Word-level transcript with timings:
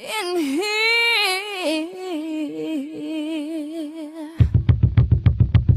in 0.00 0.36
here. 0.36 0.66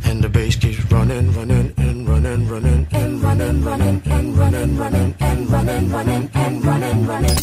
And 0.05 0.23
the 0.23 0.29
bass 0.29 0.55
keeps 0.55 0.79
running, 0.91 1.33
running, 1.33 1.73
and 1.77 2.07
running, 2.07 2.47
running, 2.47 2.87
and 2.91 3.21
running, 3.21 3.63
running, 3.63 4.01
and 4.05 4.37
running, 4.37 4.77
running, 4.77 5.15
and 5.19 5.49
running, 5.49 5.89
running, 5.89 6.29
and 6.33 6.65
running, 6.65 7.05
running. 7.05 7.35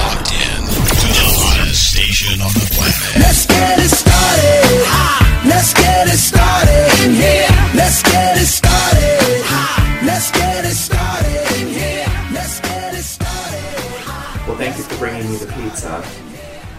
Locked 0.00 0.32
in 0.32 0.62
to 1.00 1.06
the 1.18 1.26
hottest 1.42 1.90
station 1.90 2.40
on 2.40 2.52
the 2.52 2.69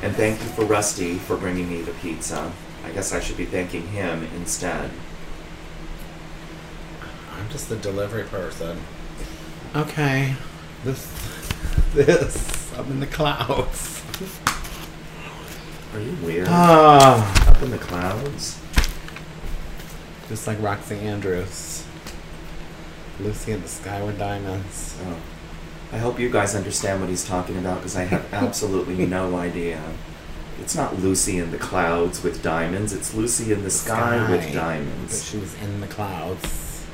And 0.01 0.15
thank 0.15 0.41
you 0.41 0.49
for 0.49 0.65
Rusty 0.65 1.15
for 1.15 1.37
bringing 1.37 1.69
me 1.69 1.81
the 1.81 1.91
pizza. 1.93 2.51
I 2.83 2.91
guess 2.91 3.13
I 3.13 3.19
should 3.19 3.37
be 3.37 3.45
thanking 3.45 3.87
him 3.87 4.27
instead. 4.35 4.89
I'm 7.37 7.49
just 7.49 7.69
the 7.69 7.75
delivery 7.75 8.23
person. 8.23 8.79
Okay. 9.75 10.35
This. 10.83 11.07
This. 11.93 12.77
I'm 12.77 12.89
in 12.91 12.99
the 12.99 13.07
clouds. 13.07 14.01
Are 15.93 15.99
you 15.99 16.15
weird? 16.23 16.47
Ah. 16.49 17.49
Up 17.49 17.61
in 17.61 17.69
the 17.69 17.77
clouds? 17.77 18.59
Just 20.29 20.47
like 20.47 20.59
Roxy 20.61 20.97
Andrews. 20.97 21.85
Lucy 23.19 23.51
in 23.51 23.61
the 23.61 23.67
Sky 23.67 24.01
with 24.03 24.17
Diamonds. 24.17 24.97
Oh. 25.05 25.17
I 25.91 25.97
hope 25.97 26.19
you 26.19 26.29
guys 26.29 26.55
understand 26.55 27.01
what 27.01 27.09
he's 27.09 27.25
talking 27.25 27.57
about 27.57 27.77
because 27.77 27.95
I 27.95 28.03
have 28.05 28.33
absolutely 28.33 29.05
no 29.05 29.35
idea. 29.35 29.81
It's 30.61 30.75
not 30.75 30.99
Lucy 30.99 31.39
in 31.39 31.51
the 31.51 31.57
clouds 31.57 32.23
with 32.23 32.41
diamonds, 32.43 32.93
it's 32.93 33.13
Lucy 33.13 33.51
in 33.51 33.63
the 33.63 33.71
sky, 33.71 34.29
with 34.29 34.53
diamonds. 34.53 35.19
But 35.19 35.25
she 35.25 35.37
was 35.37 35.53
in 35.61 35.81
the 35.81 35.87
clouds. 35.87 36.85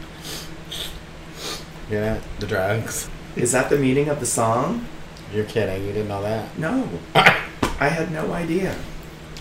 It? 1.90 2.22
The 2.40 2.48
drugs. 2.48 3.10
Is 3.36 3.52
that 3.52 3.70
the 3.70 3.78
meaning 3.78 4.10
of 4.10 4.20
the 4.20 4.26
song? 4.26 4.86
You're 5.34 5.46
kidding. 5.46 5.86
You 5.86 5.94
didn't 5.94 6.08
know 6.08 6.22
that? 6.22 6.58
No. 6.58 6.90
I 7.16 7.90
had 7.90 8.12
no 8.12 8.34
idea. 8.34 8.76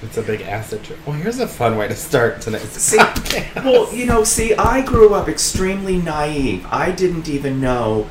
It's 0.02 0.18
a 0.18 0.22
big 0.22 0.42
acid 0.42 0.84
trip. 0.84 0.98
Well, 1.06 1.16
here's 1.16 1.38
a 1.40 1.48
fun 1.48 1.76
way 1.76 1.88
to 1.88 1.94
start 1.96 2.40
today's 2.40 2.62
See, 2.72 2.98
podcast. 2.98 3.64
well, 3.64 3.92
you 3.92 4.06
know, 4.06 4.24
see, 4.24 4.54
I 4.54 4.82
grew 4.82 5.14
up 5.14 5.28
extremely 5.28 5.98
naive. 5.98 6.66
I 6.70 6.90
didn't 6.92 7.28
even 7.28 7.60
know 7.60 8.08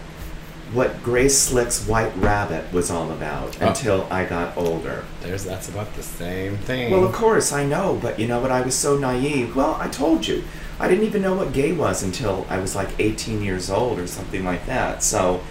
what 0.74 1.04
Grace 1.04 1.38
Slick's 1.38 1.86
White 1.88 2.16
Rabbit 2.18 2.72
was 2.74 2.90
all 2.90 3.12
about 3.12 3.56
Oh. 3.62 3.68
until 3.68 4.08
I 4.10 4.26
got 4.26 4.58
older. 4.58 5.04
There's 5.22 5.44
that's 5.46 5.70
about 5.70 5.96
the 5.96 6.04
same 6.04 6.58
thing. 6.58 6.92
Well, 6.92 7.04
of 7.04 7.14
course, 7.14 7.54
I 7.54 7.66
know, 7.66 7.98
but 8.02 8.20
you 8.20 8.28
know 8.28 8.40
what? 8.40 8.52
I 8.52 8.62
was 8.62 8.76
so 8.76 8.98
naive. 8.98 9.56
Well, 9.56 9.78
I 9.80 9.88
told 9.88 10.28
you. 10.28 10.44
I 10.80 10.88
didn't 10.90 11.06
even 11.06 11.22
know 11.22 11.36
what 11.36 11.54
gay 11.54 11.72
was 11.72 12.04
until 12.04 12.46
I 12.50 12.58
was 12.58 12.76
like 12.76 12.90
18 13.00 13.42
years 13.42 13.70
old 13.70 13.98
or 14.00 14.08
something 14.08 14.44
like 14.44 14.66
that. 14.66 15.04
So, 15.04 15.42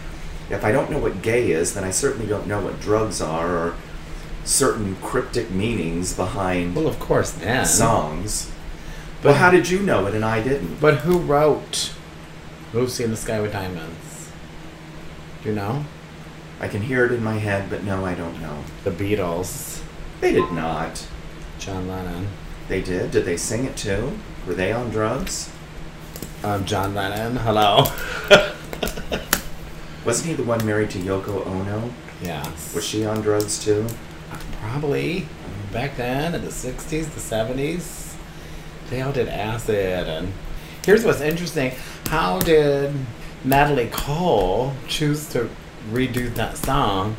if 0.50 0.62
I 0.64 0.72
don't 0.72 0.90
know 0.90 0.98
what 0.98 1.22
gay 1.22 1.50
is, 1.52 1.72
then 1.72 1.84
I 1.84 1.90
certainly 1.90 2.26
don't 2.26 2.46
know 2.46 2.60
what 2.60 2.78
drugs 2.80 3.22
are 3.22 3.48
or 3.56 3.74
certain 4.44 4.96
cryptic 5.00 5.50
meanings 5.50 6.12
behind 6.12 6.74
Well, 6.76 6.86
of 6.86 6.98
course, 7.00 7.30
then. 7.30 7.64
songs. 7.64 8.48
But- 9.22 9.30
well, 9.30 9.38
how 9.38 9.50
did 9.50 9.70
you 9.70 9.78
know 9.78 10.06
it 10.06 10.12
and 10.14 10.22
I 10.24 10.42
didn't? 10.42 10.78
But 10.80 10.96
who 10.96 11.16
wrote 11.18 11.92
Lucy 12.74 13.04
in 13.04 13.10
the 13.10 13.16
Sky 13.16 13.40
with 13.40 13.52
Diamonds? 13.54 13.93
Do 15.44 15.50
you 15.50 15.56
know? 15.56 15.84
I 16.58 16.68
can 16.68 16.80
hear 16.80 17.04
it 17.04 17.12
in 17.12 17.22
my 17.22 17.34
head, 17.34 17.68
but 17.68 17.84
no, 17.84 18.06
I 18.06 18.14
don't 18.14 18.40
know. 18.40 18.64
The 18.82 18.90
Beatles. 18.90 19.82
They 20.22 20.32
did 20.32 20.50
not. 20.52 21.06
John 21.58 21.86
Lennon. 21.86 22.28
They 22.68 22.80
did. 22.80 23.10
Did 23.10 23.26
they 23.26 23.36
sing 23.36 23.66
it 23.66 23.76
too? 23.76 24.18
Were 24.46 24.54
they 24.54 24.72
on 24.72 24.88
drugs? 24.88 25.52
Um, 26.42 26.64
John 26.64 26.94
Lennon. 26.94 27.36
Hello. 27.36 27.84
Wasn't 30.06 30.26
he 30.26 30.32
the 30.32 30.44
one 30.44 30.64
married 30.64 30.88
to 30.92 30.98
Yoko 30.98 31.46
Ono? 31.46 31.90
yes. 32.22 32.74
Was 32.74 32.86
she 32.86 33.04
on 33.04 33.20
drugs 33.20 33.62
too? 33.62 33.86
Probably. 34.62 35.28
Back 35.74 35.98
then, 35.98 36.34
in 36.34 36.40
the 36.40 36.48
60s, 36.48 36.88
the 36.88 37.20
70s, 37.20 38.14
they 38.88 39.02
all 39.02 39.12
did 39.12 39.28
acid. 39.28 40.08
And 40.08 40.32
here's 40.86 41.04
what's 41.04 41.20
interesting 41.20 41.72
how 42.06 42.38
did 42.38 42.94
Natalie 43.44 43.90
Cole 43.92 44.72
choose 44.88 45.28
to 45.30 45.50
redo 45.90 46.32
that 46.34 46.56
song? 46.56 47.16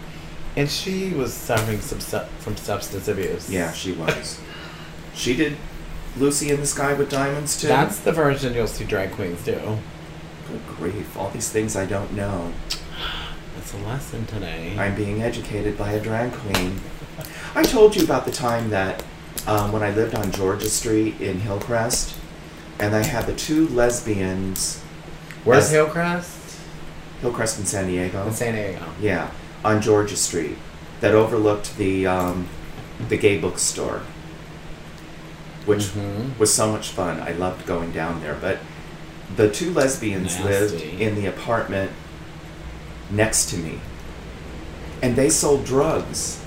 And 0.58 0.70
she 0.70 1.10
was 1.12 1.34
suffering 1.34 1.82
some 1.82 2.00
su- 2.00 2.26
from 2.40 2.56
substance 2.58 3.08
abuse. 3.08 3.50
Yeah, 3.50 3.72
she 3.74 3.92
was. 3.92 4.40
she 5.14 5.36
did 5.36 5.58
Lucy 6.18 6.50
in 6.50 6.60
the 6.62 6.66
Sky 6.66 6.94
with 6.94 7.10
Diamonds 7.10 7.60
too? 7.60 7.68
That's 7.68 8.00
the 8.00 8.12
version 8.12 8.54
you'll 8.54 8.68
see 8.68 8.86
drag 8.86 9.12
queens 9.12 9.44
do. 9.44 9.78
Good 10.50 10.68
grief. 10.78 11.18
All 11.18 11.30
these 11.30 11.50
things 11.50 11.76
I 11.76 11.86
don't 11.86 12.14
know. 12.14 12.54
That's 13.56 13.74
a 13.74 13.78
lesson 13.78 14.26
today. 14.26 14.76
I'm 14.78 14.96
being 14.96 15.22
educated 15.22 15.78
by 15.78 15.92
a 15.92 16.02
drag 16.02 16.32
queen. 16.32 16.80
I 17.54 17.64
told 17.64 17.96
you 17.96 18.04
about 18.04 18.26
the 18.26 18.32
time 18.32 18.70
that 18.70 19.04
um, 19.48 19.72
when 19.72 19.84
I 19.84 19.92
lived 19.92 20.16
on 20.16 20.32
Georgia 20.32 20.70
Street 20.70 21.20
in 21.22 21.40
Hillcrest, 21.40 22.16
and 22.80 22.96
I 22.96 23.04
had 23.04 23.26
the 23.26 23.36
two 23.36 23.68
lesbians, 23.70 24.82
Where's. 25.46 25.70
Hillcrest? 25.70 26.60
Hillcrest 27.22 27.60
in 27.60 27.66
San 27.66 27.88
Diego. 27.88 28.28
In 28.28 28.34
San 28.34 28.56
Diego. 28.56 28.84
Yeah, 29.00 29.30
on 29.64 29.82
Georgia 29.82 30.18
Street, 30.18 30.58
that 31.02 31.14
overlooked 31.16 31.78
the 31.78 32.06
um, 32.08 32.48
the 33.10 33.18
gay 33.18 33.38
bookstore, 33.40 34.02
which 35.66 35.84
Mhm. 35.94 36.38
was 36.38 36.54
so 36.54 36.72
much 36.72 36.90
fun. 36.90 37.20
I 37.22 37.32
loved 37.32 37.66
going 37.66 37.92
down 37.92 38.22
there. 38.22 38.36
But 38.40 38.60
the 39.36 39.50
two 39.50 39.72
lesbians 39.74 40.40
lived 40.40 40.82
in 40.82 41.16
the 41.16 41.26
apartment 41.28 41.92
next 43.10 43.50
to 43.52 43.58
me, 43.58 43.80
and 45.02 45.16
they 45.16 45.30
sold 45.30 45.64
drugs. 45.66 46.40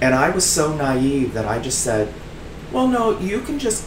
And 0.00 0.14
I 0.14 0.30
was 0.30 0.44
so 0.46 0.72
naive 0.74 1.34
that 1.34 1.44
I 1.46 1.58
just 1.58 1.80
said, 1.80 2.14
"Well, 2.72 2.86
no, 2.86 3.18
you 3.18 3.40
can 3.40 3.58
just 3.58 3.84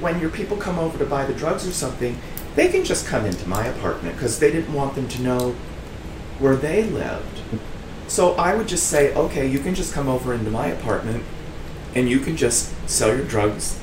when 0.00 0.20
your 0.20 0.30
people 0.30 0.56
come 0.56 0.78
over 0.78 0.98
to 0.98 1.04
buy 1.04 1.24
the 1.24 1.32
drugs 1.34 1.66
or 1.68 1.72
something, 1.72 2.18
they 2.54 2.68
can 2.68 2.84
just 2.84 3.06
come 3.06 3.24
into 3.24 3.48
my 3.48 3.66
apartment 3.66 4.14
because 4.16 4.38
they 4.38 4.50
didn't 4.52 4.72
want 4.72 4.94
them 4.94 5.08
to 5.08 5.22
know 5.22 5.54
where 6.38 6.56
they 6.56 6.84
lived. 6.84 7.40
So 8.06 8.34
I 8.34 8.54
would 8.54 8.68
just 8.68 8.86
say, 8.86 9.14
okay, 9.14 9.46
you 9.46 9.58
can 9.58 9.74
just 9.74 9.92
come 9.92 10.08
over 10.08 10.34
into 10.34 10.50
my 10.50 10.66
apartment 10.66 11.24
and 11.94 12.08
you 12.08 12.20
can 12.20 12.36
just 12.36 12.72
sell 12.88 13.08
your 13.08 13.24
drugs 13.24 13.80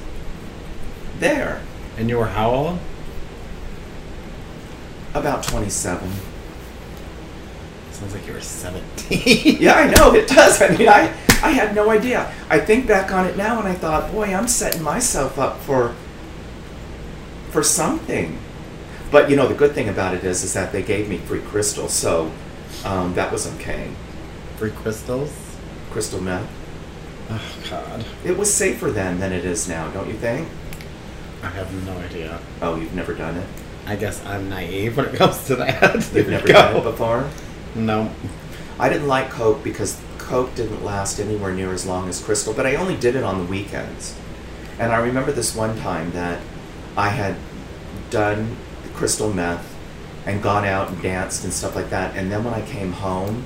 there. 1.19 1.61
And 1.97 2.09
you 2.09 2.17
were 2.17 2.27
how 2.27 2.51
old? 2.51 2.79
About 5.13 5.43
27. 5.43 6.09
Sounds 7.91 8.13
like 8.13 8.25
you 8.25 8.33
were 8.33 8.41
17. 8.41 9.57
Yeah, 9.59 9.73
I 9.73 9.89
know, 9.89 10.13
it 10.15 10.27
does. 10.27 10.61
I 10.61 10.69
mean, 10.69 10.87
I, 10.87 11.13
I 11.43 11.51
had 11.51 11.75
no 11.75 11.89
idea. 11.89 12.33
I 12.49 12.59
think 12.59 12.87
back 12.87 13.11
on 13.11 13.25
it 13.25 13.35
now 13.35 13.59
and 13.59 13.67
I 13.67 13.73
thought, 13.73 14.11
boy, 14.11 14.33
I'm 14.33 14.47
setting 14.47 14.81
myself 14.81 15.37
up 15.37 15.59
for 15.59 15.95
for 17.49 17.63
something. 17.63 18.37
But 19.11 19.29
you 19.29 19.35
know, 19.35 19.47
the 19.47 19.53
good 19.53 19.73
thing 19.73 19.89
about 19.89 20.15
it 20.15 20.23
is, 20.23 20.43
is 20.43 20.53
that 20.53 20.71
they 20.71 20.81
gave 20.81 21.09
me 21.09 21.17
free 21.17 21.41
crystal, 21.41 21.89
so 21.89 22.31
um, 22.85 23.13
that 23.15 23.31
was 23.31 23.45
okay. 23.55 23.91
Free 24.55 24.71
crystals? 24.71 25.31
Crystal 25.91 26.21
meth. 26.21 26.49
Oh, 27.29 27.41
God. 27.69 28.05
It 28.23 28.37
was 28.37 28.53
safer 28.53 28.89
then 28.89 29.19
than 29.19 29.33
it 29.33 29.45
is 29.45 29.67
now, 29.67 29.89
don't 29.91 30.07
you 30.07 30.15
think? 30.15 30.47
I 31.43 31.49
have 31.49 31.73
no 31.85 31.97
idea. 31.97 32.39
Oh, 32.61 32.75
you've 32.75 32.93
never 32.93 33.13
done 33.13 33.35
it? 33.37 33.47
I 33.85 33.95
guess 33.95 34.23
I'm 34.25 34.49
naive 34.49 34.95
when 34.95 35.07
it 35.07 35.15
comes 35.15 35.45
to 35.47 35.55
that. 35.55 36.11
You've 36.13 36.29
never 36.29 36.47
you 36.47 36.53
done 36.53 36.75
it 36.75 36.83
before? 36.83 37.29
No. 37.73 38.11
I 38.79 38.89
didn't 38.89 39.07
like 39.07 39.29
Coke 39.31 39.63
because 39.63 39.99
Coke 40.17 40.53
didn't 40.55 40.83
last 40.83 41.19
anywhere 41.19 41.53
near 41.53 41.73
as 41.73 41.85
long 41.85 42.07
as 42.07 42.23
Crystal, 42.23 42.53
but 42.53 42.67
I 42.67 42.75
only 42.75 42.95
did 42.95 43.15
it 43.15 43.23
on 43.23 43.39
the 43.39 43.45
weekends. 43.45 44.15
And 44.77 44.91
I 44.91 44.99
remember 44.99 45.31
this 45.31 45.55
one 45.55 45.77
time 45.79 46.11
that 46.11 46.41
I 46.95 47.09
had 47.09 47.35
done 48.11 48.55
crystal 48.93 49.33
meth 49.33 49.75
and 50.25 50.41
gone 50.41 50.65
out 50.65 50.89
and 50.89 51.01
danced 51.01 51.43
and 51.43 51.51
stuff 51.51 51.75
like 51.75 51.89
that, 51.89 52.15
and 52.15 52.31
then 52.31 52.43
when 52.43 52.53
I 52.53 52.65
came 52.65 52.91
home, 52.91 53.45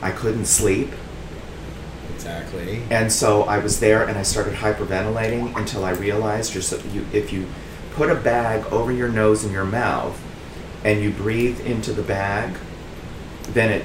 I 0.00 0.10
couldn't 0.10 0.46
sleep. 0.46 0.90
Exactly. 2.14 2.82
And 2.90 3.12
so 3.12 3.42
I 3.42 3.58
was 3.58 3.80
there 3.80 4.06
and 4.08 4.18
I 4.18 4.22
started 4.22 4.54
hyperventilating 4.54 5.56
until 5.56 5.84
I 5.84 5.92
realized 5.92 6.54
you're 6.54 6.62
so, 6.62 6.78
you, 6.92 7.06
if 7.12 7.32
you 7.32 7.46
put 7.92 8.10
a 8.10 8.14
bag 8.14 8.64
over 8.72 8.90
your 8.90 9.08
nose 9.08 9.44
and 9.44 9.52
your 9.52 9.64
mouth 9.64 10.20
and 10.84 11.00
you 11.00 11.10
breathe 11.10 11.60
into 11.60 11.92
the 11.92 12.02
bag, 12.02 12.56
then 13.50 13.70
it 13.70 13.84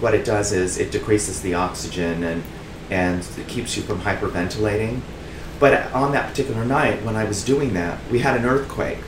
what 0.00 0.14
it 0.14 0.24
does 0.24 0.52
is 0.52 0.78
it 0.78 0.90
decreases 0.90 1.40
the 1.42 1.54
oxygen 1.54 2.24
and 2.24 2.42
and 2.90 3.26
it 3.36 3.46
keeps 3.48 3.76
you 3.76 3.82
from 3.82 4.00
hyperventilating. 4.00 5.00
But 5.60 5.92
on 5.92 6.12
that 6.12 6.30
particular 6.30 6.64
night 6.64 7.04
when 7.04 7.16
I 7.16 7.24
was 7.24 7.44
doing 7.44 7.74
that, 7.74 7.98
we 8.10 8.20
had 8.20 8.36
an 8.36 8.44
earthquake 8.44 8.98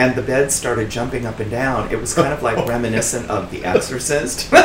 and 0.00 0.14
the 0.14 0.22
bed 0.22 0.50
started 0.50 0.90
jumping 0.90 1.26
up 1.26 1.40
and 1.40 1.50
down. 1.50 1.92
It 1.92 2.00
was 2.00 2.14
kind 2.14 2.32
of 2.32 2.42
like 2.42 2.66
reminiscent 2.66 3.28
of 3.28 3.50
The 3.50 3.66
Exorcist. 3.66 4.48
oh 4.52 4.56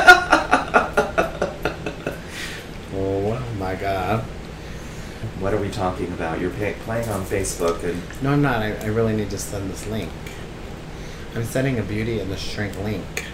my 3.59 3.75
god. 3.75 4.23
What 5.41 5.53
are 5.53 5.59
we 5.59 5.69
talking 5.69 6.07
about? 6.13 6.39
You're 6.39 6.51
pay- 6.51 6.77
playing 6.85 7.09
on 7.09 7.25
Facebook 7.25 7.83
and. 7.83 8.01
No, 8.23 8.31
I'm 8.31 8.41
not. 8.41 8.61
I, 8.61 8.75
I 8.75 8.85
really 8.85 9.13
need 9.13 9.29
to 9.31 9.37
send 9.37 9.69
this 9.69 9.85
link. 9.87 10.09
I'm 11.35 11.43
sending 11.43 11.79
a 11.79 11.83
beauty 11.83 12.21
and 12.21 12.31
the 12.31 12.37
shrink 12.37 12.79
link. 12.79 13.25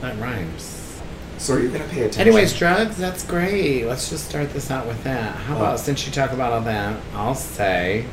That 0.00 0.18
rhymes. 0.18 1.00
So 1.38 1.54
are 1.54 1.60
you 1.60 1.68
going 1.68 1.82
to 1.82 1.88
pay 1.88 2.00
attention? 2.00 2.22
Anyways, 2.22 2.58
drugs, 2.58 2.96
that's 2.96 3.24
great. 3.24 3.84
Let's 3.84 4.10
just 4.10 4.28
start 4.28 4.52
this 4.52 4.72
out 4.72 4.88
with 4.88 5.04
that. 5.04 5.36
How 5.36 5.54
oh. 5.54 5.58
about, 5.58 5.78
since 5.78 6.04
you 6.06 6.12
talk 6.12 6.32
about 6.32 6.52
all 6.52 6.62
that, 6.62 7.00
I'll 7.14 7.36
say 7.36 8.04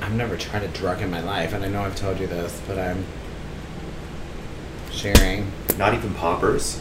I've 0.00 0.14
never 0.14 0.36
tried 0.36 0.62
a 0.62 0.68
drug 0.68 1.02
in 1.02 1.10
my 1.10 1.20
life, 1.20 1.52
and 1.52 1.64
I 1.64 1.68
know 1.68 1.82
I've 1.82 1.96
told 1.96 2.20
you 2.20 2.26
this, 2.26 2.60
but 2.66 2.78
I'm 2.78 3.04
sharing. 4.92 5.50
not 5.78 5.94
even 5.94 6.14
poppers. 6.14 6.80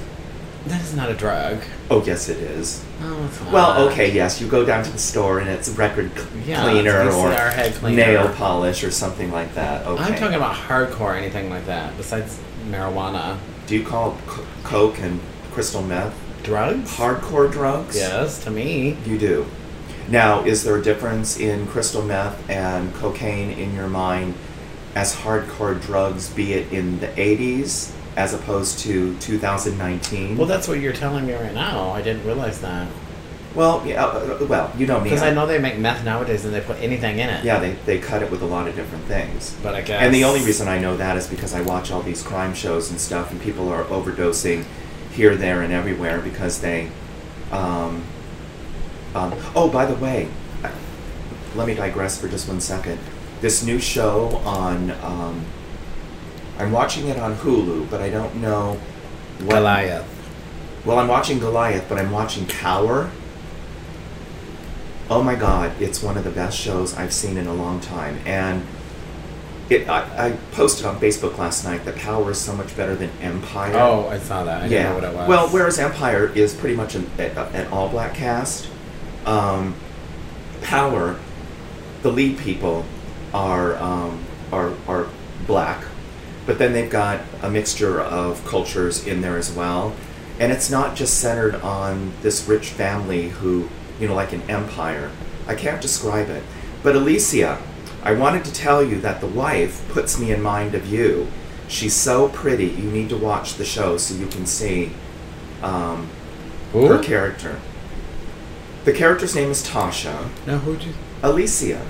That 0.67 0.81
is 0.81 0.95
not 0.95 1.12
a 1.12 1.13
drug. 1.13 1.59
Oh, 1.91 2.03
yes, 2.03 2.27
it 2.27 2.38
is. 2.38 2.83
Oh, 3.01 3.25
it's 3.25 3.39
not. 3.41 3.53
Well, 3.53 3.88
okay, 3.89 4.12
yes, 4.12 4.41
you 4.41 4.47
go 4.47 4.65
down 4.65 4.83
to 4.83 4.89
the 4.91 4.97
store 4.97 5.39
and 5.39 5.47
it's 5.47 5.69
record 5.69 6.12
cl- 6.17 6.27
Yeah, 6.44 6.63
cleaner 6.63 7.01
it's 7.03 7.15
or 7.15 7.79
cleaner. 7.79 7.95
nail 7.97 8.29
polish 8.33 8.83
or 8.83 8.89
something 8.89 9.31
like 9.31 9.53
that. 9.53 9.85
Okay. 9.85 10.03
I'm 10.03 10.15
talking 10.15 10.35
about 10.35 10.56
hardcore 10.56 11.15
anything 11.15 11.51
like 11.51 11.67
that, 11.67 11.95
besides 11.97 12.39
marijuana. 12.67 13.38
Do 13.67 13.75
you 13.77 13.83
call 13.83 14.17
c- 14.27 14.41
coke 14.63 14.97
and 15.00 15.19
crystal 15.51 15.83
meth 15.83 16.15
Drugs? 16.41 16.91
hardcore 16.95 17.51
drugs? 17.51 17.95
Yes, 17.95 18.44
to 18.44 18.50
me. 18.50 18.97
You 19.06 19.19
do. 19.19 19.45
Now, 20.07 20.44
is 20.44 20.63
there 20.63 20.78
a 20.78 20.84
difference 20.84 21.40
in 21.40 21.66
crystal 21.68 22.04
meth 22.04 22.50
and 22.50 22.94
cocaine 22.96 23.52
in 23.52 23.74
your 23.74 23.88
mind 23.88 24.36
as 24.94 25.16
hardcore 25.16 25.81
drugs, 25.81 26.30
be 26.30 26.54
it 26.54 26.72
in 26.72 27.00
the 27.00 27.07
80s 27.07 27.92
as 28.16 28.34
opposed 28.34 28.80
to 28.80 29.18
2019? 29.18 30.38
Well, 30.38 30.48
that's 30.48 30.68
what 30.68 30.80
you're 30.80 30.94
telling 30.94 31.25
me 31.25 31.34
right 31.34 31.54
now. 31.54 31.90
I 31.90 32.02
didn't 32.02 32.25
realize 32.25 32.62
that. 32.62 32.88
Well, 33.56 33.86
yeah, 33.88 34.06
uh, 34.06 34.38
uh, 34.42 34.46
well, 34.48 34.72
you 34.78 34.86
know 34.86 35.00
me. 35.00 35.06
Because 35.06 35.24
I 35.24 35.34
know 35.34 35.48
they 35.48 35.60
make 35.60 35.78
meth 35.80 36.04
nowadays 36.04 36.44
and 36.44 36.54
they 36.54 36.60
put 36.60 36.78
anything 36.81 37.19
in 37.19 37.30
it. 37.30 37.44
Yeah, 37.46 37.58
they, 37.60 37.72
they 37.86 38.00
cut 38.00 38.22
it 38.22 38.30
with 38.30 38.42
a 38.42 38.46
lot 38.46 38.68
of 38.68 38.75
different 38.75 39.06
things. 39.06 39.56
But 39.63 39.75
I 39.75 39.81
guess. 39.81 40.01
And 40.01 40.13
the 40.13 40.25
only 40.25 40.44
reason 40.44 40.68
I 40.68 40.78
know 40.78 40.98
that 40.98 41.16
is 41.16 41.25
because 41.25 41.54
I 41.54 41.62
watch 41.62 41.90
all 41.90 42.01
these 42.01 42.22
crime 42.22 42.54
shows 42.54 42.92
and 42.92 43.00
stuff, 43.00 43.31
and 43.31 43.42
people 43.42 43.69
are 43.69 43.86
overdosing 43.86 44.66
here, 45.12 45.36
there, 45.36 45.62
and 45.62 45.74
everywhere 45.74 46.19
because 46.19 46.62
they. 46.62 46.92
Um, 47.51 48.04
um, 49.15 49.33
oh, 49.56 49.69
by 49.69 49.85
the 49.85 49.95
way, 49.95 50.29
let 51.56 51.67
me 51.67 51.73
digress 51.73 52.19
for 52.19 52.27
just 52.27 52.47
one 52.47 52.59
second. 52.62 53.00
This 53.41 53.63
new 53.63 53.79
show 53.79 54.38
on. 54.45 54.91
Um, 54.91 55.45
I'm 56.57 56.71
watching 56.71 57.07
it 57.07 57.17
on 57.17 57.35
Hulu, 57.35 57.89
but 57.89 58.01
I 58.01 58.09
don't 58.09 58.35
know. 58.35 58.79
What, 59.39 59.56
Goliath. 59.56 60.07
well, 60.85 61.00
I'm 61.00 61.09
watching 61.09 61.39
Goliath, 61.39 61.85
but 61.89 61.97
I'm 61.97 62.12
watching 62.12 62.45
Power. 62.45 63.09
Oh 65.09 65.21
my 65.21 65.35
God, 65.35 65.79
it's 65.81 66.01
one 66.01 66.17
of 66.17 66.23
the 66.23 66.31
best 66.31 66.57
shows 66.57 66.95
I've 66.95 67.13
seen 67.13 67.38
in 67.38 67.47
a 67.47 67.53
long 67.53 67.79
time. 67.79 68.19
And 68.25 68.65
it, 69.69 69.88
I, 69.89 70.27
I 70.27 70.31
posted 70.51 70.85
on 70.85 71.00
Facebook 71.00 71.38
last 71.38 71.63
night 71.63 71.85
that 71.85 71.95
Power 71.97 72.31
is 72.31 72.39
so 72.39 72.56
much 72.56 72.75
better 72.77 72.95
than 72.95 73.09
Empire. 73.21 73.75
Oh, 73.75 74.07
I 74.07 74.19
saw 74.19 74.44
that. 74.44 74.63
I 74.63 74.65
yeah. 74.65 74.69
didn't 74.69 74.83
know 74.83 74.95
what 74.95 75.03
it 75.03 75.15
was. 75.15 75.29
Well, 75.29 75.50
whereas 75.50 75.79
Empire 75.79 76.27
is 76.27 76.53
pretty 76.53 76.75
much 76.75 76.95
an, 76.95 77.09
an 77.19 77.67
all 77.67 77.89
black 77.89 78.15
cast, 78.15 78.69
um, 79.25 79.75
Power, 80.62 81.19
the 82.01 82.12
lead 82.12 82.39
people 82.39 82.86
are, 83.33 83.75
um, 83.77 84.24
are, 84.51 84.74
are 84.88 85.07
black, 85.45 85.83
but 86.45 86.57
then 86.57 86.74
they've 86.74 86.89
got 86.89 87.22
a 87.42 87.50
mixture 87.50 88.01
of 88.01 88.44
cultures 88.45 89.06
in 89.06 89.22
there 89.22 89.38
as 89.38 89.51
well. 89.51 89.95
And 90.39 90.51
it's 90.51 90.69
not 90.69 90.95
just 90.95 91.19
centered 91.19 91.56
on 91.56 92.13
this 92.22 92.48
rich 92.48 92.69
family 92.69 93.30
who, 93.30 93.69
you 94.00 94.07
know, 94.07 94.16
like 94.16 94.33
an 94.33 94.42
empire. 94.50 95.12
I 95.48 95.56
can't 95.56 95.81
describe 95.81 96.30
it. 96.30 96.44
But 96.83 96.95
Alicia, 96.95 97.62
I 98.04 98.13
wanted 98.13 98.44
to 98.45 98.54
tell 98.54 98.83
you 98.83 99.00
that 99.01 99.22
the 99.22 99.27
wife 99.27 99.88
puts 99.89 100.19
me 100.19 100.31
in 100.31 100.42
mind 100.42 100.75
of 100.75 100.88
you. 100.88 101.27
She's 101.68 101.94
so 101.94 102.30
pretty. 102.30 102.68
You 102.68 102.92
need 102.92 103.10
to 103.10 103.18
watch 103.18 103.56
the 103.56 103.66
show 103.66 103.98
so 103.98 104.13
you 104.16 104.27
can 104.27 104.45
see 104.45 104.92
um, 105.63 106.10
her 106.74 107.01
character. 107.01 107.60
The 108.86 108.94
character's 108.94 109.36
name 109.36 109.50
is 109.50 109.68
Tasha. 109.68 110.30
No, 110.46 110.60
who'd 110.60 110.84
you? 110.84 110.94
Alicia. 111.24 111.86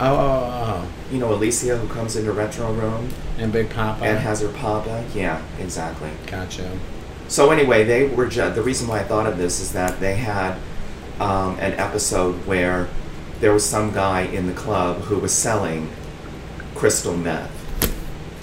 Oh, 0.00 0.16
oh, 0.16 0.88
You 1.12 1.18
know 1.20 1.32
Alicia 1.32 1.76
who 1.76 1.86
comes 1.92 2.16
into 2.16 2.32
Retro 2.32 2.72
Room 2.72 3.08
oh. 3.10 3.42
And 3.42 3.52
Big 3.52 3.70
Papa. 3.70 4.04
and 4.04 4.18
has 4.18 4.40
her 4.40 4.48
papa? 4.48 5.04
Yeah, 5.14 5.42
exactly. 5.58 6.10
Gotcha. 6.26 6.70
So 7.28 7.50
anyway, 7.50 7.84
they 7.84 8.06
were 8.08 8.26
ju- 8.26 8.50
the 8.50 8.62
reason 8.62 8.88
why 8.88 9.00
I 9.00 9.04
thought 9.04 9.26
of 9.26 9.38
this 9.38 9.60
is 9.60 9.72
that 9.74 10.00
they 10.00 10.16
had 10.16 10.56
um, 11.20 11.56
an 11.60 11.74
episode 11.74 12.34
where 12.46 12.88
there 13.40 13.52
was 13.52 13.64
some 13.64 13.92
guy 13.92 14.22
in 14.22 14.46
the 14.46 14.52
club 14.52 15.02
who 15.02 15.18
was 15.18 15.32
selling 15.32 15.90
crystal 16.74 17.16
meth, 17.16 17.52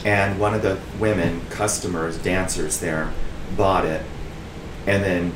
and 0.05 0.39
one 0.39 0.53
of 0.53 0.61
the 0.61 0.79
women 0.99 1.41
customers, 1.49 2.17
dancers 2.17 2.79
there, 2.79 3.11
bought 3.57 3.83
it, 3.85 4.03
and 4.85 5.03
then 5.03 5.33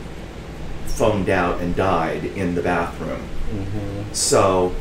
foamed 0.86 1.30
out 1.30 1.62
and 1.62 1.76
died 1.76 2.26
in 2.26 2.56
the 2.56 2.62
bathroom. 2.62 3.22
Mm-hmm. 3.52 4.14
So 4.14 4.74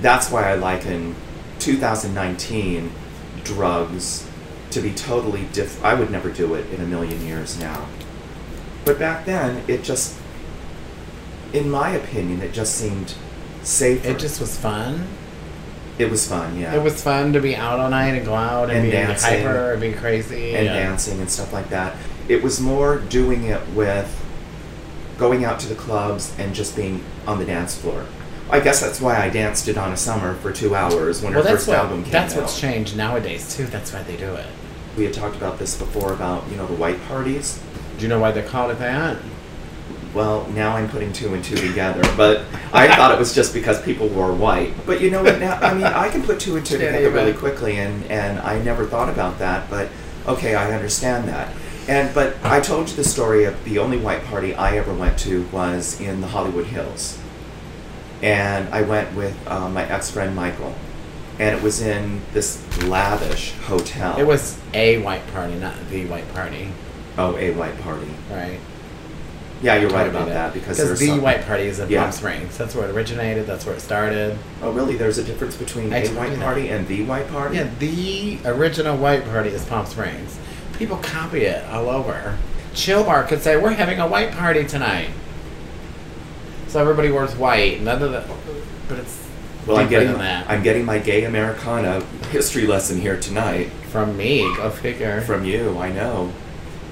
that's 0.00 0.30
why 0.30 0.50
I 0.50 0.54
liken 0.54 1.14
2019 1.58 2.92
drugs 3.44 4.28
to 4.70 4.80
be 4.80 4.92
totally 4.92 5.44
diff. 5.52 5.82
I 5.84 5.94
would 5.94 6.10
never 6.10 6.30
do 6.30 6.54
it 6.54 6.68
in 6.70 6.80
a 6.80 6.86
million 6.86 7.24
years 7.26 7.58
now. 7.58 7.86
But 8.84 8.98
back 8.98 9.24
then, 9.24 9.64
it 9.68 9.82
just, 9.82 10.18
in 11.52 11.70
my 11.70 11.90
opinion, 11.90 12.42
it 12.42 12.52
just 12.52 12.74
seemed 12.74 13.14
safer. 13.62 14.08
It 14.10 14.18
just 14.18 14.40
was 14.40 14.56
fun. 14.58 15.06
it 15.98 16.10
was 16.10 16.28
fun, 16.28 16.58
yeah. 16.58 16.74
It 16.74 16.82
was 16.82 17.02
fun 17.02 17.32
to 17.32 17.40
be 17.40 17.56
out 17.56 17.80
all 17.80 17.90
night 17.90 18.10
and 18.14 18.24
go 18.24 18.34
out 18.34 18.68
and, 18.70 18.78
And 18.78 18.86
be 18.86 18.90
dancing. 18.92 19.42
hyper 19.42 19.72
and 19.72 19.80
be 19.80 19.92
crazy. 19.92 20.54
and 20.54 20.66
yeah. 20.66 20.74
dancing 20.74 21.20
and 21.20 21.30
stuff 21.30 21.52
like 21.52 21.68
that. 21.70 21.96
It 22.28 22.42
was 22.42 22.60
more 22.60 22.98
doing 22.98 23.44
it 23.44 23.66
with 23.70 24.08
going 25.18 25.44
out 25.44 25.60
to 25.60 25.68
the 25.68 25.74
clubs 25.74 26.34
and 26.38 26.54
just 26.54 26.74
being 26.74 27.04
on 27.26 27.38
the 27.38 27.44
dance 27.44 27.76
floor. 27.76 28.06
I 28.50 28.60
guess 28.60 28.80
that's 28.80 29.00
why 29.00 29.18
I 29.18 29.28
danced 29.28 29.68
it 29.68 29.76
on 29.76 29.92
a 29.92 29.96
summer 29.96 30.34
for 30.36 30.52
two 30.52 30.74
hours 30.74 31.22
when 31.22 31.34
Well, 31.34 31.42
her 31.42 31.50
first 31.50 31.68
what, 31.68 31.76
album 31.76 32.02
came 32.02 32.12
That's 32.12 32.32
out. 32.32 32.40
That's 32.40 32.52
what's 32.52 32.60
changed 32.60 32.96
nowadays 32.96 33.54
too. 33.54 33.66
That's 33.66 33.92
why 33.92 34.02
they 34.04 34.16
do 34.16 34.32
it. 34.34 34.46
We 34.96 35.04
had 35.04 35.12
talked 35.12 35.36
about 35.36 35.58
this 35.58 35.76
before 35.76 36.12
about 36.14 36.48
you 36.48 36.56
know 36.56 36.66
the 36.66 36.74
white 36.74 37.02
parties. 37.08 37.60
Do 37.98 38.04
you 38.04 38.08
know 38.08 38.18
why 38.18 38.32
they 38.32 38.42
called 38.42 38.70
it 38.70 38.78
that? 38.78 39.18
Well, 40.14 40.48
now 40.52 40.76
I'm 40.76 40.88
putting 40.88 41.12
two 41.12 41.34
and 41.34 41.44
two 41.44 41.56
together, 41.56 42.00
but 42.16 42.44
I 42.72 42.88
thought 42.96 43.12
it 43.12 43.18
was 43.18 43.34
just 43.34 43.52
because 43.52 43.82
people 43.82 44.08
wore 44.08 44.32
white. 44.32 44.72
But 44.86 45.02
you 45.02 45.10
know 45.10 45.22
what? 45.22 45.38
Now 45.38 45.56
I 45.56 45.74
mean, 45.74 45.84
I 45.84 46.08
can 46.08 46.22
put 46.22 46.40
two 46.40 46.56
and 46.56 46.64
two 46.64 46.78
together 46.78 47.10
really 47.10 47.34
quickly, 47.34 47.76
and 47.76 48.04
and 48.04 48.38
I 48.38 48.62
never 48.62 48.86
thought 48.86 49.10
about 49.10 49.38
that. 49.40 49.68
But 49.68 49.90
okay, 50.26 50.54
I 50.54 50.72
understand 50.74 51.28
that. 51.28 51.52
And 51.88 52.14
but 52.14 52.36
I 52.44 52.60
told 52.60 52.90
you 52.90 52.96
the 52.96 53.04
story 53.04 53.44
of 53.44 53.64
the 53.64 53.78
only 53.78 53.96
white 53.98 54.24
party 54.24 54.54
I 54.54 54.76
ever 54.76 54.92
went 54.92 55.18
to 55.20 55.44
was 55.50 55.98
in 56.00 56.20
the 56.20 56.26
Hollywood 56.28 56.66
Hills, 56.66 57.18
and 58.22 58.68
I 58.68 58.82
went 58.82 59.16
with 59.16 59.34
uh, 59.48 59.68
my 59.70 59.88
ex 59.88 60.10
friend 60.10 60.36
Michael, 60.36 60.74
and 61.38 61.56
it 61.56 61.62
was 61.62 61.80
in 61.80 62.20
this 62.34 62.62
lavish 62.84 63.52
hotel. 63.66 64.18
It 64.18 64.26
was 64.26 64.58
a 64.74 64.98
white 64.98 65.26
party, 65.32 65.54
not 65.54 65.74
the 65.88 66.04
white 66.06 66.32
party, 66.34 66.68
oh 67.16 67.36
a 67.38 67.52
white 67.52 67.80
party. 67.80 68.10
right? 68.30 68.60
Yeah, 69.60 69.74
you're 69.76 69.90
right 69.90 70.06
about 70.06 70.28
that 70.28 70.54
because 70.54 70.76
there's 70.76 71.00
the 71.00 71.06
some, 71.06 71.22
white 71.22 71.44
party 71.44 71.64
is 71.64 71.80
in 71.80 71.88
Yeah. 71.88 72.02
Palm 72.02 72.12
Springs. 72.12 72.56
That's 72.56 72.76
where 72.76 72.88
it 72.88 72.94
originated. 72.94 73.46
That's 73.46 73.66
where 73.66 73.74
it 73.74 73.80
started. 73.80 74.38
Oh, 74.62 74.70
really? 74.70 74.96
There's 74.96 75.18
a 75.18 75.24
difference 75.24 75.56
between 75.56 75.92
I 75.92 76.04
a 76.04 76.08
white 76.10 76.38
party 76.38 76.68
and 76.68 76.86
the 76.86 77.02
white 77.04 77.28
party? 77.28 77.56
Yeah, 77.56 77.68
the 77.80 78.38
original 78.44 78.96
white 78.96 79.24
party 79.24 79.48
is 79.48 79.64
Palm 79.64 79.86
Springs. 79.86 80.38
People 80.78 80.96
copy 80.98 81.40
it 81.44 81.64
all 81.70 81.88
over. 81.90 82.36
Chill 82.74 83.02
Bar 83.04 83.24
could 83.24 83.42
say, 83.42 83.56
"We're 83.56 83.72
having 83.72 83.98
a 83.98 84.06
white 84.06 84.32
party 84.32 84.64
tonight," 84.64 85.10
so 86.68 86.80
everybody 86.80 87.10
wears 87.10 87.34
white. 87.34 87.80
None 87.82 88.00
of 88.02 88.12
the, 88.12 88.22
but 88.88 88.98
it's 88.98 89.18
Well, 89.66 89.78
I'm 89.78 89.88
getting 89.88 90.16
that. 90.18 90.48
I'm 90.48 90.62
getting 90.62 90.84
my 90.84 90.98
gay 90.98 91.24
Americana 91.24 92.02
history 92.30 92.66
lesson 92.66 93.00
here 93.00 93.18
tonight 93.18 93.70
from 93.90 94.16
me. 94.16 94.40
Go 94.56 94.70
figure. 94.70 95.20
from 95.22 95.44
you. 95.44 95.76
I 95.78 95.90
know. 95.90 96.32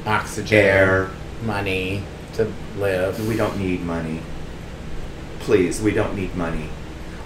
Oxygen, 0.07 0.59
air. 0.59 1.11
money 1.43 2.05
to 2.35 2.53
live. 2.77 3.27
We 3.27 3.37
don't 3.37 3.59
need 3.59 3.83
money. 3.83 4.21
Please, 5.41 5.81
we 5.81 5.93
don't 5.93 6.15
need 6.15 6.35
money. 6.35 6.69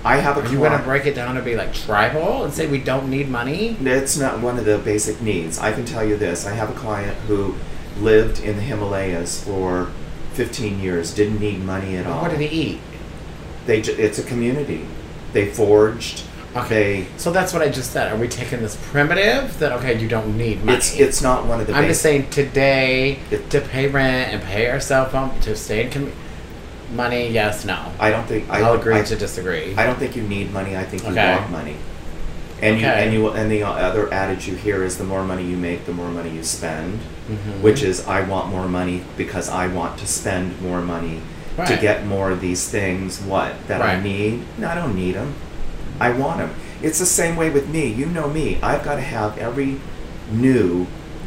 I 0.04 0.16
have 0.16 0.36
a 0.36 0.42
Are 0.42 0.52
you 0.52 0.58
going 0.58 0.76
to 0.76 0.84
break 0.84 1.06
it 1.06 1.14
down 1.14 1.34
to 1.34 1.42
be 1.42 1.56
like 1.56 1.72
tribal 1.72 2.44
and 2.44 2.52
say 2.52 2.66
we 2.66 2.78
don't 2.78 3.08
need 3.08 3.30
money? 3.30 3.76
It's 3.80 4.18
not 4.18 4.40
one 4.40 4.58
of 4.58 4.66
the 4.66 4.78
basic 4.78 5.22
needs. 5.22 5.58
I 5.58 5.72
can 5.72 5.86
tell 5.86 6.04
you 6.04 6.16
this. 6.16 6.46
I 6.46 6.52
have 6.52 6.68
a 6.68 6.74
client 6.74 7.16
who 7.26 7.54
lived 7.98 8.40
in 8.40 8.56
the 8.56 8.62
Himalayas 8.62 9.42
for 9.42 9.90
15 10.34 10.80
years, 10.80 11.14
didn't 11.14 11.40
need 11.40 11.60
money 11.60 11.96
at 11.96 12.06
all. 12.06 12.22
What 12.22 12.32
did 12.32 12.40
he 12.40 12.48
eat? 12.48 12.80
They 13.66 13.80
it's 13.80 14.18
a 14.18 14.22
community. 14.22 14.86
They 15.32 15.50
forged. 15.50 16.24
Okay. 16.56 17.06
So 17.16 17.32
that's 17.32 17.52
what 17.52 17.62
I 17.62 17.68
just 17.68 17.90
said. 17.92 18.12
Are 18.12 18.16
we 18.16 18.28
taking 18.28 18.60
this 18.60 18.76
primitive 18.90 19.58
that 19.58 19.72
okay, 19.72 19.98
you 19.98 20.08
don't 20.08 20.36
need 20.38 20.64
money? 20.64 20.78
it's 20.78 20.96
it's 20.98 21.20
not 21.22 21.46
one 21.46 21.60
of 21.60 21.66
the 21.66 21.74
I'm 21.74 21.86
just 21.88 22.02
saying 22.02 22.30
today 22.30 23.18
It- 23.30 23.50
to 23.50 23.60
pay 23.60 23.88
rent 23.88 24.32
and 24.32 24.42
pay 24.42 24.68
our 24.70 24.80
cell 24.80 25.06
phone 25.06 25.38
to 25.40 25.56
stay 25.56 25.84
in 25.84 25.90
com- 25.90 26.12
money. 26.94 27.28
Yes, 27.30 27.64
no. 27.64 27.90
I 27.98 28.10
don't 28.10 28.26
think 28.26 28.48
I 28.48 28.60
I'll 28.62 28.74
agree 28.74 28.94
I, 28.98 29.02
to 29.02 29.16
disagree. 29.16 29.74
I 29.76 29.84
don't 29.84 29.98
think 29.98 30.14
you 30.14 30.22
need 30.22 30.52
money. 30.52 30.76
I 30.76 30.84
think 30.84 31.02
you 31.02 31.10
Okay. 31.10 31.34
want 31.36 31.50
money. 31.50 31.76
And 32.62 32.80
you 32.80 32.86
Okay. 32.86 33.04
and 33.04 33.12
you 33.12 33.28
and 33.30 33.50
the 33.50 33.64
other 33.64 34.12
adage 34.14 34.46
you 34.46 34.54
hear 34.54 34.84
is 34.84 34.96
the 34.96 35.04
more 35.04 35.24
money 35.24 35.42
you 35.44 35.56
make, 35.56 35.86
the 35.86 35.92
more 35.92 36.08
money 36.08 36.30
you 36.30 36.44
spend, 36.44 37.00
Mhm. 37.28 37.62
which 37.62 37.82
is 37.82 38.06
I 38.06 38.20
want 38.20 38.48
more 38.48 38.68
money 38.68 39.02
because 39.16 39.48
I 39.48 39.66
want 39.66 39.98
to 39.98 40.06
spend 40.06 40.62
more 40.62 40.80
money 40.80 41.20
to 41.66 41.76
get 41.76 42.06
more 42.06 42.30
of 42.30 42.40
these 42.40 42.68
things. 42.68 43.20
What 43.20 43.54
that 43.68 43.82
I 43.82 44.00
need? 44.00 44.42
No, 44.56 44.68
I 44.68 44.74
don't 44.76 44.94
need 44.94 45.14
them. 45.16 45.34
I 46.00 46.10
want 46.10 46.38
them. 46.38 46.54
It's 46.82 46.98
the 46.98 47.06
same 47.06 47.36
way 47.36 47.50
with 47.50 47.68
me. 47.68 47.86
You 47.92 48.06
know 48.06 48.28
me. 48.28 48.60
I've 48.62 48.84
got 48.84 48.96
to 48.96 49.00
have 49.00 49.38
every 49.38 49.80
new 50.30 50.86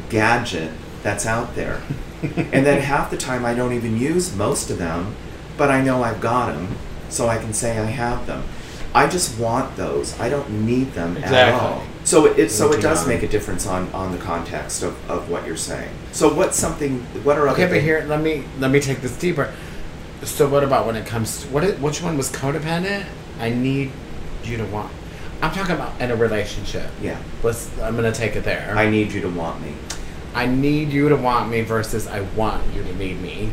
gadget 0.09 0.71
that's 1.03 1.25
out 1.25 1.55
there. 1.55 1.81
and 2.21 2.65
then 2.65 2.81
half 2.81 3.09
the 3.11 3.17
time 3.17 3.45
I 3.45 3.53
don't 3.53 3.73
even 3.73 3.97
use 3.97 4.35
most 4.35 4.69
of 4.69 4.77
them, 4.77 5.15
but 5.57 5.69
I 5.71 5.81
know 5.81 6.03
I've 6.03 6.19
got 6.21 6.47
them, 6.53 6.75
so 7.09 7.27
I 7.27 7.37
can 7.37 7.53
say 7.53 7.77
I 7.79 7.85
have 7.85 8.25
them. 8.27 8.43
I 8.93 9.07
just 9.07 9.39
want 9.39 9.75
those. 9.75 10.19
I 10.19 10.29
don't 10.29 10.65
need 10.65 10.93
them 10.93 11.17
at 11.17 11.23
Exactly. 11.23 11.59
all. 11.67 11.83
So 12.03 12.25
it 12.25 12.49
so 12.49 12.71
it 12.71 12.81
does 12.81 13.05
make 13.07 13.21
a 13.21 13.27
difference 13.27 13.67
on 13.67 13.91
on 13.91 14.11
the 14.13 14.17
context 14.17 14.81
of, 14.81 14.95
of 15.09 15.29
what 15.29 15.45
you're 15.45 15.57
saying. 15.57 15.89
So 16.13 16.33
what's 16.33 16.57
something? 16.57 17.01
What 17.23 17.37
are 17.37 17.47
other 17.47 17.51
Okay, 17.51 17.65
but 17.65 17.71
things- 17.73 17.83
here 17.83 18.05
let 18.07 18.21
me 18.21 18.45
let 18.59 18.71
me 18.71 18.79
take 18.79 19.01
this 19.01 19.15
deeper. 19.17 19.53
So 20.23 20.47
what 20.49 20.63
about 20.63 20.87
when 20.87 20.95
it 20.95 21.05
comes 21.05 21.41
to 21.43 21.47
what? 21.49 21.63
Which 21.79 22.01
one 22.01 22.17
was 22.17 22.31
codependent? 22.31 23.05
I 23.39 23.49
need 23.51 23.91
you 24.47 24.57
to 24.57 24.65
want. 24.65 24.91
I'm 25.41 25.51
talking 25.51 25.75
about 25.75 25.99
in 26.01 26.09
a 26.09 26.15
relationship. 26.15 26.89
Yeah, 27.01 27.21
Let's. 27.43 27.69
I'm 27.79 27.95
gonna 27.95 28.11
take 28.11 28.35
it 28.35 28.43
there. 28.43 28.73
I 28.75 28.89
need 28.89 29.11
you 29.11 29.21
to 29.21 29.29
want 29.29 29.61
me. 29.61 29.73
I 30.33 30.45
need 30.45 30.89
you 30.89 31.09
to 31.09 31.15
want 31.15 31.49
me 31.49 31.61
versus 31.61 32.07
I 32.07 32.21
want 32.21 32.73
you 32.73 32.83
to 32.83 32.95
need 32.95 33.21
me. 33.21 33.51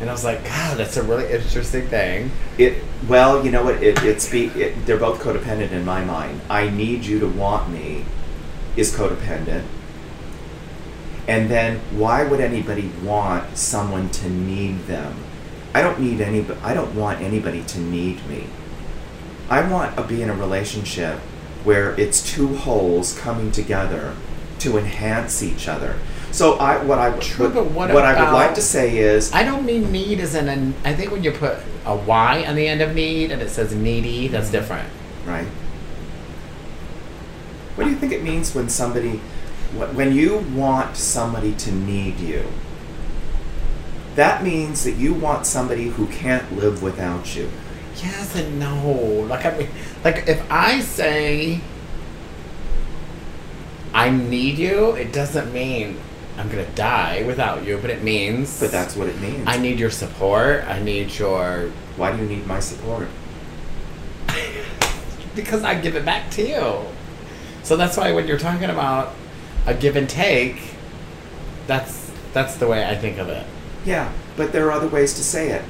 And 0.00 0.10
I 0.10 0.12
was 0.12 0.24
like, 0.24 0.44
God, 0.44 0.76
that's 0.76 0.96
a 0.96 1.02
really 1.02 1.32
interesting 1.32 1.88
thing. 1.88 2.30
It 2.58 2.82
well, 3.08 3.44
you 3.44 3.50
know 3.50 3.64
what? 3.64 3.82
It, 3.82 4.02
it's 4.02 4.30
be 4.30 4.46
it, 4.46 4.84
they're 4.84 4.98
both 4.98 5.20
codependent 5.20 5.70
in 5.70 5.84
my 5.84 6.04
mind. 6.04 6.40
I 6.50 6.68
need 6.68 7.04
you 7.04 7.18
to 7.20 7.28
want 7.28 7.70
me 7.70 8.04
is 8.76 8.94
codependent. 8.94 9.64
And 11.26 11.50
then 11.50 11.80
why 11.98 12.24
would 12.24 12.40
anybody 12.40 12.90
want 13.02 13.56
someone 13.56 14.10
to 14.10 14.28
need 14.28 14.86
them? 14.86 15.24
I 15.74 15.82
don't 15.82 15.98
need 15.98 16.20
any 16.20 16.46
I 16.62 16.74
don't 16.74 16.94
want 16.94 17.20
anybody 17.20 17.62
to 17.64 17.80
need 17.80 18.26
me. 18.28 18.46
I 19.48 19.68
want 19.68 19.96
to 19.96 20.02
be 20.02 20.22
in 20.22 20.30
a 20.30 20.34
relationship 20.34 21.18
where 21.64 21.98
it's 21.98 22.22
two 22.22 22.56
wholes 22.56 23.18
coming 23.18 23.50
together 23.52 24.14
to 24.60 24.78
enhance 24.78 25.42
each 25.42 25.68
other. 25.68 25.96
So 26.32 26.54
I 26.54 26.82
what 26.84 26.98
I 26.98 27.16
True, 27.18 27.48
but 27.48 27.70
what 27.70 27.90
I 27.90 28.22
would 28.22 28.32
like 28.32 28.54
to 28.56 28.62
say 28.62 28.98
is 28.98 29.32
I 29.32 29.42
don't 29.42 29.64
mean 29.64 29.90
need 29.90 30.20
as 30.20 30.34
in 30.34 30.48
an. 30.48 30.74
I 30.84 30.94
think 30.94 31.10
when 31.10 31.22
you 31.22 31.32
put 31.32 31.58
a 31.84 31.96
Y 31.96 32.44
on 32.46 32.56
the 32.56 32.66
end 32.66 32.82
of 32.82 32.94
need 32.94 33.30
and 33.30 33.40
it 33.40 33.48
says 33.50 33.74
needy, 33.74 34.28
that's 34.28 34.46
mm-hmm. 34.46 34.52
different. 34.52 34.88
right? 35.24 35.46
What 37.76 37.84
do 37.84 37.90
you 37.90 37.96
think 37.96 38.12
it 38.12 38.22
means 38.22 38.54
when 38.54 38.68
somebody, 38.68 39.18
when 39.76 40.14
you 40.14 40.38
want 40.54 40.96
somebody 40.96 41.52
to 41.54 41.72
need 41.72 42.18
you? 42.18 42.46
That 44.14 44.42
means 44.42 44.84
that 44.84 44.92
you 44.92 45.12
want 45.12 45.46
somebody 45.46 45.88
who 45.90 46.06
can't 46.06 46.56
live 46.56 46.82
without 46.82 47.36
you. 47.36 47.50
Yes 47.98 48.36
and 48.36 48.58
no. 48.58 49.26
Like 49.28 49.44
I 49.46 49.56
mean, 49.56 49.68
like 50.04 50.28
if 50.28 50.44
I 50.50 50.80
say 50.80 51.60
I 53.94 54.10
need 54.10 54.58
you, 54.58 54.92
it 54.92 55.12
doesn't 55.12 55.52
mean 55.52 55.98
I'm 56.36 56.48
gonna 56.48 56.70
die 56.74 57.22
without 57.22 57.64
you, 57.64 57.78
but 57.78 57.90
it 57.90 58.02
means 58.02 58.60
But 58.60 58.70
that's 58.70 58.94
what 58.94 59.08
it 59.08 59.18
means. 59.20 59.44
I 59.46 59.56
need 59.56 59.80
your 59.80 59.90
support. 59.90 60.64
I 60.64 60.80
need 60.80 61.18
your 61.18 61.70
Why 61.96 62.14
do 62.14 62.22
you 62.22 62.28
need 62.28 62.46
my 62.46 62.60
support? 62.60 63.08
because 65.34 65.64
I 65.64 65.80
give 65.80 65.96
it 65.96 66.04
back 66.04 66.30
to 66.32 66.46
you. 66.46 66.82
So 67.62 67.76
that's 67.76 67.96
why 67.96 68.12
when 68.12 68.28
you're 68.28 68.38
talking 68.38 68.70
about 68.70 69.14
a 69.66 69.74
give 69.74 69.96
and 69.96 70.08
take, 70.08 70.74
that's 71.66 72.12
that's 72.32 72.56
the 72.56 72.66
way 72.66 72.84
I 72.86 72.94
think 72.94 73.18
of 73.18 73.28
it. 73.28 73.46
Yeah, 73.84 74.12
but 74.36 74.52
there 74.52 74.66
are 74.66 74.72
other 74.72 74.88
ways 74.88 75.14
to 75.14 75.24
say 75.24 75.50
it. 75.50 75.62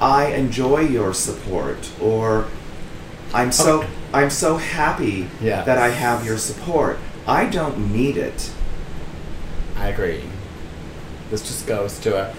I 0.00 0.26
enjoy 0.32 0.80
your 0.80 1.14
support, 1.14 1.90
or 2.00 2.46
I'm 3.32 3.52
so 3.52 3.80
Okay. 3.80 3.88
I'm 4.12 4.30
so 4.30 4.56
happy 4.58 5.28
Yeah. 5.40 5.62
that 5.64 5.76
I 5.78 5.88
have 5.90 6.24
your 6.24 6.38
support. 6.38 6.98
I 7.26 7.46
don't 7.46 7.92
need 7.92 8.16
it. 8.16 8.50
I 9.76 9.88
agree. 9.88 10.20
This 11.30 11.42
just 11.42 11.66
goes 11.66 11.98
to 12.00 12.16
a, 12.16 12.34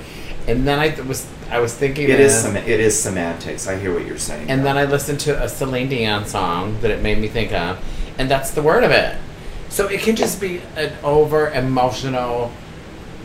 and 0.48 0.66
then 0.68 0.80
I 0.80 0.90
th- 0.90 1.06
was 1.08 1.26
I 1.52 1.60
was 1.60 1.74
thinking 1.74 2.10
It 2.10 2.20
is 2.20 2.34
sem- 2.34 2.56
it 2.56 2.80
is 2.80 2.98
semantics. 3.00 3.68
I 3.68 3.78
hear 3.78 3.94
what 3.94 4.06
you're 4.06 4.18
saying. 4.18 4.50
And 4.50 4.66
then 4.66 4.78
I 4.78 4.86
listened 4.86 5.20
to 5.22 5.44
a 5.44 5.50
Celine 5.50 5.90
Dion 5.90 6.26
song 6.26 6.78
that 6.82 6.92
it 6.92 7.02
made 7.02 7.18
me 7.20 7.28
think 7.28 7.52
of, 7.52 7.78
and 8.18 8.30
that's 8.32 8.52
the 8.52 8.62
word 8.62 8.84
of 8.84 8.92
it. 8.92 9.16
So 9.70 9.88
it 9.88 10.00
can 10.02 10.16
just 10.16 10.40
be 10.40 10.62
an 10.78 10.94
over 11.04 11.50
emotional, 11.52 12.52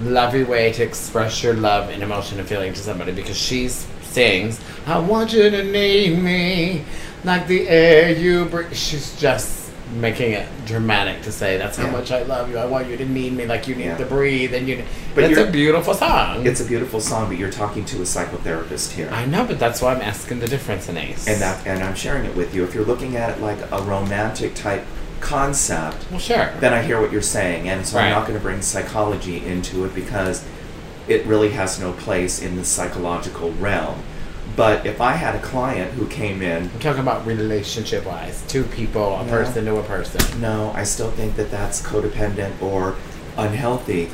lovey 0.03 0.43
way 0.43 0.73
to 0.73 0.83
express 0.83 1.43
your 1.43 1.55
love 1.55 1.89
and 1.91 2.03
emotion 2.03 2.41
and 2.41 2.49
feeling 2.49 2.73
to 2.73 2.81
somebody 2.81 3.13
because 3.13 3.39
she 3.39 3.69
sings, 4.14 4.61
I 4.87 4.99
want 4.99 5.33
you 5.33 5.50
to 5.50 5.64
need 5.64 6.19
me 6.19 6.85
like 7.25 7.47
the 7.47 7.69
air 7.69 8.11
you 8.17 8.47
breathe. 8.47 8.75
She's 8.75 9.19
just 9.21 9.71
making 9.97 10.33
it 10.33 10.47
dramatic 10.67 11.21
to 11.23 11.33
say, 11.33 11.57
That's 11.57 11.76
how 11.76 11.87
Yeah. 11.87 11.90
much 11.93 12.12
I 12.12 12.23
love 12.23 12.49
you. 12.49 12.59
I 12.59 12.64
want 12.67 12.88
you 12.88 12.97
to 12.97 13.05
need 13.05 13.33
me 13.33 13.45
like 13.47 13.67
you 13.67 13.75
need 13.75 13.87
Yeah. 13.87 13.97
to 13.97 14.05
breathe. 14.07 14.55
And 14.55 14.69
you, 14.69 14.83
But 15.17 15.25
it's 15.25 15.38
a 15.38 15.47
beautiful 15.50 15.95
song. 15.95 16.47
It's 16.47 16.61
a 16.61 16.64
beautiful 16.64 17.00
song, 17.00 17.26
but 17.29 17.37
you're 17.38 17.50
talking 17.50 17.85
to 17.87 17.97
a 17.97 18.05
psychotherapist 18.05 18.93
here. 18.93 19.09
I 19.12 19.26
know, 19.26 19.45
but 19.45 19.59
that's 19.59 19.83
why 19.83 19.93
I'm 19.95 20.00
asking 20.00 20.38
the 20.40 20.47
difference 20.47 20.88
in 20.88 20.97
Ace. 20.97 21.26
and 21.26 21.40
that 21.40 21.67
and 21.67 21.83
I'm 21.83 21.97
sharing 21.97 22.25
it 22.25 22.37
with 22.37 22.55
you. 22.55 22.62
If 22.62 22.73
you're 22.75 22.85
looking 22.85 23.17
at 23.17 23.31
it 23.31 23.43
like 23.43 23.59
a 23.73 23.83
romantic 23.83 24.55
type 24.55 24.85
concept, 25.21 26.07
well, 26.11 26.21
sure. 26.21 26.50
then 26.61 26.73
I 26.73 26.83
hear 26.83 27.00
what 27.00 27.12
you're 27.12 27.21
saying, 27.21 27.69
and 27.69 27.85
so 27.87 27.99
I'm 27.99 28.11
not 28.11 28.23
going 28.26 28.38
to 28.38 28.43
bring 28.43 28.62
psychology 28.62 29.45
into 29.45 29.85
it 29.85 29.95
because 29.95 30.43
it 31.11 31.26
really 31.26 31.50
has 31.50 31.79
no 31.81 31.93
place 31.93 32.40
in 32.40 32.55
the 32.57 32.64
psychological 32.64 33.50
realm. 33.55 34.00
But 34.57 34.87
if 34.87 35.00
I 35.00 35.12
had 35.12 35.35
a 35.35 35.40
client 35.40 35.93
who 35.95 36.07
came 36.07 36.40
in, 36.40 36.64
I'm 36.73 36.79
talking 36.79 37.00
about 37.02 37.26
relationship 37.26 38.07
wise. 38.07 38.43
Two 38.47 38.64
people, 38.64 39.17
a 39.19 39.25
No. 39.25 39.31
person 39.31 39.64
to 39.64 39.76
a 39.76 39.83
person. 39.83 40.40
no, 40.40 40.73
I 40.75 40.85
still 40.85 41.11
think 41.11 41.37
that 41.37 41.50
that's 41.50 41.83
codependent 41.83 42.61
or 42.62 42.97
unhealthy. 43.37 44.11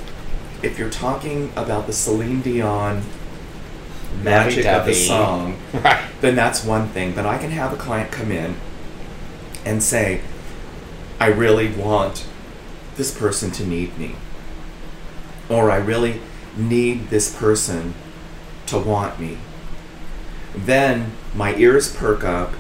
If 0.62 0.78
you're 0.78 0.90
talking 0.90 1.52
about 1.56 1.86
the 1.86 1.92
Celine 1.92 2.40
Dion 2.40 3.02
magic 4.22 4.64
of 4.66 4.86
the 4.86 4.94
song, 4.94 5.58
Right. 5.74 6.00
then 6.22 6.34
that's 6.34 6.64
one 6.64 6.88
thing. 6.88 7.12
But 7.12 7.26
I 7.26 7.36
can 7.38 7.50
have 7.50 7.72
a 7.72 7.76
client 7.76 8.10
come 8.10 8.32
in 8.32 8.56
and 9.66 9.82
say, 9.82 10.22
I 11.20 11.26
really 11.26 11.68
want 11.72 12.26
this 12.96 13.16
person 13.16 13.50
to 13.52 13.66
need 13.66 13.98
me. 13.98 14.14
Or 15.50 15.70
I 15.70 15.76
really 15.76 16.20
need 16.56 17.10
this 17.10 17.36
person 17.36 17.94
to 18.66 18.78
want 18.78 19.20
me. 19.20 19.38
Then 20.54 21.12
my 21.34 21.54
ears 21.56 21.94
perk 21.94 22.24
up 22.24 22.54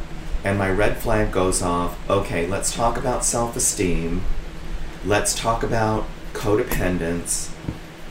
and 0.44 0.58
my 0.58 0.70
red 0.70 0.98
flag 0.98 1.32
goes 1.32 1.62
off. 1.62 1.98
Okay, 2.08 2.46
let's 2.46 2.74
talk 2.74 2.96
about 2.96 3.24
self 3.24 3.56
esteem. 3.56 4.22
Let's 5.04 5.34
talk 5.34 5.62
about 5.62 6.06
codependence. 6.34 7.52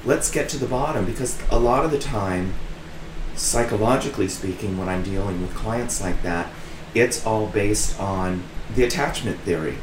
Let's 0.03 0.29
get 0.31 0.49
to 0.49 0.57
the 0.57 0.67
bottom 0.67 1.05
because 1.05 1.39
a 1.49 1.59
lot 1.59 1.85
of 1.85 1.91
the 1.91 1.99
time, 1.99 2.53
psychologically 3.35 4.27
speaking, 4.27 4.77
when 4.77 4.89
I'm 4.89 5.03
dealing 5.03 5.41
with 5.41 5.55
clients 5.55 6.01
like 6.01 6.21
that, 6.23 6.51
it's 6.93 7.25
all 7.25 7.47
based 7.47 7.99
on 7.99 8.43
the 8.73 8.83
attachment 8.83 9.39
theory. 9.41 9.77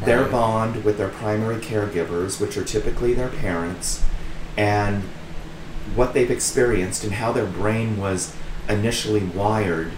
Their 0.00 0.24
bond 0.24 0.84
with 0.84 0.98
their 0.98 1.08
primary 1.08 1.56
caregivers, 1.56 2.40
which 2.40 2.56
are 2.56 2.64
typically 2.64 3.14
their 3.14 3.28
parents, 3.28 4.04
and 4.56 5.04
what 5.94 6.14
they've 6.14 6.30
experienced 6.30 7.04
and 7.04 7.14
how 7.14 7.32
their 7.32 7.46
brain 7.46 7.96
was 7.96 8.34
initially 8.68 9.22
wired 9.22 9.92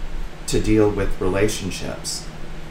to 0.47 0.59
deal 0.59 0.89
with 0.89 1.19
relationships. 1.21 2.25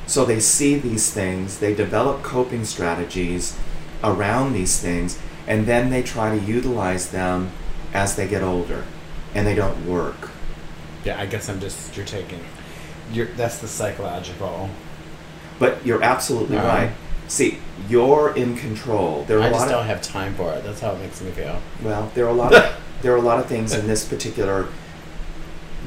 So 0.07 0.25
they 0.25 0.41
see 0.41 0.77
these 0.79 1.11
things, 1.13 1.59
they 1.59 1.75
develop 1.75 2.23
coping 2.23 2.65
strategies 2.65 3.59
around 4.05 4.53
these 4.53 4.79
things, 4.81 5.19
and 5.47 5.67
then 5.67 5.91
they 5.91 6.03
try 6.03 6.37
to 6.39 6.45
utilize 6.45 7.11
them 7.11 7.51
as 7.93 8.17
they 8.17 8.29
get 8.29 8.43
older, 8.43 8.85
and 9.35 9.47
they 9.47 9.55
don't 9.55 9.87
work. 9.87 10.31
Yeah, 11.05 11.21
I 11.21 11.27
guess 11.27 11.49
I'm 11.49 11.61
just 11.61 11.97
you're 11.97 12.07
taking. 12.07 12.41
You're 13.13 13.27
that's 13.29 13.59
the 13.59 13.69
psychological. 13.69 14.69
But 15.59 15.85
you're 15.87 16.03
absolutely 16.03 16.59
Uh-huh. 16.59 16.67
right. 16.69 16.91
See, 17.29 17.59
you're 17.89 18.35
in 18.37 18.57
control. 18.57 19.25
There 19.27 19.39
are 19.39 19.43
I 19.43 19.47
a 19.47 19.51
lot 19.51 19.57
just 19.59 19.65
of 19.67 19.71
don't 19.73 19.87
have 19.87 20.03
time 20.03 20.35
for 20.35 20.53
it. 20.53 20.63
That's 20.65 20.81
how 20.81 20.93
it 20.93 21.01
makes 21.01 21.21
me 21.21 21.31
feel. 21.31 21.61
well, 21.83 22.11
there 22.15 22.27
are 22.27 22.31
a 22.31 22.33
lot 22.35 22.53
of 22.55 22.77
there 23.03 23.13
are 23.13 23.17
a 23.17 23.23
lot 23.23 23.39
of 23.39 23.47
things 23.47 23.75
in 23.75 23.87
this 23.87 24.05
particular 24.05 24.67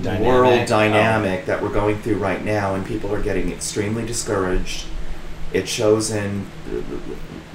Dynamic. 0.02 0.28
world 0.28 0.60
Oh. 0.62 0.66
dynamic 0.66 1.46
that 1.46 1.62
we're 1.62 1.74
going 1.74 2.00
through 2.02 2.18
right 2.18 2.44
now, 2.44 2.76
and 2.76 2.86
people 2.86 3.14
are 3.14 3.22
getting 3.22 3.52
extremely 3.52 4.06
discouraged. 4.06 4.86
It 5.52 5.68
shows 5.68 6.12
in 6.12 6.46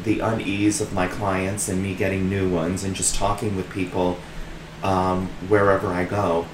the 0.02 0.20
unease 0.20 0.80
of 0.80 0.92
my 0.92 1.06
clients 1.06 1.68
and 1.68 1.82
me 1.82 1.94
getting 1.94 2.28
new 2.28 2.48
ones, 2.48 2.84
and 2.84 2.94
just 2.94 3.14
talking 3.14 3.56
with 3.56 3.70
people 3.70 4.18
um, 4.82 5.28
wherever 5.48 5.88
I 5.88 6.04
go. 6.04 6.46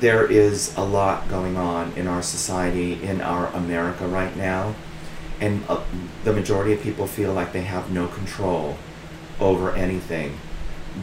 There 0.00 0.30
is 0.30 0.76
a 0.76 0.84
lot 0.84 1.26
going 1.30 1.56
on 1.56 1.92
in 1.96 2.06
our 2.06 2.20
society, 2.20 3.02
in 3.02 3.22
our 3.22 3.46
America 3.54 4.06
right 4.06 4.36
now, 4.36 4.74
and 5.40 5.64
uh, 5.68 5.80
the 6.24 6.34
majority 6.34 6.74
of 6.74 6.82
people 6.82 7.06
feel 7.06 7.32
like 7.32 7.52
they 7.52 7.62
have 7.62 7.90
no 7.90 8.06
control 8.08 8.76
over 9.40 9.74
anything. 9.74 10.38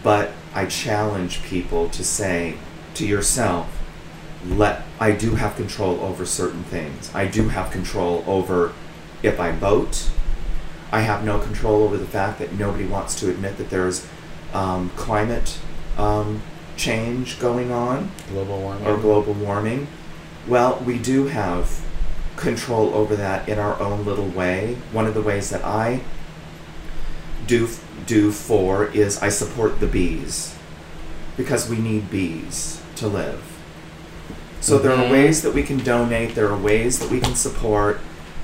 But 0.04 0.32
I 0.54 0.66
challenge 0.66 1.44
people 1.44 1.90
to 1.90 2.04
say 2.04 2.56
to 2.96 3.06
yourself, 3.08 3.80
let 4.46 4.84
I 5.00 5.12
do 5.12 5.36
have 5.36 5.56
control 5.56 6.00
over 6.02 6.26
certain 6.26 6.64
things. 6.64 7.14
I 7.16 7.26
do 7.28 7.50
have 7.50 7.72
control 7.72 8.24
over 8.28 8.74
if 9.22 9.40
I 9.40 9.52
vote. 9.52 10.10
I 10.92 11.02
have 11.02 11.24
no 11.24 11.40
control 11.40 11.84
over 11.84 11.98
the 11.98 12.06
fact 12.06 12.40
that 12.40 12.54
nobody 12.54 12.86
wants 12.86 13.20
to 13.22 13.30
admit 13.30 13.58
that 13.58 13.70
there's 13.70 14.06
um, 14.54 14.92
climate 14.92 15.58
um, 15.98 16.42
change 16.76 17.40
going 17.40 17.72
on 17.72 18.12
Global 18.30 18.60
warming. 18.60 18.88
or 18.88 18.98
global 18.98 19.34
warming. 19.34 19.88
Well, 20.48 20.80
we 20.86 21.00
do 21.00 21.28
have 21.28 21.84
control 22.36 22.94
over 22.94 23.16
that 23.16 23.48
in 23.48 23.60
our 23.60 23.80
own 23.80 24.06
little 24.06 24.28
way. 24.28 24.78
One 24.92 25.08
of 25.08 25.14
the 25.14 25.22
ways 25.22 25.50
that 25.50 25.64
I 25.64 26.02
do 27.48 27.70
do 28.06 28.32
for 28.32 28.86
is 28.88 29.22
I 29.22 29.30
support 29.30 29.80
the 29.80 29.88
bees 29.88 30.56
because 31.38 31.70
we 31.70 31.78
need 31.78 32.10
bees 32.12 32.80
to 32.98 33.08
live. 33.08 33.42
So 34.62 34.78
there 34.78 34.92
are 34.94 35.04
Mhm. 35.04 35.12
ways 35.12 35.42
that 35.42 35.54
we 35.54 35.64
can 35.64 35.78
donate, 35.80 36.36
there 36.36 36.48
are 36.50 36.58
ways 36.58 37.00
that 37.00 37.10
we 37.10 37.20
can 37.20 37.36
support. 37.36 38.00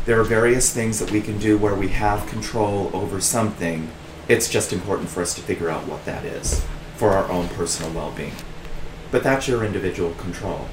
There 0.05 0.19
are 0.19 0.23
various 0.23 0.69
things 0.71 0.99
that 0.99 1.11
we 1.11 1.21
can 1.21 1.37
do 1.37 1.57
where 1.57 1.75
we 1.75 1.89
have 1.89 2.27
control 2.27 2.89
over 2.93 3.21
something. 3.21 3.89
It's 4.27 4.49
just 4.49 4.73
important 4.73 5.09
for 5.09 5.21
us 5.21 5.33
to 5.35 5.41
figure 5.41 5.69
out 5.69 5.87
what 5.87 6.05
that 6.05 6.25
is 6.25 6.61
for 6.97 7.11
our 7.11 7.29
own 7.31 7.47
personal 7.49 7.91
well-being. 7.91 8.33
But 9.11 9.23
that's 9.23 9.47
your 9.47 9.63
individual 9.63 10.11
control. 10.11 10.67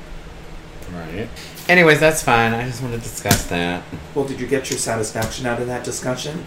Right. 0.94 1.28
Anyways, 1.68 2.00
that's 2.00 2.22
fine. 2.22 2.54
I 2.54 2.66
just 2.66 2.80
want 2.82 2.94
to 2.94 3.00
discuss 3.00 3.42
that. 3.44 3.82
Well, 4.14 4.24
did 4.24 4.40
you 4.40 4.46
get 4.46 4.70
your 4.70 4.78
satisfaction 4.78 5.46
out 5.46 5.60
of 5.60 5.66
that 5.66 5.84
discussion? 5.84 6.44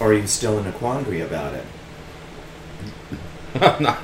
Or 0.00 0.10
are 0.10 0.14
you 0.14 0.26
still 0.26 0.58
in 0.58 0.66
a 0.66 0.72
quandary 0.72 1.20
about 1.20 1.54
it? 1.54 1.64
no, 3.80 3.96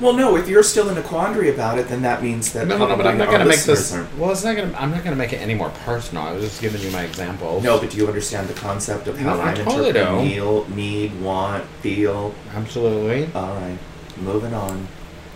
Well, 0.00 0.12
no, 0.14 0.36
if 0.36 0.48
you're 0.48 0.62
still 0.62 0.88
in 0.88 0.96
a 0.96 1.02
quandary 1.02 1.50
about 1.50 1.78
it, 1.78 1.88
then 1.88 2.02
that 2.02 2.22
means 2.22 2.52
that 2.52 2.66
no, 2.68 2.78
no, 2.78 2.96
but 2.96 3.06
I'm 3.06 3.18
not 3.18 3.30
gonna 3.30 3.44
make 3.44 3.56
this. 3.56 3.66
listeners 3.92 4.08
Well, 4.16 4.30
it's 4.30 4.44
not 4.44 4.56
gonna. 4.56 4.72
I'm 4.78 4.90
not 4.90 5.02
gonna 5.04 5.16
make 5.16 5.32
it 5.32 5.38
any 5.38 5.54
more 5.54 5.70
personal. 5.84 6.22
I 6.22 6.32
was 6.32 6.44
just 6.44 6.60
giving 6.62 6.80
you 6.80 6.90
my 6.90 7.02
example. 7.02 7.60
No, 7.60 7.78
but 7.78 7.90
do 7.90 7.96
you 7.98 8.06
understand 8.06 8.48
the 8.48 8.54
concept 8.54 9.08
of 9.08 9.18
how 9.18 9.34
No, 9.34 9.40
I 9.42 9.50
I'm 9.50 9.56
totally 9.56 9.88
interpreting 9.88 10.24
do. 10.24 10.28
kneel, 10.28 10.68
need, 10.70 11.20
want, 11.20 11.64
feel? 11.82 12.34
Absolutely. 12.54 13.28
All 13.34 13.54
right, 13.56 13.78
moving 14.20 14.54
on. 14.54 14.86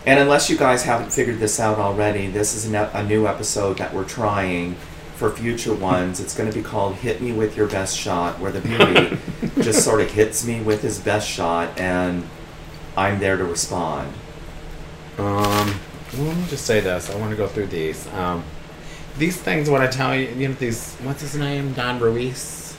And 0.07 0.18
unless 0.18 0.48
you 0.50 0.57
guys 0.57 0.83
haven't 0.85 1.12
figured 1.12 1.38
this 1.38 1.61
out 1.61 1.78
already, 1.78 2.26
this 2.28 2.55
is 2.55 2.64
a, 2.66 2.70
ne- 2.70 2.90
a 2.92 3.05
new 3.05 3.26
episode 3.26 3.78
that 3.78 3.92
we're 3.94 4.05
trying 4.05 4.74
for 5.22 5.30
future 5.30 5.72
ones. 5.72 6.18
It's 6.18 6.37
going 6.37 6.50
to 6.50 6.56
be 6.56 6.64
called 6.64 6.96
"Hit 6.96 7.20
Me 7.22 7.30
with 7.30 7.56
Your 7.56 7.68
Best 7.68 7.96
Shot," 7.96 8.40
where 8.40 8.50
the 8.50 8.61
beauty 8.61 9.16
just 9.62 9.85
sort 9.85 10.00
of 10.00 10.11
hits 10.11 10.44
me 10.44 10.61
with 10.61 10.82
his 10.82 10.98
best 10.98 11.28
shot, 11.30 11.78
and 11.78 12.28
I'm 12.96 13.20
there 13.20 13.37
to 13.37 13.44
respond. 13.44 14.12
Um, 15.18 15.78
well, 16.16 16.26
let 16.26 16.37
me 16.37 16.44
just 16.48 16.66
say 16.66 16.80
this. 16.80 17.08
I 17.08 17.16
want 17.18 17.30
to 17.30 17.37
go 17.37 17.46
through 17.46 17.68
these. 17.68 18.08
Um, 18.14 18.42
these 19.16 19.37
things, 19.40 19.70
what 19.70 19.80
I 19.80 19.87
tell 19.87 20.16
you, 20.16 20.26
you 20.30 20.48
know, 20.48 20.54
these, 20.54 20.94
what's 20.96 21.20
his 21.20 21.37
name? 21.37 21.72
Don 21.74 22.00
Ruiz? 22.00 22.76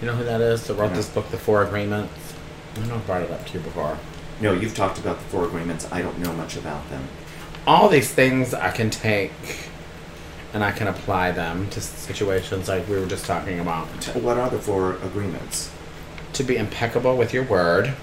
You 0.00 0.08
know 0.08 0.16
who 0.16 0.24
that 0.24 0.40
is? 0.40 0.66
That 0.66 0.74
wrote 0.74 0.90
No. 0.90 0.96
this 0.96 1.08
book, 1.10 1.30
The 1.30 1.36
Four 1.36 1.62
Agreements? 1.62 2.34
I 2.76 2.86
know 2.86 2.96
I 2.96 2.98
brought 2.98 3.22
it 3.22 3.30
up 3.30 3.46
to 3.46 3.52
you 3.54 3.60
before. 3.60 3.98
No, 4.40 4.52
you've 4.52 4.74
talked 4.74 4.98
about 4.98 5.18
the 5.18 5.24
four 5.26 5.44
agreements. 5.44 5.86
I 5.92 6.02
don't 6.02 6.18
know 6.18 6.32
much 6.32 6.56
about 6.56 6.88
them. 6.90 7.06
All 7.66 7.88
these 7.88 8.12
things 8.12 8.52
I 8.54 8.72
can 8.72 8.90
take 8.90 9.30
and 10.54 10.62
I 10.62 10.72
can 10.72 10.86
apply 10.88 11.32
them 11.32 11.68
to 11.70 11.80
situations 11.80 12.68
like 12.68 12.88
we 12.88 12.98
were 12.98 13.06
just 13.06 13.24
talking 13.26 13.60
about. 13.60 13.86
What 14.16 14.36
are 14.38 14.50
the 14.50 14.58
four 14.58 14.94
agreements? 14.96 15.70
To 16.34 16.44
be 16.44 16.56
impeccable 16.56 17.16
with 17.16 17.32
your 17.32 17.44
word. 17.44 17.94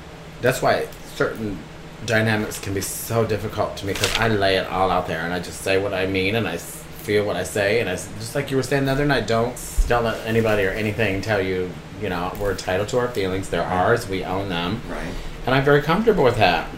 That's 0.42 0.62
why 0.62 0.88
certain 1.16 1.60
dynamics 2.06 2.60
can 2.60 2.74
be 2.74 2.82
so 2.82 3.26
difficult 3.26 3.76
to 3.78 3.86
me 3.86 3.94
because 3.94 4.14
I 4.18 4.30
lay 4.30 4.56
it 4.56 4.66
all 4.68 4.90
out 4.90 5.08
there 5.08 5.20
and 5.22 5.34
I 5.34 5.40
just 5.40 5.62
say 5.62 5.78
what 5.82 5.94
I 5.94 6.06
mean 6.08 6.36
and 6.36 6.48
I 6.48 6.58
feel 6.58 7.26
what 7.26 7.36
I 7.36 7.44
say 7.44 7.82
and 7.82 7.90
I 7.90 7.96
just 7.96 8.36
like 8.36 8.50
you 8.52 8.58
were 8.58 8.64
saying 8.64 8.86
the 8.86 8.92
other 8.94 9.06
night, 9.06 9.28
don't 9.28 9.56
don't 9.88 10.04
let 10.06 10.26
anybody 10.26 10.64
or 10.64 10.70
anything 10.72 11.22
tell 11.22 11.42
you. 11.42 11.70
You 12.02 12.08
know, 12.10 12.32
we're 12.40 12.52
entitled 12.52 12.88
to 12.90 13.00
our 13.00 13.10
feelings. 13.10 13.50
They're 13.50 13.62
ours. 13.62 14.08
We 14.08 14.24
own 14.24 14.48
them, 14.48 14.82
Right. 14.90 15.04
and 15.46 15.54
I'm 15.54 15.66
very 15.66 15.82
comfortable 15.82 16.24
with 16.24 16.38
that. 16.38 16.70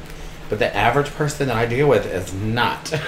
But 0.51 0.59
the 0.59 0.75
average 0.75 1.07
person 1.11 1.47
that 1.47 1.55
I 1.55 1.65
deal 1.65 1.87
with 1.87 2.05
is 2.05 2.33
not. 2.33 2.93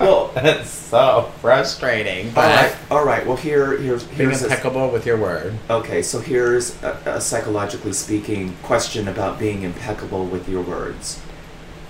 Well, 0.00 0.32
that's 0.34 0.70
so 0.70 1.30
frustrating. 1.40 2.28
all 2.30 2.42
right. 2.42 2.76
All 2.90 3.04
right. 3.04 3.24
Well, 3.24 3.36
here, 3.36 3.76
here's 3.76 4.02
being 4.02 4.30
here's 4.30 4.42
a, 4.42 4.46
impeccable 4.46 4.90
with 4.90 5.06
your 5.06 5.16
word. 5.16 5.56
okay. 5.70 6.02
So 6.02 6.18
here's 6.18 6.82
a, 6.82 6.98
a 7.06 7.20
psychologically 7.20 7.92
speaking 7.92 8.56
question 8.64 9.06
about 9.06 9.38
being 9.38 9.62
impeccable 9.62 10.26
with 10.26 10.48
your 10.48 10.62
words. 10.62 11.22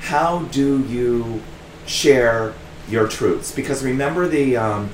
How 0.00 0.42
do 0.42 0.84
you 0.84 1.42
share 1.86 2.52
your 2.86 3.08
truths? 3.08 3.50
Because 3.50 3.82
remember 3.82 4.28
the 4.28 4.58
um, 4.58 4.90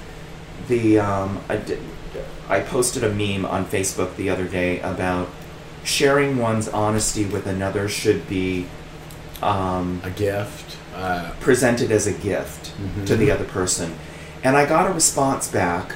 the 0.68 1.00
um, 1.00 1.40
I, 1.48 1.56
did, 1.56 1.80
I 2.48 2.60
posted 2.60 3.02
a 3.02 3.12
meme 3.12 3.44
on 3.44 3.64
Facebook 3.64 4.14
the 4.14 4.30
other 4.30 4.46
day 4.46 4.78
about 4.80 5.28
sharing 5.82 6.36
one's 6.36 6.68
honesty 6.68 7.24
with 7.24 7.46
another 7.46 7.88
should 7.88 8.28
be 8.28 8.66
um, 9.42 10.00
A 10.04 10.10
gift. 10.10 10.76
Uh, 10.94 11.30
presented 11.38 11.92
as 11.92 12.08
a 12.08 12.12
gift 12.12 12.72
to 13.06 13.14
the 13.14 13.30
other 13.30 13.44
person. 13.44 13.94
And 14.42 14.56
I 14.56 14.66
got 14.66 14.90
a 14.90 14.92
response 14.92 15.46
back 15.46 15.92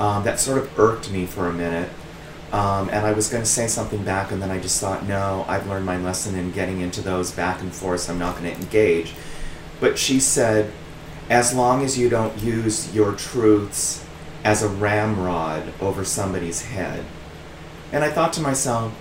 um, 0.00 0.24
that 0.24 0.40
sort 0.40 0.58
of 0.58 0.76
irked 0.76 1.12
me 1.12 1.26
for 1.26 1.46
a 1.46 1.52
minute. 1.52 1.88
Um, 2.50 2.88
and 2.88 3.06
I 3.06 3.12
was 3.12 3.28
going 3.28 3.44
to 3.44 3.48
say 3.48 3.68
something 3.68 4.02
back, 4.02 4.32
and 4.32 4.42
then 4.42 4.50
I 4.50 4.58
just 4.58 4.80
thought, 4.80 5.06
no, 5.06 5.44
I've 5.46 5.68
learned 5.68 5.86
my 5.86 5.96
lesson 5.96 6.34
in 6.34 6.50
getting 6.50 6.80
into 6.80 7.00
those 7.00 7.30
back 7.30 7.60
and 7.60 7.72
forths. 7.72 8.10
I'm 8.10 8.18
not 8.18 8.36
going 8.36 8.52
to 8.52 8.60
engage. 8.60 9.14
But 9.78 9.96
she 9.96 10.18
said, 10.18 10.72
as 11.30 11.54
long 11.54 11.84
as 11.84 11.96
you 11.96 12.08
don't 12.08 12.36
use 12.42 12.92
your 12.92 13.12
truths 13.12 14.04
as 14.44 14.62
a 14.62 14.68
ramrod 14.68 15.72
over 15.80 16.04
somebody's 16.04 16.62
head. 16.62 17.04
And 17.92 18.02
I 18.02 18.10
thought 18.10 18.32
to 18.34 18.40
myself, 18.40 18.92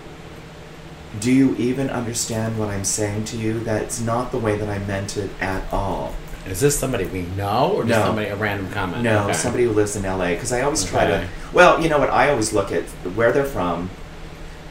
do 1.19 1.32
you 1.32 1.56
even 1.58 1.89
understand 1.89 2.58
what 2.58 2.69
I'm 2.69 2.86
saying 2.86 3.26
to 3.26 3.38
you? 3.38 3.60
That's 3.60 4.00
not 4.00 4.32
the 4.32 4.38
way 4.38 4.58
that 4.58 4.69
I 4.69 4.80
meant 4.86 5.17
it 5.17 5.30
at 5.41 5.63
all. 5.74 6.15
Is 6.47 6.60
this 6.60 6.78
somebody 6.80 7.06
we 7.06 7.24
know 7.38 7.74
or 7.76 7.84
just 7.84 8.00
No. 8.00 8.06
somebody 8.08 8.28
a 8.28 8.36
random 8.36 8.69
comment? 8.71 9.04
No, 9.04 9.26
Okay. 9.26 9.34
somebody 9.34 9.65
who 9.65 9.71
lives 9.71 9.95
in 9.95 10.06
LA. 10.06 10.30
Because 10.34 10.52
I 10.52 10.62
always 10.62 10.84
try 10.84 11.06
to. 11.06 11.28
Well, 11.54 11.82
you 11.82 11.89
know 11.89 12.00
what? 12.00 12.10
I 12.10 12.30
always 12.30 12.52
look 12.54 12.71
at 12.71 12.84
where 13.15 13.32
they're 13.32 13.43
from, 13.45 13.89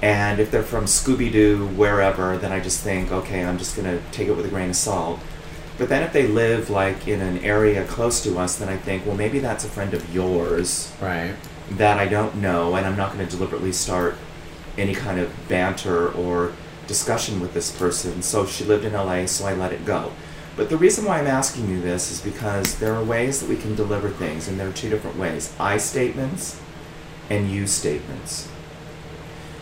and 0.02 0.40
if 0.40 0.50
they're 0.50 0.62
from 0.62 0.86
Scooby 0.86 1.30
Doo, 1.30 1.66
wherever, 1.76 2.36
then 2.38 2.52
I 2.52 2.60
just 2.60 2.80
think, 2.80 3.12
okay, 3.12 3.44
I'm 3.44 3.58
just 3.58 3.76
gonna 3.76 3.98
take 4.12 4.28
it 4.28 4.32
with 4.32 4.46
a 4.46 4.48
grain 4.48 4.70
of 4.70 4.76
salt. 4.76 5.20
But 5.78 5.88
then 5.88 6.02
if 6.02 6.12
they 6.12 6.26
live 6.26 6.70
like 6.70 7.06
in 7.06 7.20
an 7.20 7.38
area 7.44 7.84
close 7.84 8.20
to 8.24 8.38
us, 8.38 8.56
then 8.56 8.68
I 8.68 8.76
think, 8.76 9.06
well, 9.06 9.16
maybe 9.16 9.38
that's 9.38 9.64
a 9.64 9.68
friend 9.68 9.94
of 9.94 10.12
yours 10.14 10.90
Right. 11.00 11.32
that 11.70 11.98
I 11.98 12.06
don't 12.06 12.36
know, 12.36 12.74
and 12.74 12.86
I'm 12.86 12.96
not 12.96 13.14
going 13.14 13.24
to 13.26 13.30
deliberately 13.30 13.72
start 13.72 14.16
any 14.76 14.94
kind 14.94 15.18
of 15.18 15.30
banter 15.48 16.10
or 16.12 16.52
discussion 16.86 17.40
with 17.40 17.54
this 17.54 17.70
person. 17.70 18.22
So 18.22 18.46
she 18.46 18.64
lived 18.64 18.84
in 18.84 18.92
LA, 18.92 19.26
so 19.26 19.46
I 19.46 19.54
let 19.54 19.72
it 19.72 19.84
go. 19.84 20.12
But 20.56 20.68
the 20.68 20.76
reason 20.76 21.04
why 21.04 21.20
I'm 21.20 21.26
asking 21.26 21.68
you 21.68 21.80
this 21.80 22.10
is 22.10 22.20
because 22.20 22.78
there 22.78 22.94
are 22.94 23.04
ways 23.04 23.40
that 23.40 23.48
we 23.48 23.56
can 23.56 23.74
deliver 23.74 24.10
things, 24.10 24.48
and 24.48 24.58
there 24.58 24.68
are 24.68 24.72
two 24.72 24.90
different 24.90 25.16
ways 25.16 25.54
I 25.58 25.76
statements 25.78 26.60
and 27.30 27.50
you 27.50 27.66
statements. 27.66 28.48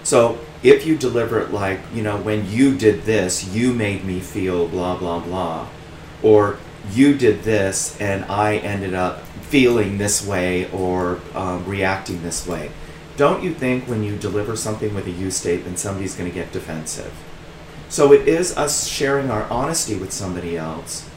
So 0.03 0.39
if 0.63 0.87
you 0.87 0.97
deliver 0.97 1.39
it 1.41 1.53
like, 1.53 1.81
you 1.95 2.03
know, 2.03 2.17
when 2.17 2.51
you 2.51 2.77
did 2.77 3.03
this, 3.03 3.55
you 3.55 3.75
made 3.75 4.05
me 4.05 4.21
feel 4.21 4.67
blah, 4.67 4.97
blah, 4.97 5.21
blah, 5.21 5.69
or 6.23 6.59
you 6.93 7.17
did 7.17 7.43
this 7.43 8.01
and 8.01 8.25
I 8.25 8.57
ended 8.57 8.95
up 8.95 9.23
feeling 9.43 9.99
this 9.99 10.27
way 10.27 10.71
or 10.71 11.21
um, 11.35 11.65
reacting 11.67 12.23
this 12.23 12.47
way. 12.47 12.71
Don't 13.19 13.43
you 13.43 13.53
think 13.53 13.89
when 13.89 14.05
you 14.05 14.17
deliver 14.17 14.55
something 14.55 14.95
with 14.95 15.09
a 15.09 15.11
you 15.11 15.33
statement, 15.33 15.81
somebody's 15.81 16.15
going 16.15 16.31
to 16.31 16.35
get 16.35 16.53
defensive? 16.53 17.13
So 17.89 18.13
it 18.13 18.29
is 18.29 18.57
us 18.57 18.87
sharing 18.87 19.29
our 19.29 19.43
honesty 19.51 19.97
with 19.97 20.13
somebody 20.13 20.57
else, 20.57 21.11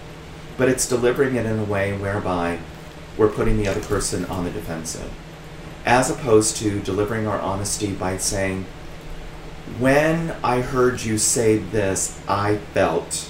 but 0.57 0.67
it's 0.67 0.89
delivering 0.89 1.35
it 1.35 1.45
in 1.45 1.59
a 1.59 1.63
way 1.63 1.95
whereby 1.95 2.57
we're 3.17 3.29
putting 3.29 3.57
the 3.57 3.67
other 3.67 3.81
person 3.81 4.25
on 4.25 4.45
the 4.45 4.49
defensive. 4.49 5.11
As 5.85 6.09
opposed 6.09 6.57
to 6.57 6.79
delivering 6.79 7.27
our 7.27 7.39
honesty 7.39 7.93
by 7.93 8.17
saying, 8.17 8.65
when 9.77 10.35
I 10.43 10.61
heard 10.61 11.03
you 11.03 11.19
say 11.19 11.57
this, 11.57 12.19
I 12.27 12.57
felt 12.73 13.29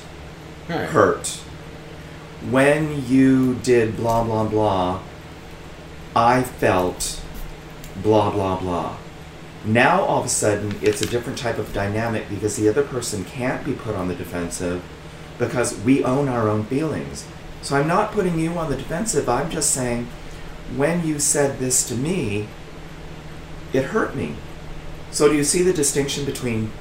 Right. 0.70 0.88
hurt. 0.88 1.40
When 2.50 3.06
you 3.06 3.56
did 3.56 3.98
blah, 3.98 4.24
blah, 4.24 4.46
blah, 4.46 5.00
I 6.16 6.44
felt 6.44 7.21
blah, 8.04 8.32
blah, 8.32 8.60
blah. 8.60 8.98
Now, 9.64 10.02
all 10.02 10.20
of 10.20 10.26
a 10.26 10.30
sudden, 10.30 10.76
it's 10.82 11.02
a 11.02 11.08
different 11.08 11.38
type 11.38 11.58
of 11.58 11.74
dynamic 11.74 12.30
because 12.30 12.56
the 12.56 12.68
other 12.68 12.84
person 12.84 13.24
can't 13.26 13.64
be 13.64 13.74
put 13.74 13.96
on 13.96 14.08
the 14.08 14.16
defensive 14.16 14.84
because 15.38 15.78
we 15.80 16.04
own 16.04 16.28
our 16.28 16.50
own 16.50 16.66
feelings. 16.66 17.26
So 17.62 17.76
I'm 17.76 17.88
not 17.88 18.12
putting 18.12 18.40
you 18.40 18.58
on 18.58 18.72
the 18.72 18.76
defensive. 18.78 19.30
I'm 19.30 19.52
just 19.52 19.72
saying, 19.72 20.08
when 20.76 21.06
you 21.06 21.20
said 21.20 21.60
this 21.60 21.88
to 21.90 21.96
me, 21.96 22.48
it 23.72 23.86
hurt 23.86 24.16
me. 24.16 24.36
So, 25.12 25.28
do 25.28 25.36
you 25.36 25.44
see 25.44 25.62
the 25.62 25.74
distinction 25.74 26.26
between 26.26 26.72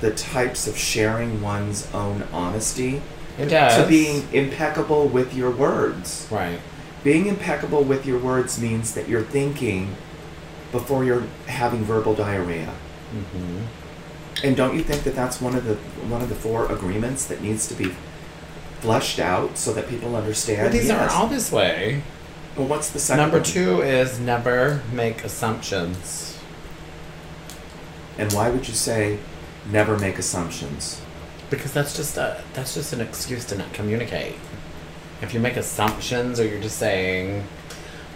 the 0.00 0.12
types 0.12 0.66
of 0.66 0.76
sharing 0.76 1.42
one's 1.42 1.92
own 1.92 2.22
honesty 2.32 3.02
It 3.38 3.46
does. 3.46 3.76
to 3.82 3.88
being 3.88 4.26
impeccable 4.32 5.08
with 5.08 5.34
your 5.34 5.50
words? 5.50 6.28
Right. 6.30 6.60
Being 7.02 7.26
impeccable 7.26 7.82
with 7.84 8.06
your 8.06 8.18
words 8.18 8.58
means 8.60 8.94
that 8.94 9.08
you're 9.08 9.22
thinking 9.22 9.96
before 10.74 11.04
you're 11.04 11.22
having 11.46 11.84
verbal 11.84 12.14
diarrhea. 12.14 12.72
hmm 13.12 13.62
And 14.42 14.56
don't 14.56 14.74
you 14.76 14.82
think 14.82 15.04
that 15.04 15.14
that's 15.14 15.40
one 15.40 15.54
of 15.54 15.64
the 15.64 15.76
one 16.14 16.20
of 16.20 16.28
the 16.28 16.34
four 16.34 16.66
agreements 16.70 17.24
that 17.26 17.40
needs 17.40 17.68
to 17.68 17.74
be 17.74 17.94
fleshed 18.80 19.20
out 19.20 19.56
so 19.56 19.72
that 19.72 19.88
people 19.88 20.16
understand? 20.16 20.62
But 20.66 20.72
these 20.72 20.88
Yes. 20.88 20.98
aren't 21.00 21.12
all 21.16 21.28
this 21.28 21.52
way. 21.52 22.02
Well, 22.56 22.66
what's 22.66 22.90
the 22.90 22.98
second? 22.98 23.22
Number 23.22 23.38
one? 23.38 23.44
two 23.44 23.82
is 23.82 24.18
never 24.18 24.82
make 24.92 25.22
assumptions. 25.24 26.36
And 28.18 28.32
why 28.32 28.50
would 28.50 28.66
you 28.68 28.74
say 28.74 29.18
never 29.70 29.96
make 29.98 30.18
assumptions? 30.18 31.00
Because 31.50 31.72
that's 31.72 31.94
just 31.96 32.16
a 32.16 32.42
that's 32.52 32.74
just 32.74 32.92
an 32.92 33.00
excuse 33.00 33.44
to 33.46 33.56
not 33.56 33.72
communicate. 33.72 34.34
If 35.22 35.32
you 35.34 35.38
make 35.40 35.56
assumptions 35.56 36.38
or 36.40 36.46
you're 36.46 36.60
just 36.60 36.78
saying, 36.78 37.44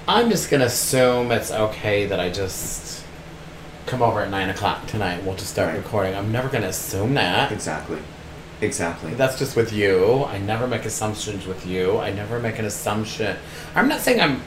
I'm 0.08 0.30
just 0.30 0.50
gonna 0.50 0.64
assume 0.64 1.30
it's 1.30 1.50
okay 1.50 2.06
that 2.06 2.18
I 2.18 2.30
just 2.30 3.04
come 3.86 4.00
over 4.02 4.20
at 4.22 4.30
nine 4.30 4.48
o'clock 4.48 4.86
tonight. 4.86 5.22
We'll 5.24 5.34
just 5.36 5.50
start 5.50 5.68
Right. 5.68 5.76
recording. 5.76 6.14
I'm 6.16 6.32
never 6.32 6.48
gonna 6.48 6.68
assume 6.68 7.14
that. 7.14 7.52
Exactly. 7.52 7.98
Exactly. 8.60 9.14
That's 9.14 9.38
just 9.38 9.54
with 9.54 9.72
you. 9.72 10.24
I 10.24 10.38
never 10.38 10.66
make 10.66 10.84
assumptions 10.84 11.46
with 11.46 11.66
you. 11.66 11.98
I 11.98 12.10
never 12.10 12.38
make 12.40 12.58
an 12.58 12.64
assumption. 12.64 13.36
I'm 13.74 13.86
not 13.88 14.00
saying 14.00 14.20
I'm 14.20 14.42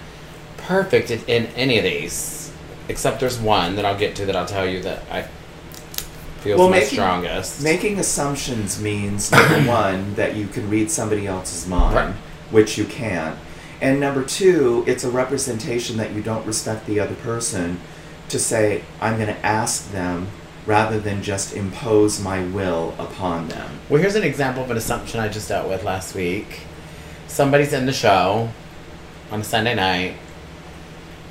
perfect 0.57 1.11
in, 1.11 1.21
in 1.27 1.45
any 1.55 1.77
of 1.77 1.83
these, 1.83 2.51
except 2.89 3.19
there's 3.19 3.39
one 3.39 3.75
that 3.75 3.85
I'll 3.85 3.97
get 3.97 4.15
to 4.15 4.25
that 4.25 4.35
I'll 4.35 4.45
tell 4.47 4.65
you 4.67 4.81
that 4.81 5.03
I 5.11 5.25
feel 6.41 6.57
Well, 6.57 6.69
my 6.69 6.77
making- 6.79 6.89
strongest. 6.97 7.61
Making 7.61 7.99
assumptions 7.99 8.79
means 8.81 9.31
number 9.31 9.61
one 9.71 10.15
that 10.15 10.35
you 10.35 10.47
can 10.47 10.69
read 10.71 10.89
somebody 10.91 11.27
else's 11.27 11.67
mind, 11.67 11.95
Right. 11.95 12.13
which 12.49 12.77
you 12.79 12.85
can, 12.85 13.37
and 13.81 13.99
number 13.99 14.23
two, 14.23 14.83
it's 14.87 15.03
a 15.03 15.09
representation 15.09 15.97
that 15.97 16.13
you 16.13 16.21
don't 16.21 16.45
respect 16.45 16.85
the 16.85 16.99
other 16.99 17.15
person 17.15 17.79
to 18.29 18.39
say 18.39 18.83
I'm 19.01 19.15
going 19.15 19.27
to 19.27 19.45
ask 19.45 19.91
them 19.91 20.27
rather 20.65 20.99
than 20.99 21.23
just 21.23 21.55
impose 21.55 22.21
my 22.21 22.43
will 22.43 22.93
upon 22.99 23.47
them. 23.49 23.79
Well, 23.89 24.01
here's 24.01 24.15
an 24.15 24.23
example 24.23 24.63
of 24.63 24.71
an 24.71 24.77
assumption 24.77 25.19
I 25.19 25.27
just 25.27 25.49
dealt 25.49 25.67
with 25.67 25.83
last 25.83 26.13
week. 26.15 26.61
Somebody's 27.27 27.73
in 27.73 27.85
the 27.85 27.93
show 27.93 28.49
on 29.31 29.41
a 29.41 29.43
Sunday 29.43 29.73
night, 29.73 30.15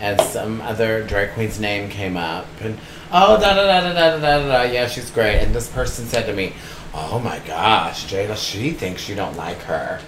and 0.00 0.20
some 0.20 0.60
other 0.62 1.04
drag 1.04 1.34
queen's 1.34 1.60
name 1.60 1.88
came 1.90 2.16
up, 2.16 2.46
and 2.60 2.78
oh, 3.12 3.38
da 3.40 3.54
da 3.54 3.66
da 3.66 3.80
da 3.80 3.92
da 3.92 4.16
da 4.16 4.18
da 4.18 4.48
da, 4.48 4.62
yeah, 4.62 4.88
she's 4.88 5.10
great. 5.10 5.38
And 5.38 5.54
this 5.54 5.68
person 5.68 6.06
said 6.06 6.26
to 6.26 6.32
me, 6.32 6.54
"Oh 6.94 7.18
my 7.18 7.38
gosh, 7.40 8.10
Jayla, 8.10 8.36
she 8.36 8.72
thinks 8.72 9.08
you 9.08 9.14
don't 9.14 9.36
like 9.36 9.58
her." 9.62 10.00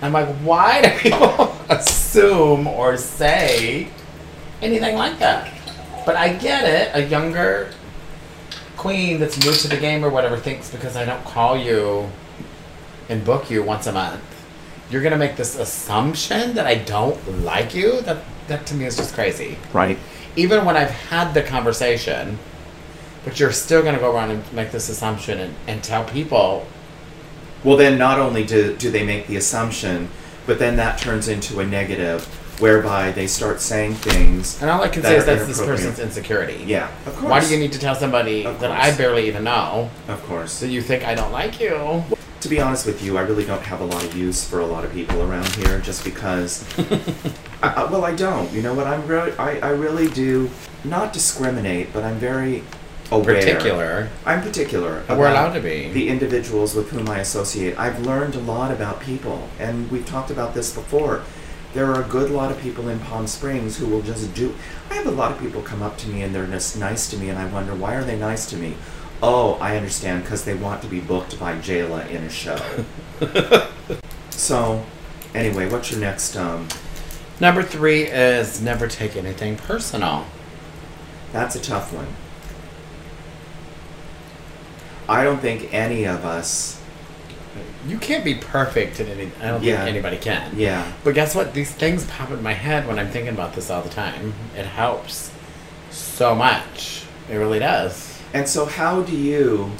I'm 0.00 0.12
like, 0.12 0.28
why 0.36 0.82
do 0.82 0.90
people 0.98 1.56
assume 1.68 2.66
or 2.66 2.96
say 2.96 3.88
anything 4.62 4.96
like 4.96 5.18
that? 5.18 5.52
But 6.06 6.16
I 6.16 6.32
get 6.34 6.64
it. 6.64 6.90
A 6.94 7.08
younger 7.08 7.70
queen 8.76 9.18
that's 9.18 9.36
new 9.44 9.52
to 9.52 9.68
the 9.68 9.76
game 9.76 10.04
or 10.04 10.08
whatever 10.08 10.36
thinks 10.36 10.70
because 10.70 10.96
I 10.96 11.04
don't 11.04 11.24
call 11.24 11.56
you 11.56 12.08
and 13.08 13.24
book 13.24 13.50
you 13.50 13.62
once 13.62 13.86
a 13.86 13.92
month, 13.92 14.22
you're 14.90 15.02
gonna 15.02 15.18
make 15.18 15.36
this 15.36 15.58
assumption 15.58 16.54
that 16.54 16.66
I 16.66 16.76
don't 16.76 17.42
like 17.42 17.74
you. 17.74 18.00
That 18.02 18.18
that 18.46 18.66
to 18.66 18.74
me 18.74 18.86
is 18.86 18.96
just 18.96 19.14
crazy. 19.14 19.58
Right. 19.72 19.98
Even 20.36 20.64
when 20.64 20.76
I've 20.76 20.90
had 20.90 21.34
the 21.34 21.42
conversation, 21.42 22.38
but 23.24 23.38
you're 23.38 23.52
still 23.52 23.82
gonna 23.82 23.98
go 23.98 24.14
around 24.14 24.30
and 24.30 24.52
make 24.52 24.70
this 24.70 24.88
assumption 24.88 25.38
and, 25.38 25.54
and 25.66 25.82
tell 25.82 26.04
people 26.04 26.66
Well, 27.64 27.76
then 27.76 27.98
not 27.98 28.18
only 28.18 28.44
do, 28.44 28.76
do 28.76 28.90
they 28.90 29.04
make 29.04 29.26
the 29.26 29.36
assumption, 29.36 30.08
but 30.46 30.58
then 30.58 30.76
that 30.76 30.98
turns 30.98 31.28
into 31.28 31.60
a 31.60 31.66
negative 31.66 32.24
whereby 32.60 33.12
they 33.12 33.26
start 33.26 33.60
saying 33.60 33.94
things. 33.94 34.60
and 34.60 34.70
all 34.70 34.82
I 34.82 34.88
can 34.88 35.02
say 35.02 35.16
is 35.16 35.26
that's 35.26 35.46
this 35.46 35.58
person's 35.58 35.98
insecurity. 35.98 36.64
Yeah, 36.66 36.88
of 37.06 37.14
course. 37.16 37.30
Why 37.30 37.40
do 37.40 37.46
you 37.48 37.58
need 37.58 37.72
to 37.72 37.78
tell 37.78 37.94
somebody 37.94 38.42
that. 38.42 38.70
I 38.70 38.96
barely 38.96 39.28
even 39.28 39.44
know 39.44 39.90
Of 40.08 40.22
course. 40.24 40.60
that 40.60 40.68
you 40.68 40.82
think 40.82 41.04
I 41.04 41.14
don't 41.14 41.32
like 41.32 41.60
you? 41.60 42.02
To 42.40 42.48
be 42.48 42.60
honest 42.60 42.86
with 42.86 43.02
you, 43.02 43.18
I 43.18 43.22
really 43.22 43.44
don't 43.44 43.62
have 43.62 43.80
a 43.80 43.84
lot 43.84 44.04
of 44.04 44.16
use 44.16 44.48
for 44.48 44.60
a 44.60 44.66
lot 44.66 44.84
of 44.84 44.92
people 44.92 45.22
around 45.22 45.48
here, 45.56 45.80
just 45.80 46.04
because. 46.04 46.64
I, 47.62 47.68
I, 47.68 47.84
well, 47.90 48.04
I 48.04 48.14
don't. 48.14 48.50
You 48.52 48.62
know 48.62 48.74
what? 48.74 48.86
I'm 48.86 49.04
really, 49.08 49.36
I, 49.38 49.58
I 49.58 49.70
really 49.70 50.08
do 50.08 50.48
not 50.84 51.12
discriminate, 51.12 51.92
but 51.92 52.04
I'm 52.04 52.16
very 52.16 52.62
aware. 53.10 53.36
Particular. 53.36 54.08
I'm 54.24 54.42
particular. 54.42 55.04
We're 55.08 55.30
allowed 55.30 55.54
to 55.54 55.60
be. 55.60 55.88
The 55.88 56.08
individuals 56.08 56.74
with 56.74 56.90
whom 56.90 57.08
I 57.08 57.18
associate. 57.18 57.78
I've 57.78 58.04
learned 58.04 58.34
a 58.34 58.40
lot 58.40 58.70
about 58.70 59.00
people, 59.00 59.48
and 59.58 59.90
we've 59.90 60.06
talked 60.06 60.30
about 60.30 60.54
this 60.54 60.74
before. 60.74 61.22
There 61.74 61.86
are 61.86 62.02
a 62.02 62.08
good 62.08 62.30
lot 62.30 62.50
of 62.50 62.58
people 62.60 62.88
in 62.88 62.98
Palm 62.98 63.26
Springs 63.26 63.76
who 63.76 63.86
will 63.86 64.02
just 64.02 64.34
do. 64.34 64.54
I 64.90 64.94
have 64.94 65.06
a 65.06 65.10
lot 65.10 65.32
of 65.32 65.38
people 65.38 65.60
come 65.60 65.82
up 65.82 65.98
to 65.98 66.08
me 66.08 66.22
and 66.22 66.34
they're 66.34 66.46
just 66.46 66.78
nice 66.78 67.10
to 67.10 67.16
me, 67.16 67.28
and 67.28 67.38
I 67.38 67.46
wonder 67.46 67.74
why 67.74 67.94
are 67.94 68.04
they 68.04 68.18
nice 68.18 68.46
to 68.50 68.56
me? 68.56 68.74
Oh, 69.22 69.54
I 69.54 69.76
understand 69.76 70.22
because 70.22 70.44
they 70.44 70.54
want 70.54 70.80
to 70.82 70.88
be 70.88 71.00
booked 71.00 71.38
by 71.38 71.56
Jayla 71.56 72.08
in 72.08 72.24
a 72.24 72.30
show. 72.30 72.58
so, 74.30 74.84
anyway, 75.34 75.68
what's 75.68 75.90
your 75.90 76.00
next? 76.00 76.36
Um, 76.36 76.68
Number 77.40 77.62
three 77.62 78.02
is 78.02 78.60
never 78.60 78.88
take 78.88 79.14
anything 79.14 79.56
personal. 79.56 80.26
That's 81.32 81.54
a 81.54 81.60
tough 81.60 81.92
one. 81.92 82.08
I 85.08 85.24
don't 85.24 85.40
think 85.40 85.72
any 85.72 86.04
of 86.04 86.24
us 86.24 86.76
You 87.86 87.96
can't 87.98 88.24
be 88.24 88.34
perfect 88.34 89.00
in 89.00 89.06
any. 89.08 89.30
I 89.40 89.48
don't 89.48 89.62
Yeah. 89.62 89.78
think 89.78 89.88
anybody 89.90 90.16
can. 90.18 90.52
Yeah. 90.56 90.84
But 91.04 91.14
guess 91.14 91.34
what? 91.34 91.54
These 91.54 91.70
things 91.72 92.04
pop 92.04 92.30
in 92.30 92.42
my 92.42 92.52
head 92.52 92.86
when 92.86 92.98
I'm 92.98 93.08
thinking 93.08 93.32
about 93.32 93.54
this 93.54 93.70
all 93.70 93.82
the 93.82 93.88
time. 93.88 94.32
Mm-hmm. 94.32 94.58
It 94.58 94.66
helps 94.66 95.30
so 95.90 96.34
much. 96.34 97.02
It 97.30 97.36
really 97.36 97.58
does. 97.60 98.18
And 98.34 98.46
so, 98.48 98.66
how 98.66 99.02
do 99.02 99.16
you, 99.16 99.72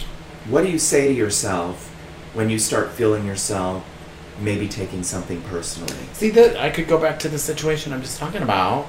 what 0.49 0.65
do 0.65 0.71
you 0.71 0.79
say 0.79 1.09
to 1.09 1.13
yourself 1.15 1.91
when 2.35 2.49
you 2.51 2.59
start 2.59 2.91
feeling 2.93 3.27
yourself 3.27 3.85
maybe 4.41 4.69
taking 4.69 5.03
something 5.03 5.43
personally? 5.43 5.95
See 6.15 6.31
that 6.31 6.57
I 6.57 6.71
could 6.71 6.89
go 6.89 6.99
back 6.99 7.19
to 7.21 7.29
the 7.29 7.39
situation 7.39 7.93
I'm 7.93 8.03
just 8.03 8.19
talking 8.19 8.43
about. 8.43 8.87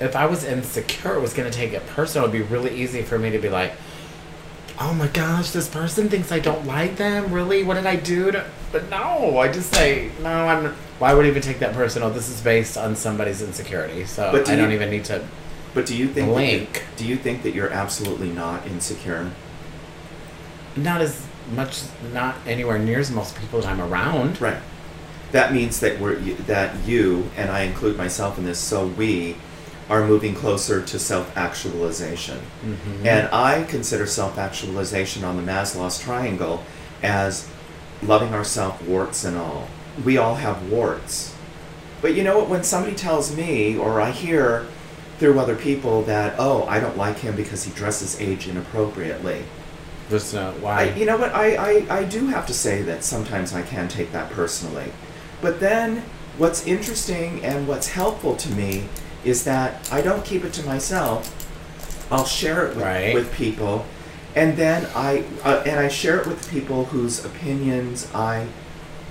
If 0.00 0.14
I 0.14 0.26
was 0.26 0.44
insecure, 0.44 1.14
it 1.16 1.20
was 1.22 1.32
going 1.34 1.50
to 1.50 1.56
take 1.56 1.72
it 1.72 1.86
personal. 1.88 2.28
It'd 2.28 2.40
be 2.40 2.54
really 2.54 2.74
easy 2.80 3.02
for 3.02 3.18
me 3.18 3.30
to 3.30 3.38
be 3.38 3.48
like, 3.48 3.72
"Oh 4.78 4.92
my 4.94 5.08
gosh, 5.08 5.50
this 5.50 5.68
person 5.68 6.08
thinks 6.08 6.30
I 6.32 6.38
don't 6.38 6.66
like 6.66 6.96
them. 6.96 7.32
Really? 7.32 7.62
What 7.62 7.74
did 7.74 7.86
I 7.86 7.96
do?" 7.96 8.30
To... 8.32 8.44
But 8.72 8.90
no, 8.90 9.38
I 9.38 9.48
just 9.50 9.74
say, 9.74 10.10
"No, 10.22 10.28
I'm." 10.48 10.74
Why 10.98 11.12
would 11.14 11.26
I 11.26 11.28
even 11.28 11.42
take 11.42 11.58
that 11.58 11.74
personal? 11.74 12.10
This 12.10 12.28
is 12.28 12.40
based 12.40 12.76
on 12.78 12.96
somebody's 12.96 13.42
insecurity, 13.42 14.04
so 14.06 14.30
But 14.32 14.46
do 14.46 14.52
I 14.52 14.56
don't 14.56 14.70
you- 14.70 14.76
even 14.76 14.90
need 14.90 15.04
to. 15.06 15.22
But 15.74 15.84
do 15.84 15.94
you 15.94 16.08
think 16.08 16.34
that 16.34 16.46
you- 16.52 16.66
do 16.96 17.04
you 17.06 17.16
think 17.16 17.42
that 17.42 17.54
you're 17.54 17.70
absolutely 17.70 18.30
not 18.30 18.66
insecure? 18.66 19.30
Not 20.74 21.00
as 21.02 21.22
much, 21.54 21.82
not 22.12 22.36
anywhere 22.46 22.78
near 22.78 22.98
as 22.98 23.10
most 23.10 23.38
people 23.38 23.60
that 23.60 23.68
I'm 23.68 23.80
around. 23.80 24.40
Right. 24.40 24.56
That 25.32 25.52
means 25.52 25.80
that 25.80 26.00
we're 26.00 26.16
that 26.46 26.74
you 26.86 27.30
and 27.36 27.50
I 27.50 27.62
include 27.62 27.96
myself 27.98 28.38
in 28.38 28.44
this. 28.46 28.58
So 28.58 28.86
we 28.86 29.36
are 29.88 30.06
moving 30.06 30.34
closer 30.34 30.82
to 30.82 30.98
self-actualization, 30.98 32.38
Mm-hmm. 32.64 33.06
and 33.06 33.28
I 33.32 33.64
consider 33.64 34.06
self-actualization 34.06 35.22
on 35.24 35.36
the 35.36 35.42
Maslow's 35.42 35.98
triangle 35.98 36.64
as 37.02 37.48
loving 38.02 38.34
ourselves, 38.34 38.82
warts 38.82 39.24
and 39.24 39.36
all. 39.36 39.68
We 40.04 40.18
all 40.18 40.34
have 40.34 40.70
warts, 40.70 41.34
but 42.02 42.14
you 42.14 42.24
know 42.24 42.38
what? 42.38 42.48
When 42.48 42.62
somebody 42.64 42.94
tells 42.96 43.34
me, 43.36 43.76
or 43.78 44.00
I 44.00 44.10
hear 44.10 44.66
through 45.18 45.38
other 45.38 45.56
people 45.56 46.02
that, 46.02 46.34
oh, 46.38 46.64
I 46.64 46.78
don't 46.80 46.96
like 46.96 47.18
him 47.18 47.36
because 47.36 47.64
he 47.64 47.72
dresses 47.72 48.20
age 48.20 48.48
inappropriately. 48.48 49.44
Just 50.10 50.34
uh, 50.34 50.52
why? 50.52 50.82
I, 50.82 50.94
you 50.94 51.06
know 51.06 51.16
what? 51.16 51.32
I, 51.34 51.56
I, 51.56 51.98
I 52.00 52.04
do 52.04 52.26
have 52.26 52.46
to 52.48 52.52
say 52.52 52.82
that 52.82 53.02
sometimes 53.02 53.54
I 53.54 53.62
can 53.62 53.88
take 53.88 54.12
that 54.12 54.30
personally. 54.30 54.92
But 55.40 55.58
then 55.58 56.02
what's 56.36 56.66
interesting 56.66 57.42
and 57.44 57.66
what's 57.66 57.88
helpful 57.88 58.36
to 58.36 58.50
me 58.50 58.88
is 59.24 59.44
that 59.44 59.88
I 59.92 60.00
don't 60.00 60.24
keep 60.24 60.44
it 60.44 60.52
to 60.54 60.64
myself. 60.66 61.32
I'll 62.10 62.24
share 62.24 62.66
it 62.66 62.76
with, 62.76 62.84
Right. 62.84 63.14
with 63.14 63.32
people. 63.34 63.84
And 64.34 64.56
then 64.56 64.86
I 64.94 65.24
uh, 65.44 65.62
and 65.66 65.80
I 65.80 65.88
share 65.88 66.20
it 66.20 66.26
with 66.26 66.48
people 66.50 66.84
whose 66.86 67.24
opinions 67.24 68.06
I 68.14 68.46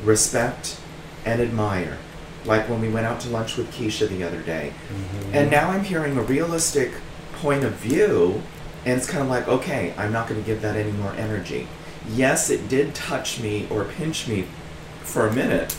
respect 0.04 0.78
and 1.26 1.42
admire. 1.42 1.98
Like 2.46 2.70
when 2.70 2.80
we 2.80 2.90
went 2.90 3.08
out 3.08 3.20
to 3.22 3.30
lunch 3.30 3.58
with 3.58 3.72
Keisha 3.74 4.08
the 4.08 4.24
other 4.24 4.42
day. 4.42 4.72
And 5.34 5.50
now 5.50 5.70
I'm 5.72 5.84
hearing 5.84 6.16
a 6.18 6.22
realistic 6.22 6.92
point 7.42 7.64
of 7.64 7.74
view, 7.74 8.44
and 8.86 8.98
it's 8.98 9.10
kind 9.10 9.24
of 9.24 9.30
like, 9.30 9.48
okay, 9.48 9.94
I'm 9.98 10.14
not 10.14 10.28
going 10.30 10.40
to 10.40 10.46
give 10.46 10.62
that 10.62 10.76
any 10.76 10.92
more 10.92 11.12
energy. 11.14 11.68
Yes, 12.08 12.52
it 12.52 12.70
did 12.70 12.94
touch 12.94 13.40
me 13.42 13.68
or 13.72 13.84
pinch 13.86 14.28
me 14.28 14.46
for 15.02 15.28
a 15.28 15.34
minute, 15.34 15.76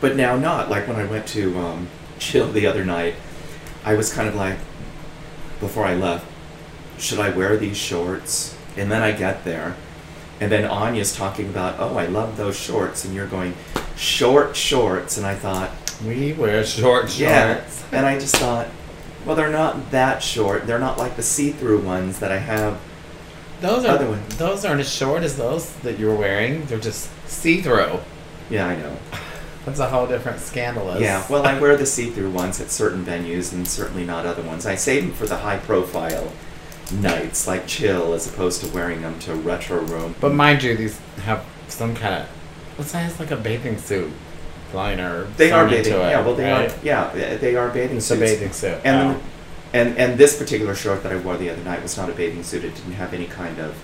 but 0.00 0.14
now 0.14 0.36
not. 0.36 0.70
Like 0.70 0.86
when 0.86 0.96
I 0.96 1.04
went 1.04 1.26
to 1.28 1.58
um, 1.58 1.88
chill 2.20 2.52
the 2.52 2.64
other 2.68 2.84
night, 2.84 3.14
I 3.84 3.94
was 3.94 4.12
kind 4.12 4.28
of 4.28 4.34
like, 4.34 4.58
before 5.60 5.84
I 5.84 5.94
left, 5.94 6.26
should 6.98 7.18
I 7.18 7.30
wear 7.30 7.56
these 7.56 7.76
shorts? 7.76 8.56
And 8.76 8.90
then 8.90 9.02
I 9.02 9.12
get 9.12 9.44
there, 9.44 9.76
and 10.40 10.50
then 10.50 10.64
Anya's 10.64 11.14
talking 11.14 11.48
about, 11.48 11.78
oh, 11.78 11.96
I 11.96 12.06
love 12.06 12.36
those 12.36 12.58
shorts, 12.58 13.04
and 13.04 13.14
you're 13.14 13.26
going, 13.28 13.54
short 13.96 14.56
shorts, 14.56 15.16
and 15.16 15.24
I 15.26 15.34
thought, 15.36 15.70
we 16.04 16.32
wear 16.32 16.64
short 16.64 17.10
shorts. 17.10 17.18
yeah. 17.20 17.64
And 17.92 18.04
I 18.04 18.18
just 18.18 18.34
thought, 18.36 18.66
well, 19.24 19.36
they're 19.36 19.50
not 19.50 19.92
that 19.92 20.22
short. 20.22 20.66
They're 20.66 20.80
not 20.80 20.98
like 20.98 21.14
the 21.14 21.22
see-through 21.22 21.82
ones 21.82 22.18
that 22.18 22.32
I 22.32 22.38
have. 22.38 22.80
Those 23.60 23.84
are 23.84 23.96
those 24.36 24.64
aren't 24.64 24.80
as 24.80 24.92
short 24.92 25.22
as 25.22 25.36
those 25.36 25.72
that 25.76 25.98
you 25.98 26.08
were 26.08 26.16
wearing. 26.16 26.66
They're 26.66 26.80
just 26.80 27.08
see 27.28 27.62
through. 27.62 28.00
Yeah, 28.50 28.66
I 28.66 28.76
know. 28.76 28.96
That's 29.64 29.80
a 29.80 29.88
whole 29.88 30.06
different 30.06 30.40
scandalous. 30.40 31.00
Yeah, 31.00 31.24
well, 31.30 31.46
I 31.46 31.58
wear 31.58 31.76
the 31.76 31.86
see-through 31.86 32.30
ones 32.30 32.60
at 32.60 32.70
certain 32.70 33.04
venues 33.04 33.52
and 33.52 33.66
certainly 33.66 34.04
not 34.04 34.26
other 34.26 34.42
ones. 34.42 34.66
I 34.66 34.74
save 34.74 35.04
them 35.04 35.12
for 35.12 35.26
the 35.26 35.38
high-profile 35.38 36.32
nights, 36.92 37.46
like 37.46 37.66
chill, 37.66 38.12
as 38.12 38.26
opposed 38.26 38.62
to 38.62 38.68
wearing 38.74 39.02
them 39.02 39.18
to 39.20 39.34
retro 39.34 39.80
room. 39.80 40.14
But 40.20 40.34
mind 40.34 40.62
you, 40.62 40.76
these 40.76 40.98
have 41.22 41.44
some 41.68 41.94
kind 41.94 42.22
of 42.22 42.28
let's 42.78 42.90
say 42.90 43.04
it's 43.04 43.18
like 43.20 43.30
a 43.30 43.36
bathing 43.36 43.78
suit 43.78 44.12
liner. 44.72 45.24
they 45.36 45.52
are 45.52 45.66
bathing. 45.68 45.92
it, 45.92 45.96
yeah, 45.96 46.20
well, 46.20 46.34
they 46.34 46.50
right? 46.50 46.70
are. 46.70 46.84
Yeah, 46.84 47.36
they 47.36 47.56
are 47.56 47.70
bathing 47.70 47.98
It's 47.98 48.10
a 48.10 48.16
suits. 48.16 48.20
bathing 48.20 48.52
suit. 48.52 48.80
And, 48.84 49.16
oh. 49.16 49.22
and 49.72 49.96
and 49.96 50.18
this 50.18 50.36
particular 50.36 50.74
short 50.74 51.02
that 51.04 51.12
I 51.12 51.16
wore 51.16 51.36
the 51.36 51.50
other 51.50 51.62
night 51.62 51.82
was 51.82 51.96
not 51.96 52.10
a 52.10 52.12
bathing 52.12 52.42
suit. 52.42 52.64
It 52.64 52.74
didn't 52.74 52.94
have 52.94 53.14
any 53.14 53.26
kind 53.26 53.58
of, 53.58 53.76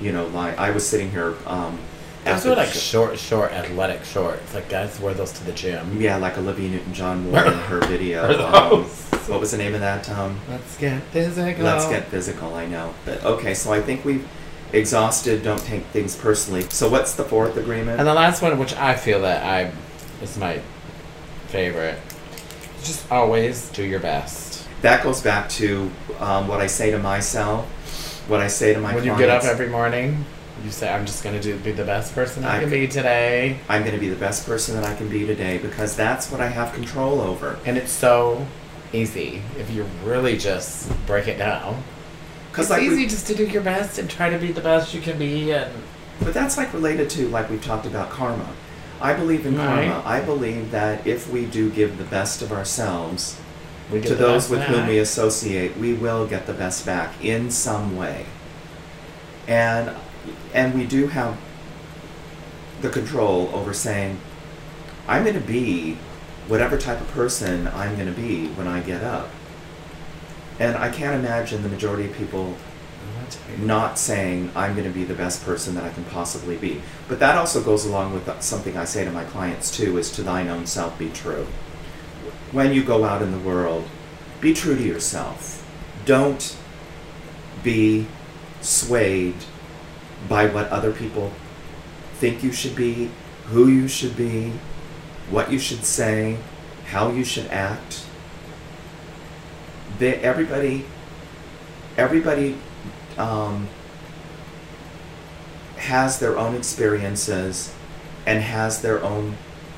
you 0.00 0.12
know, 0.12 0.26
line. 0.28 0.54
I 0.58 0.70
was 0.70 0.86
sitting 0.86 1.10
here. 1.10 1.34
Um, 1.46 1.78
Those 2.24 2.34
after 2.34 2.50
are 2.52 2.56
like 2.56 2.68
short, 2.68 3.18
short 3.18 3.52
athletic 3.52 4.04
shorts. 4.04 4.54
Like 4.54 4.68
guys 4.68 5.00
wear 5.00 5.14
those 5.14 5.32
to 5.32 5.44
the 5.44 5.52
gym. 5.52 6.00
Yeah, 6.00 6.16
like 6.16 6.36
Olivia 6.36 6.68
Newton-John 6.68 7.30
wore 7.32 7.44
in 7.46 7.52
her 7.54 7.80
video. 7.86 8.24
Um, 8.46 8.84
what 9.26 9.40
was 9.40 9.52
the 9.52 9.56
name 9.58 9.74
of 9.74 9.80
that? 9.80 10.08
Um, 10.10 10.38
Let's 10.48 10.76
get 10.76 11.02
physical. 11.04 11.64
Let's 11.64 11.88
get 11.88 12.06
physical. 12.08 12.54
I 12.54 12.66
know, 12.66 12.94
but 13.04 13.24
okay. 13.24 13.54
So 13.54 13.72
I 13.72 13.80
think 13.80 14.04
we've 14.04 14.26
exhausted. 14.72 15.42
Don't 15.42 15.62
take 15.62 15.84
things 15.86 16.14
personally. 16.16 16.62
So 16.68 16.88
what's 16.88 17.14
the 17.14 17.24
fourth 17.24 17.56
agreement? 17.56 17.98
And 17.98 18.06
the 18.08 18.14
last 18.14 18.42
one, 18.42 18.58
which 18.58 18.74
I 18.74 18.96
feel 18.96 19.22
that 19.22 19.42
I 19.44 19.72
is 20.22 20.36
my 20.36 20.60
favorite, 21.48 21.98
just 22.82 23.10
always 23.10 23.68
do 23.70 23.82
your 23.84 24.00
best. 24.00 24.66
that 24.82 25.02
goes 25.02 25.20
back 25.22 25.48
to 25.50 25.90
um, 26.18 26.48
what 26.48 26.60
I 26.60 26.66
say 26.66 26.90
to 26.90 26.98
myself. 26.98 27.66
What 28.28 28.40
I 28.40 28.46
say 28.48 28.74
to 28.74 28.80
my 28.80 28.94
when 28.94 29.04
you 29.04 29.16
get 29.16 29.28
up 29.28 29.44
every 29.44 29.68
morning, 29.68 30.24
you 30.64 30.70
say, 30.70 30.88
"I'm 30.92 31.06
just 31.06 31.22
gonna 31.24 31.40
do 31.40 31.56
be 31.58 31.72
the 31.72 31.84
best 31.84 32.14
person 32.14 32.44
I, 32.44 32.56
I- 32.56 32.60
can 32.60 32.70
be 32.70 32.86
today," 32.88 33.58
I'm 33.68 33.82
going 33.82 33.94
to 33.94 34.00
be 34.00 34.08
the 34.08 34.16
best 34.16 34.46
person 34.46 34.74
that 34.76 34.84
I 34.84 34.94
can 34.94 35.08
be 35.08 35.26
today 35.26 35.58
because 35.58 35.96
that's 35.96 36.30
what 36.30 36.40
I 36.40 36.48
have 36.48 36.72
control 36.74 37.20
over. 37.20 37.58
and 37.64 37.76
it's 37.78 37.92
so 37.92 38.46
easy 38.92 39.42
if 39.58 39.70
you 39.70 39.86
really 40.04 40.36
just 40.36 40.90
break 41.06 41.28
it 41.28 41.38
down. 41.38 41.82
Because 42.50 42.66
It's 42.66 42.70
like, 42.72 42.82
easy 42.82 42.96
we, 42.96 43.06
just 43.06 43.26
to 43.28 43.34
do 43.34 43.44
your 43.46 43.62
best 43.62 43.98
and 43.98 44.10
try 44.10 44.28
to 44.30 44.38
be 44.38 44.50
the 44.50 44.60
best 44.60 44.92
you 44.92 45.00
can 45.00 45.16
be, 45.18 45.52
and 45.52 45.70
but 46.22 46.34
that's 46.34 46.56
like 46.56 46.72
related 46.74 47.08
to 47.10 47.28
like 47.28 47.48
we've 47.48 47.64
talked 47.64 47.86
about 47.86 48.10
karma. 48.10 48.48
I 49.00 49.12
believe 49.14 49.46
in 49.46 49.56
Right. 49.56 49.88
karma. 49.88 50.02
I 50.04 50.20
believe 50.20 50.70
that 50.72 51.06
if 51.06 51.30
we 51.30 51.46
do 51.46 51.70
give 51.70 51.96
the 51.96 52.04
best 52.04 52.42
of 52.42 52.52
ourselves, 52.52 53.36
we 53.90 54.00
to 54.02 54.14
those 54.14 54.50
with 54.50 54.60
whom 54.62 54.86
we 54.88 54.98
associate, 54.98 55.76
we 55.78 55.92
will 55.94 56.26
get 56.26 56.46
the 56.46 56.52
best 56.52 56.84
back 56.84 57.12
in 57.24 57.50
some 57.50 57.96
way. 57.96 58.26
And 59.48 59.90
and 60.52 60.74
we 60.74 60.86
do 60.86 61.08
have 61.08 61.38
the 62.80 62.88
control 62.88 63.50
over 63.54 63.72
saying, 63.72 64.18
I'm 65.06 65.24
going 65.24 65.34
to 65.34 65.46
be 65.46 65.98
whatever 66.48 66.76
type 66.76 67.00
of 67.00 67.08
person 67.08 67.68
I'm 67.68 67.94
going 67.94 68.12
to 68.12 68.20
be 68.20 68.48
when 68.48 68.66
I 68.66 68.80
get 68.80 69.02
up. 69.02 69.30
And 70.58 70.76
I 70.76 70.90
can't 70.90 71.14
imagine 71.14 71.62
the 71.62 71.68
majority 71.68 72.04
of 72.04 72.16
people 72.16 72.56
not 73.58 73.98
saying 73.98 74.50
I'm 74.54 74.74
going 74.74 74.86
to 74.86 74.92
be 74.92 75.04
the 75.04 75.14
best 75.14 75.44
person 75.44 75.74
that 75.74 75.84
I 75.84 75.90
can 75.90 76.04
possibly 76.04 76.56
be. 76.56 76.82
But 77.08 77.18
that 77.20 77.36
also 77.36 77.62
goes 77.62 77.84
along 77.84 78.12
with 78.12 78.42
something 78.42 78.76
I 78.76 78.84
say 78.84 79.04
to 79.04 79.10
my 79.10 79.24
clients 79.24 79.74
too 79.74 79.98
is 79.98 80.10
to 80.12 80.22
thine 80.22 80.48
own 80.48 80.66
self 80.66 80.98
be 80.98 81.08
true. 81.10 81.46
When 82.52 82.72
you 82.72 82.82
go 82.82 83.04
out 83.04 83.22
in 83.22 83.30
the 83.30 83.38
world, 83.38 83.88
be 84.40 84.52
true 84.52 84.76
to 84.76 84.82
yourself. 84.82 85.66
Don't 86.04 86.56
be 87.62 88.06
swayed 88.60 89.36
by 90.28 90.46
what 90.46 90.68
other 90.68 90.92
people 90.92 91.32
think 92.14 92.42
you 92.42 92.52
should 92.52 92.76
be, 92.76 93.10
who 93.46 93.68
you 93.68 93.88
should 93.88 94.16
be, 94.16 94.52
what 95.30 95.50
you 95.50 95.58
should 95.58 95.84
say, 95.84 96.36
how 96.86 97.10
you 97.10 97.24
should 97.24 97.46
act. 97.46 98.04
They, 99.98 100.14
everybody, 100.16 100.86
everybody 101.96 102.58
um, 103.16 103.68
has 105.76 106.18
their 106.18 106.38
own 106.38 106.54
experiences 106.54 107.74
and 108.26 108.42
has 108.42 108.82
their 108.82 109.02
own 109.02 109.36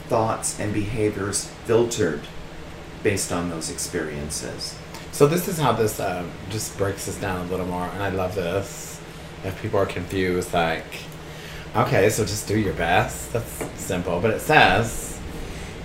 thoughts 0.09 0.59
and 0.59 0.75
behaviors 0.75 1.47
filtered 1.65 2.23
based 3.03 3.33
on 3.33 3.51
those 3.51 3.71
experiences. 3.71 4.77
So 5.13 5.27
this 5.27 5.49
is 5.49 5.59
how 5.59 5.73
this 5.73 6.01
um, 6.01 6.31
just 6.51 6.77
breaks 6.79 7.07
this 7.07 7.17
down 7.17 7.47
a 7.47 7.51
little 7.51 7.67
more, 7.67 7.87
and 7.87 8.03
I 8.03 8.09
love 8.09 8.35
this. 8.35 9.01
If 9.45 9.61
people 9.61 9.79
are 9.79 9.87
confused, 9.87 10.53
like, 10.53 10.85
okay, 11.75 12.09
so 12.11 12.25
just 12.25 12.47
do 12.47 12.59
your 12.59 12.75
best. 12.75 13.33
That's 13.33 13.65
simple, 13.81 14.21
but 14.21 14.31
it 14.33 14.41
says 14.41 15.19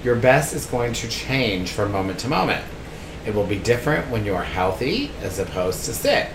your 0.03 0.15
best 0.15 0.53
is 0.53 0.65
going 0.65 0.93
to 0.93 1.07
change 1.07 1.71
from 1.71 1.91
moment 1.91 2.19
to 2.19 2.27
moment. 2.27 2.63
It 3.25 3.33
will 3.33 3.45
be 3.45 3.57
different 3.57 4.09
when 4.09 4.25
you 4.25 4.35
are 4.35 4.43
healthy 4.43 5.11
as 5.21 5.39
opposed 5.39 5.85
to 5.85 5.93
sick. 5.93 6.29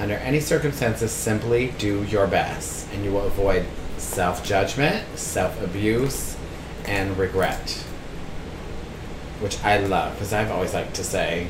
Under 0.00 0.14
any 0.14 0.40
circumstances, 0.40 1.12
simply 1.12 1.74
do 1.78 2.04
your 2.04 2.26
best, 2.26 2.88
and 2.92 3.04
you 3.04 3.12
will 3.12 3.26
avoid 3.26 3.66
self 3.98 4.44
judgment, 4.44 5.04
self 5.18 5.60
abuse, 5.62 6.36
and 6.86 7.16
regret. 7.16 7.70
Which 9.40 9.62
I 9.62 9.78
love 9.78 10.14
because 10.14 10.32
I've 10.32 10.50
always 10.50 10.74
liked 10.74 10.94
to 10.94 11.04
say, 11.04 11.48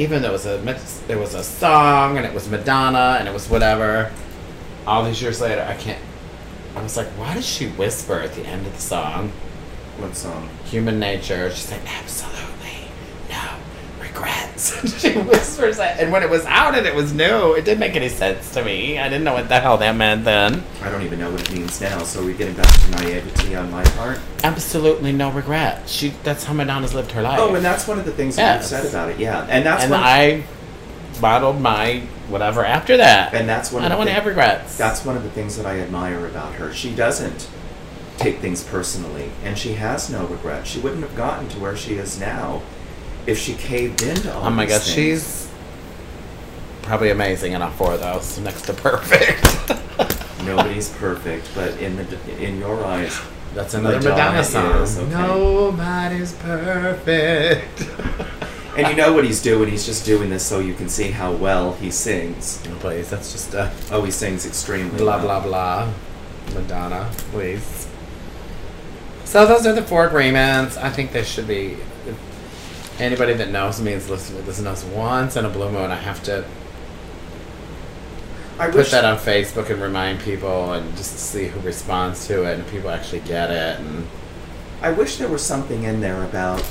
even 0.00 0.22
though 0.22 0.30
it 0.30 0.32
was 0.32 0.46
a 0.46 0.78
it 1.08 1.18
was 1.18 1.34
a 1.34 1.44
song 1.44 2.16
and 2.16 2.24
it 2.24 2.32
was 2.32 2.48
Madonna 2.48 3.16
and 3.18 3.28
it 3.28 3.32
was 3.32 3.50
whatever, 3.50 4.10
all 4.86 5.04
these 5.04 5.20
years 5.20 5.40
later 5.40 5.62
I 5.62 5.74
can't. 5.76 6.02
I 6.74 6.82
was 6.82 6.96
like, 6.96 7.08
why 7.18 7.34
does 7.34 7.46
she 7.46 7.68
whisper 7.68 8.14
at 8.20 8.32
the 8.34 8.46
end 8.46 8.66
of 8.66 8.72
the 8.72 8.80
song? 8.80 9.32
What 9.98 10.16
song? 10.16 10.48
Human 10.66 10.98
nature. 10.98 11.50
She's 11.50 11.70
like, 11.70 11.82
absolutely 11.98 12.49
regrets. 14.82 15.00
she 15.02 15.12
whispers 15.18 15.76
that, 15.78 16.00
and 16.00 16.12
when 16.12 16.22
it 16.22 16.30
was 16.30 16.44
out 16.46 16.74
and 16.74 16.86
it 16.86 16.94
was 16.94 17.12
new, 17.12 17.54
it 17.54 17.64
didn't 17.64 17.80
make 17.80 17.96
any 17.96 18.08
sense 18.08 18.52
to 18.52 18.64
me. 18.64 18.98
I 18.98 19.08
didn't 19.08 19.24
know 19.24 19.34
what 19.34 19.48
the 19.48 19.60
hell 19.60 19.78
that 19.78 19.96
meant 19.96 20.24
then. 20.24 20.64
I 20.82 20.90
don't 20.90 21.02
even 21.02 21.18
know 21.18 21.30
what 21.30 21.40
it 21.40 21.52
means 21.52 21.80
now. 21.80 22.02
So 22.02 22.24
we're 22.24 22.36
getting 22.36 22.54
back 22.54 22.72
to 22.80 22.90
naivety 22.90 23.54
on 23.56 23.70
my 23.70 23.84
part. 23.84 24.18
Absolutely 24.44 25.12
no 25.12 25.30
regret. 25.30 25.88
She. 25.88 26.10
That's 26.22 26.44
how 26.44 26.54
Madonna's 26.54 26.94
lived 26.94 27.12
her 27.12 27.22
life. 27.22 27.38
Oh, 27.40 27.54
and 27.54 27.64
that's 27.64 27.86
one 27.88 27.98
of 27.98 28.04
the 28.04 28.12
things 28.12 28.36
that 28.36 28.60
you 28.60 28.66
said 28.66 28.86
about 28.86 29.10
it. 29.10 29.18
Yeah, 29.18 29.46
and 29.48 29.64
that's 29.64 29.84
and 29.84 29.92
one. 29.92 30.00
I 30.02 30.44
bottled 31.20 31.60
my 31.60 32.00
whatever 32.28 32.64
after 32.64 32.96
that. 32.96 33.34
and 33.34 33.48
that's 33.48 33.72
one. 33.72 33.82
I 33.82 33.86
of 33.86 33.90
don't 33.90 33.98
want 33.98 34.08
to 34.08 34.14
have 34.14 34.24
thi- 34.24 34.30
regrets. 34.30 34.76
That's 34.76 35.04
one 35.04 35.16
of 35.16 35.22
the 35.22 35.30
things 35.30 35.56
that 35.56 35.66
I 35.66 35.80
admire 35.80 36.26
about 36.26 36.54
her. 36.54 36.72
She 36.72 36.94
doesn't 36.94 37.48
take 38.16 38.38
things 38.38 38.62
personally, 38.62 39.32
and 39.42 39.56
she 39.56 39.74
has 39.74 40.10
no 40.10 40.26
regrets. 40.26 40.68
She 40.68 40.78
wouldn't 40.78 41.02
have 41.02 41.16
gotten 41.16 41.48
to 41.48 41.58
where 41.58 41.76
she 41.76 41.94
is 41.94 42.20
now 42.20 42.62
if 43.30 43.38
she 43.38 43.54
caved 43.54 44.02
into 44.02 44.32
all. 44.34 44.46
Oh 44.46 44.50
my 44.50 44.66
gosh, 44.66 44.82
things. 44.82 44.94
she's 44.94 45.50
probably 46.82 47.10
amazing 47.10 47.56
four 47.72 47.92
of 47.94 48.00
those, 48.00 48.38
next 48.40 48.62
to 48.62 48.74
perfect. 48.74 49.46
Nobody's 50.44 50.88
perfect, 50.90 51.48
but 51.54 51.76
in 51.80 51.96
the 51.96 52.42
in 52.42 52.58
your 52.58 52.84
eyes, 52.84 53.18
That's 53.54 53.74
another 53.74 53.96
Madonna 53.98 54.42
Madonna 54.42 54.44
song. 54.44 54.82
is, 54.82 54.98
okay. 54.98 55.10
Nobody's 55.10 56.32
perfect. 56.34 57.86
and 58.76 58.88
you 58.88 58.96
know 58.96 59.12
what 59.12 59.24
he's 59.24 59.42
doing. 59.42 59.70
He's 59.70 59.84
just 59.86 60.04
doing 60.04 60.30
this 60.30 60.44
so 60.44 60.60
you 60.60 60.74
can 60.74 60.88
see 60.88 61.10
how 61.10 61.32
well 61.32 61.74
he 61.74 61.90
sings. 61.90 62.62
Oh, 62.68 62.74
please, 62.80 63.10
that's 63.10 63.32
just 63.32 63.54
a 63.54 63.70
Oh, 63.90 64.02
he 64.02 64.10
sings 64.10 64.46
extremely 64.46 64.96
blah 64.98 65.16
well. 65.22 65.40
blah 65.42 65.42
blah. 65.42 65.92
Madonna, 66.54 67.10
please. 67.32 67.86
So 69.24 69.46
those 69.46 69.64
are 69.66 69.72
the 69.74 69.82
four 69.82 70.06
agreements. 70.08 70.76
I 70.76 70.88
think 70.90 71.12
they 71.12 71.22
should 71.22 71.46
be. 71.46 71.76
Anybody 73.00 73.32
that 73.32 73.48
knows 73.48 73.80
me 73.80 73.92
is 73.92 74.10
listening 74.10 74.42
to 74.42 74.46
this 74.46 74.60
knows 74.60 74.84
once 74.84 75.34
in 75.34 75.46
a 75.46 75.48
blue 75.48 75.72
moon 75.72 75.90
I 75.90 75.94
have 75.94 76.22
to 76.24 76.44
I 78.58 78.70
put 78.70 78.90
that 78.90 79.06
on 79.06 79.16
Facebook 79.16 79.70
and 79.70 79.80
remind 79.80 80.20
people 80.20 80.74
and 80.74 80.94
just 80.98 81.16
see 81.18 81.46
who 81.46 81.60
responds 81.60 82.26
to 82.26 82.44
it 82.44 82.58
and 82.58 82.68
people 82.68 82.90
actually 82.90 83.20
get 83.20 83.50
it 83.50 83.80
and 83.80 84.06
I 84.82 84.90
wish 84.90 85.16
there 85.16 85.28
was 85.28 85.42
something 85.42 85.84
in 85.84 86.02
there 86.02 86.22
about 86.24 86.62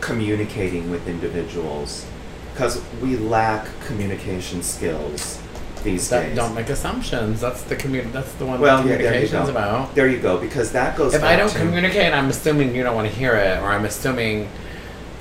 communicating 0.00 0.90
with 0.90 1.06
individuals 1.06 2.04
because 2.52 2.82
we 3.00 3.16
lack 3.16 3.68
communication 3.86 4.64
skills 4.64 5.40
these 5.82 6.08
that 6.10 6.26
days. 6.28 6.36
don't 6.36 6.54
make 6.54 6.68
assumptions. 6.68 7.40
That's 7.40 7.62
the 7.62 7.76
commu- 7.76 8.10
That's 8.12 8.32
the 8.34 8.46
one 8.46 8.60
well, 8.60 8.82
that 8.82 8.88
yeah, 9.00 9.10
there 9.10 9.22
you 9.22 9.28
go. 9.28 9.48
about. 9.48 9.94
There 9.94 10.08
you 10.08 10.18
go, 10.18 10.38
because 10.38 10.72
that 10.72 10.96
goes. 10.96 11.14
If 11.14 11.22
I 11.24 11.36
don't 11.36 11.50
to- 11.50 11.58
communicate, 11.58 12.12
I'm 12.12 12.28
assuming 12.28 12.74
you 12.74 12.82
don't 12.82 12.94
want 12.94 13.08
to 13.08 13.14
hear 13.14 13.34
it, 13.34 13.58
or 13.62 13.66
I'm 13.72 13.84
assuming 13.84 14.48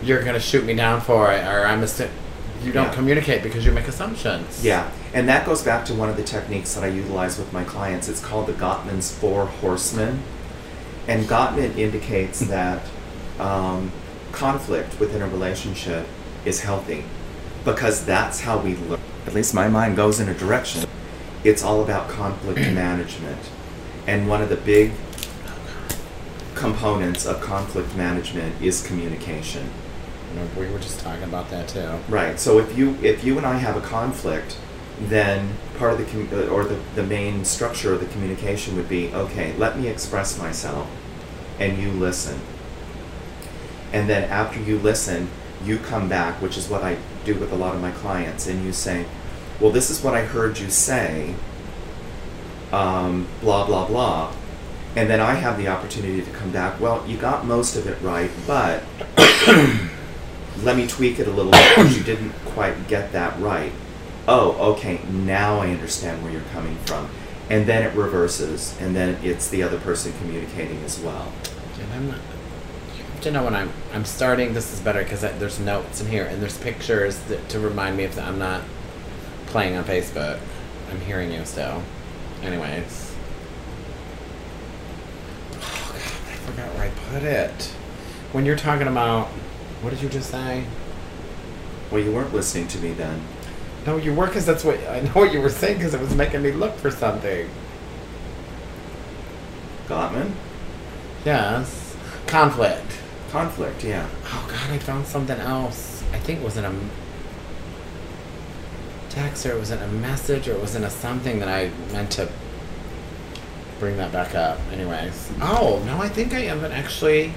you're 0.03 0.23
gonna 0.23 0.39
shoot 0.39 0.65
me 0.65 0.73
down 0.73 1.01
for 1.01 1.31
it, 1.31 1.45
or 1.45 1.65
I'm 1.65 1.83
assuming 1.83 2.13
you 2.63 2.71
don't 2.71 2.87
Yeah. 2.87 2.93
communicate 2.93 3.41
because 3.43 3.65
you 3.65 3.71
make 3.71 3.87
assumptions. 3.87 4.63
Yeah, 4.63 4.89
and 5.13 5.27
that 5.29 5.45
goes 5.45 5.61
back 5.63 5.85
to 5.85 5.93
one 5.93 6.09
of 6.09 6.17
the 6.17 6.23
techniques 6.23 6.73
that 6.73 6.83
I 6.83 6.87
utilize 6.87 7.37
with 7.37 7.51
my 7.53 7.63
clients. 7.63 8.07
It's 8.09 8.19
called 8.19 8.47
the 8.47 8.53
Gottman's 8.53 9.11
Four 9.11 9.45
Horsemen. 9.45 10.19
And 11.07 11.25
Gottman 11.27 11.75
indicates 11.77 12.39
that 12.41 12.81
um, 13.39 13.91
conflict 14.31 14.99
within 14.99 15.21
a 15.21 15.27
relationship 15.27 16.05
is 16.45 16.61
healthy 16.61 17.03
because 17.65 18.05
that's 18.05 18.41
how 18.41 18.57
we 18.59 18.75
learn. 18.75 18.99
At 19.29 19.35
least 19.35 19.53
my 19.53 19.67
mind 19.67 19.95
goes 19.95 20.19
in 20.19 20.27
a 20.27 20.33
direction. 20.33 20.89
It's 21.43 21.63
all 21.63 21.83
about 21.83 22.09
conflict 22.09 22.57
management. 22.73 23.37
And 24.07 24.27
one 24.27 24.41
of 24.41 24.49
the 24.49 24.55
big 24.55 24.91
components 26.55 27.27
of 27.27 27.39
conflict 27.39 27.95
management 27.95 28.59
is 28.59 28.81
communication. 28.81 29.69
We 30.57 30.67
were 30.71 30.79
just 30.79 31.01
talking 31.01 31.25
about 31.25 31.51
that 31.51 31.67
too. 31.67 31.99
Right. 32.09 32.39
So 32.39 32.57
if 32.57 32.75
you 32.75 32.97
if 33.03 33.23
you 33.23 33.37
and 33.37 33.45
I 33.45 33.57
have 33.57 33.77
a 33.77 33.81
conflict, 33.81 34.57
then 34.99 35.53
part 35.77 35.93
of 35.93 35.99
the 35.99 36.05
com- 36.05 36.29
uh, 36.33 36.47
or 36.47 36.63
the, 36.63 36.79
the 36.95 37.03
main 37.03 37.45
structure 37.45 37.93
of 37.93 37.99
the 37.99 38.07
communication 38.07 38.75
would 38.77 38.89
be 38.89 39.13
okay. 39.13 39.55
Let 39.57 39.77
me 39.77 39.89
express 39.89 40.39
myself, 40.39 40.89
and 41.59 41.77
you 41.77 41.91
listen. 41.91 42.41
And 43.93 44.09
then 44.09 44.27
after 44.31 44.59
you 44.59 44.79
listen, 44.79 45.29
you 45.63 45.77
come 45.77 46.09
back, 46.09 46.41
which 46.41 46.57
is 46.57 46.67
what 46.67 46.83
I 46.83 46.97
do 47.25 47.35
with 47.35 47.51
a 47.51 47.55
lot 47.55 47.75
of 47.75 47.81
my 47.81 47.91
clients, 47.91 48.47
and 48.47 48.65
you 48.65 48.73
say, 48.73 49.05
"Well, 49.59 49.71
this 49.71 49.89
is 49.89 50.03
what 50.03 50.13
I 50.13 50.21
heard 50.21 50.59
you 50.59 50.69
say." 50.69 51.35
Um, 52.71 53.27
blah 53.41 53.65
blah 53.65 53.87
blah. 53.87 54.33
And 54.95 55.09
then 55.09 55.19
I 55.19 55.35
have 55.35 55.57
the 55.57 55.67
opportunity 55.67 56.21
to 56.21 56.31
come 56.31 56.51
back. 56.51 56.79
Well, 56.79 57.05
you 57.07 57.17
got 57.17 57.45
most 57.45 57.75
of 57.75 57.87
it 57.87 58.01
right, 58.01 58.31
but 58.47 58.83
let 60.63 60.75
me 60.75 60.87
tweak 60.87 61.19
it 61.19 61.27
a 61.27 61.31
little 61.31 61.51
bit 61.51 61.75
because 61.75 61.97
you 61.97 62.03
didn't 62.03 62.31
quite 62.45 62.87
get 62.87 63.11
that 63.11 63.39
right. 63.39 63.71
Oh, 64.27 64.73
okay, 64.73 64.99
now 65.09 65.59
I 65.59 65.69
understand 65.69 66.23
where 66.23 66.31
you're 66.31 66.41
coming 66.53 66.75
from. 66.85 67.09
And 67.49 67.65
then 67.65 67.83
it 67.83 67.95
reverses, 67.95 68.75
and 68.79 68.95
then 68.95 69.17
it's 69.23 69.49
the 69.49 69.63
other 69.63 69.79
person 69.79 70.13
communicating 70.19 70.83
as 70.83 70.99
well. 70.99 71.31
And 71.81 71.93
I'm 71.93 72.07
not. 72.09 72.19
You 72.97 73.03
have 73.03 73.21
to 73.21 73.31
know 73.31 73.43
when 73.43 73.55
I'm 73.55 73.71
I'm 73.93 74.05
starting. 74.05 74.53
This 74.53 74.73
is 74.73 74.79
better 74.79 75.03
because 75.03 75.21
there's 75.21 75.59
notes 75.59 76.01
in 76.01 76.07
here 76.07 76.25
and 76.25 76.41
there's 76.41 76.57
pictures 76.57 77.19
that, 77.21 77.47
to 77.49 77.59
remind 77.59 77.97
me 77.97 78.03
of 78.03 78.15
that 78.15 78.27
I'm 78.27 78.37
not 78.37 78.61
playing 79.49 79.75
on 79.75 79.83
Facebook. 79.83 80.39
I'm 80.89 81.01
hearing 81.01 81.31
you 81.31 81.43
still. 81.45 81.83
Anyways. 82.41 83.15
Oh 85.55 85.91
God, 85.91 85.95
I 85.95 86.35
forgot 86.35 86.75
where 86.75 86.83
I 86.85 86.89
put 87.11 87.23
it. 87.23 87.63
When 88.31 88.45
you're 88.45 88.55
talking 88.55 88.87
about, 88.87 89.27
what 89.81 89.89
did 89.89 90.01
you 90.01 90.09
just 90.09 90.29
say? 90.29 90.63
Well, 91.91 92.01
you 92.01 92.11
weren't 92.11 92.33
listening 92.33 92.67
to 92.69 92.77
me 92.79 92.93
then. 92.93 93.21
No, 93.85 93.97
you 93.97 94.13
were 94.13 94.27
because 94.27 94.45
that's 94.45 94.63
what 94.63 94.79
I 94.87 94.99
know 94.99 95.11
what 95.11 95.33
you 95.33 95.41
were 95.41 95.49
saying 95.49 95.77
because 95.77 95.93
it 95.93 96.01
was 96.01 96.13
making 96.13 96.43
me 96.43 96.51
look 96.51 96.75
for 96.77 96.91
something. 96.91 97.49
Gottman? 99.87 100.33
Yes, 101.25 101.95
conflict. 102.27 102.99
Conflict, 103.31 103.83
yeah. 103.83 104.07
Oh 104.25 104.47
God, 104.49 104.69
I 104.69 104.77
found 104.77 105.07
something 105.07 105.39
else. 105.39 106.03
I 106.13 106.19
think 106.19 106.41
it 106.41 106.45
was 106.45 106.57
in 106.57 106.65
a 106.65 106.73
text 109.09 109.45
or 109.45 109.53
it 109.53 109.59
wasn't 109.59 109.81
a 109.81 109.87
message 109.87 110.47
or 110.47 110.53
it 110.53 110.59
wasn't 110.59 110.85
a 110.85 110.89
something 110.89 111.39
that 111.39 111.47
I 111.47 111.71
meant 111.91 112.11
to 112.11 112.29
bring 113.79 113.97
that 113.97 114.11
back 114.11 114.35
up. 114.35 114.59
Anyways. 114.71 115.31
Oh, 115.41 115.81
no, 115.85 116.01
I 116.01 116.09
think 116.09 116.33
I 116.33 116.41
haven't 116.41 116.71
actually. 116.71 117.33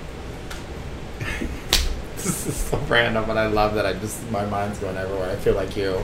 this 2.16 2.46
is 2.46 2.56
so 2.56 2.78
random, 2.88 3.24
but 3.26 3.36
I 3.38 3.46
love 3.46 3.74
that 3.74 3.86
I 3.86 3.94
just, 3.94 4.28
my 4.30 4.44
mind's 4.46 4.78
going 4.78 4.96
everywhere. 4.96 5.30
I 5.30 5.36
feel 5.36 5.54
like 5.54 5.76
you. 5.76 6.02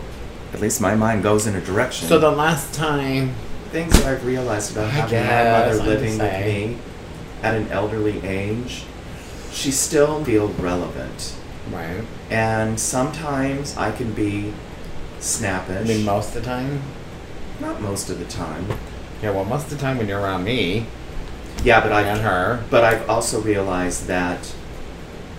At 0.52 0.60
least 0.60 0.80
my 0.80 0.94
mind 0.94 1.22
goes 1.22 1.46
in 1.46 1.54
a 1.54 1.60
direction. 1.60 2.08
So 2.08 2.18
the 2.18 2.30
last 2.30 2.72
time. 2.74 3.34
things 3.70 3.92
that 3.92 4.06
I've 4.06 4.24
realized 4.24 4.72
about 4.72 4.86
I 4.86 4.90
having 4.90 5.20
my 5.20 5.44
mother 5.44 5.82
living 5.84 6.18
with 6.18 6.46
me 6.46 6.78
at 7.42 7.54
an 7.54 7.68
elderly 7.70 8.24
age, 8.24 8.84
she 9.52 9.70
still 9.70 10.24
feels 10.24 10.52
relevant. 10.58 11.34
Right. 11.70 12.02
And 12.30 12.80
sometimes 12.80 13.76
I 13.76 13.92
can 13.92 14.12
be 14.12 14.54
I 15.20 15.84
mean, 15.84 16.04
most 16.04 16.28
of 16.28 16.34
the 16.34 16.40
time. 16.42 16.82
Not 17.60 17.80
most 17.80 18.08
of 18.10 18.18
the 18.18 18.24
time. 18.26 18.66
Yeah, 19.22 19.30
well, 19.30 19.44
most 19.44 19.64
of 19.64 19.70
the 19.70 19.76
time 19.78 19.98
when 19.98 20.06
you're 20.08 20.20
around 20.20 20.44
me 20.44 20.86
Yeah, 21.64 21.80
but 21.80 21.92
I 21.92 22.02
and 22.02 22.20
her. 22.20 22.62
But 22.70 22.84
I've 22.84 23.08
also 23.10 23.40
realized 23.40 24.06
that 24.06 24.54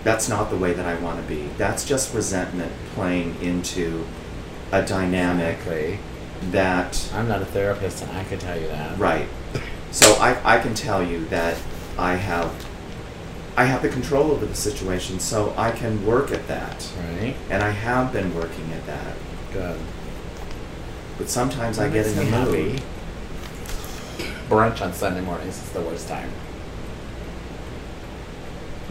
that's 0.03 0.27
not 0.27 0.49
the 0.49 0.57
way 0.57 0.73
that 0.73 0.85
I 0.85 0.95
want 0.95 1.21
to 1.21 1.27
be. 1.27 1.47
That's 1.57 1.85
just 1.85 2.13
resentment 2.13 2.71
playing 2.93 3.41
into 3.41 4.05
a 4.71 4.81
dynamic 4.81 5.57
Exactly. 5.59 5.99
that 6.51 7.09
I'm 7.13 7.27
not 7.27 7.41
a 7.41 7.45
therapist, 7.45 8.03
and 8.03 8.11
I 8.17 8.23
could 8.25 8.39
tell 8.39 8.59
you 8.59 8.67
that. 8.67 8.97
right. 8.99 9.27
So 9.91 10.13
I, 10.15 10.37
I 10.57 10.59
can 10.59 10.73
tell 10.75 11.01
you 11.01 11.25
that 11.27 11.57
I 11.97 12.15
have 12.15 12.51
I 13.57 13.65
have 13.65 13.81
the 13.81 13.89
control 13.89 14.31
over 14.31 14.45
the 14.45 14.55
situation, 14.55 15.19
so 15.19 15.53
I 15.57 15.71
can 15.71 16.05
work 16.05 16.31
at 16.31 16.47
that. 16.47 16.87
Right. 16.97 17.35
And 17.49 17.61
I 17.63 17.71
have 17.71 18.13
been 18.13 18.33
working 18.35 18.71
at 18.71 18.85
that. 18.85 19.15
Good. 19.53 19.79
But 21.17 21.29
sometimes 21.29 21.79
I 21.79 21.89
get 21.89 22.05
in 22.07 22.15
the 22.15 22.23
mood. 22.25 22.81
Brunch 24.49 24.81
on 24.81 24.93
Sunday 24.93 25.21
mornings 25.21 25.61
is 25.61 25.69
the 25.71 25.81
worst 25.81 26.07
time. 26.07 26.29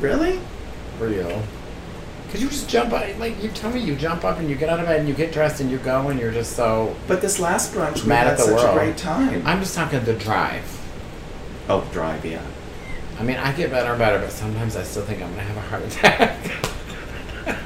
Really? 0.01 0.41
Real. 0.99 1.43
Cause 2.31 2.43
you 2.43 2.49
just 2.49 2.69
jump 2.69 2.93
up, 2.93 3.19
like 3.19 3.43
you 3.43 3.49
tell 3.49 3.71
me, 3.73 3.81
you 3.81 3.97
jump 3.97 4.23
up 4.23 4.39
and 4.39 4.51
you 4.51 4.55
get 4.55 4.69
out 4.69 4.79
of 4.81 4.87
bed 4.87 5.01
and 5.01 5.09
you 5.09 5.15
get 5.15 5.33
dressed 5.33 5.61
and 5.63 5.71
you 5.71 5.79
go 5.79 6.09
and 6.09 6.21
you're 6.21 6.31
just 6.33 6.55
so. 6.55 6.95
But 7.07 7.23
this 7.23 7.41
last 7.41 7.73
brunch, 7.73 8.03
we 8.03 8.09
Mad 8.11 8.25
had 8.25 8.33
at 8.33 8.37
the 8.37 8.45
such 8.45 8.53
world. 8.63 8.77
a 8.77 8.79
great 8.79 8.97
time. 8.99 9.43
I'm 9.47 9.61
just 9.61 9.75
talking 9.75 10.05
the 10.05 10.13
drive. 10.15 10.65
oh, 11.71 11.89
drive, 11.93 12.25
yeah. 12.27 12.43
I 13.19 13.23
mean, 13.23 13.39
I 13.39 13.53
get 13.53 13.71
better 13.71 13.91
and 13.91 13.99
better, 13.99 14.19
but 14.19 14.31
sometimes 14.31 14.77
I 14.77 14.83
still 14.83 15.05
think 15.05 15.23
I'm 15.23 15.31
gonna 15.31 15.43
have 15.43 15.57
a 15.57 15.61
heart 15.63 15.83
attack. 15.85 16.37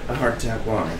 A 0.08 0.14
heart 0.14 0.38
attack, 0.38 0.60
why? 0.64 0.96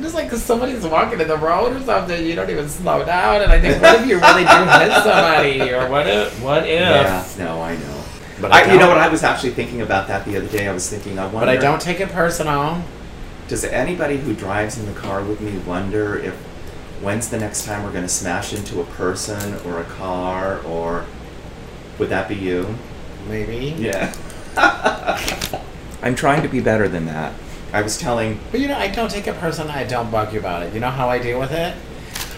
Just 0.00 0.14
like 0.14 0.28
'cause 0.28 0.42
somebody's 0.42 0.84
walking 0.84 1.20
in 1.20 1.28
the 1.28 1.36
road 1.36 1.74
or 1.74 1.80
something, 1.84 2.24
you 2.24 2.34
don't 2.34 2.50
even 2.50 2.68
slow 2.68 3.04
down, 3.04 3.42
and 3.42 3.50
I 3.52 3.60
think, 3.60 3.80
what 3.80 4.00
if 4.00 4.06
you 4.06 4.18
really 4.20 4.44
do 4.44 4.48
hit 4.48 4.92
somebody, 5.02 5.72
or 5.72 5.88
what 5.88 6.06
if? 6.06 6.40
What 6.42 6.64
if? 6.64 6.70
Yeah, 6.80 7.24
no, 7.38 7.62
I 7.62 7.76
know. 7.76 8.02
But 8.40 8.52
I, 8.52 8.70
you 8.72 8.78
know 8.78 8.88
what? 8.88 8.98
I 8.98 9.08
was 9.08 9.22
actually 9.22 9.52
thinking 9.52 9.80
about 9.80 10.08
that 10.08 10.26
the 10.26 10.36
other 10.36 10.46
day. 10.48 10.68
I 10.68 10.72
was 10.72 10.88
thinking, 10.90 11.18
I 11.18 11.22
wonder. 11.24 11.40
But 11.40 11.48
I 11.48 11.56
don't 11.56 11.80
take 11.80 12.00
it 12.00 12.10
personal. 12.10 12.82
Does 13.48 13.64
anybody 13.64 14.18
who 14.18 14.34
drives 14.34 14.76
in 14.78 14.84
the 14.86 14.92
car 14.92 15.22
with 15.22 15.40
me 15.40 15.56
wonder 15.58 16.18
if 16.18 16.34
when's 17.00 17.28
the 17.28 17.38
next 17.38 17.64
time 17.64 17.82
we're 17.82 17.92
going 17.92 18.02
to 18.02 18.08
smash 18.08 18.52
into 18.52 18.80
a 18.80 18.84
person 18.84 19.54
or 19.66 19.80
a 19.80 19.84
car 19.84 20.60
or 20.66 21.06
would 21.98 22.10
that 22.10 22.28
be 22.28 22.34
you? 22.34 22.76
Maybe. 23.28 23.74
Yeah. 23.78 24.12
I'm 26.02 26.14
trying 26.14 26.42
to 26.42 26.48
be 26.48 26.60
better 26.60 26.88
than 26.88 27.06
that. 27.06 27.32
I 27.76 27.82
was 27.82 27.98
telling 27.98 28.40
But 28.50 28.60
you 28.60 28.68
know, 28.68 28.76
I 28.78 28.88
don't 28.88 29.10
take 29.10 29.26
it 29.26 29.36
personal. 29.36 29.70
I 29.70 29.84
don't 29.84 30.10
bug 30.10 30.32
you 30.32 30.38
about 30.40 30.62
it. 30.62 30.72
You 30.72 30.80
know 30.80 30.90
how 30.90 31.08
I 31.10 31.18
deal 31.18 31.38
with 31.38 31.52
it? 31.52 31.74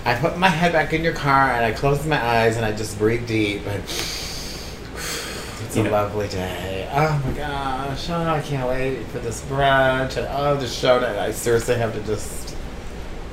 I 0.04 0.14
put 0.16 0.36
my 0.36 0.48
head 0.48 0.72
back 0.72 0.92
in 0.92 1.04
your 1.04 1.12
car 1.14 1.52
and 1.52 1.64
I 1.64 1.72
close 1.72 2.04
my 2.06 2.20
eyes 2.20 2.56
and 2.56 2.64
I 2.64 2.72
just 2.72 2.98
breathe 2.98 3.26
deep 3.28 3.64
and 3.66 3.82
it's 3.84 5.76
You 5.76 5.82
a 5.82 5.84
know- 5.84 5.90
lovely 5.92 6.28
day. 6.28 6.88
Oh 6.92 7.22
my 7.24 7.32
gosh! 7.32 8.08
Oh, 8.10 8.22
I 8.28 8.40
can't 8.40 8.68
wait 8.68 9.04
for 9.08 9.18
this 9.20 9.42
brunch 9.42 10.16
and 10.16 10.26
oh, 10.30 10.56
the 10.56 10.66
show 10.66 10.98
that 10.98 11.18
I 11.18 11.30
seriously 11.30 11.76
have 11.76 11.92
to 11.94 12.00
just 12.00 12.56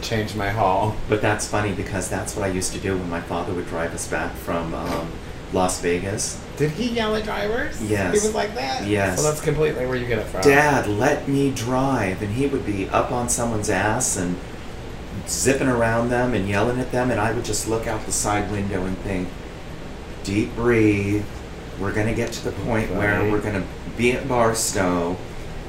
change 0.01 0.35
my 0.35 0.49
haul. 0.49 0.95
But 1.09 1.21
that's 1.21 1.47
funny 1.47 1.73
because 1.73 2.09
that's 2.09 2.35
what 2.35 2.45
I 2.45 2.49
used 2.49 2.73
to 2.73 2.79
do 2.79 2.97
when 2.97 3.09
my 3.09 3.21
father 3.21 3.53
would 3.53 3.67
drive 3.67 3.93
us 3.95 4.07
back 4.07 4.33
from 4.35 4.73
um, 4.75 5.11
Las 5.53 5.81
Vegas. 5.81 6.41
Did 6.57 6.71
he 6.71 6.89
yell 6.89 7.15
at 7.15 7.23
drivers? 7.23 7.81
Yes. 7.83 8.21
He 8.21 8.27
was 8.27 8.35
like 8.35 8.55
that. 8.55 8.87
Yes. 8.87 9.21
So 9.21 9.29
that's 9.29 9.41
completely 9.41 9.85
where 9.85 9.95
you 9.95 10.07
get 10.07 10.19
it 10.19 10.27
from. 10.27 10.41
Dad, 10.41 10.87
let 10.87 11.27
me 11.27 11.51
drive. 11.51 12.21
And 12.21 12.33
he 12.33 12.47
would 12.47 12.65
be 12.65 12.87
up 12.89 13.11
on 13.11 13.29
someone's 13.29 13.69
ass 13.69 14.17
and 14.17 14.37
zipping 15.27 15.67
around 15.67 16.09
them 16.09 16.33
and 16.33 16.47
yelling 16.47 16.79
at 16.79 16.91
them. 16.91 17.11
And 17.11 17.19
I 17.19 17.33
would 17.33 17.45
just 17.45 17.67
look 17.67 17.87
out 17.87 18.05
the 18.05 18.11
side 18.11 18.51
window 18.51 18.85
and 18.85 18.97
think, 18.99 19.27
deep 20.23 20.55
breathe. 20.55 21.25
We're 21.79 21.93
going 21.93 22.07
to 22.07 22.13
get 22.13 22.31
to 22.33 22.43
the 22.43 22.53
point 22.63 22.89
where 22.91 23.29
we're 23.29 23.41
going 23.41 23.61
to 23.61 23.67
be 23.97 24.13
at 24.13 24.27
Barstow. 24.27 25.17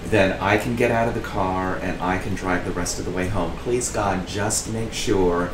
Then 0.05 0.41
I 0.41 0.57
can 0.57 0.77
get 0.77 0.93
out 0.93 1.09
of 1.09 1.14
the 1.14 1.20
car 1.20 1.77
and 1.77 2.01
I 2.01 2.18
can 2.18 2.37
drive 2.37 2.64
the 2.64 2.70
rest 2.70 3.01
of 3.01 3.05
the 3.05 3.11
way 3.11 3.27
home. 3.27 3.57
Please, 3.57 3.91
God, 3.91 4.29
just 4.29 4.72
make 4.72 4.93
sure 4.93 5.51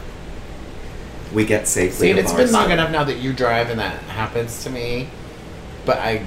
we 1.34 1.44
get 1.44 1.66
safely 1.66 2.06
See, 2.06 2.10
and 2.10 2.18
it's 2.18 2.32
been 2.32 2.52
long 2.52 2.70
enough 2.70 2.90
now 2.90 3.04
that 3.04 3.18
you 3.18 3.32
drive 3.32 3.70
and 3.70 3.80
that 3.80 4.02
happens 4.02 4.62
to 4.64 4.70
me. 4.70 5.08
But 5.84 5.98
I, 5.98 6.24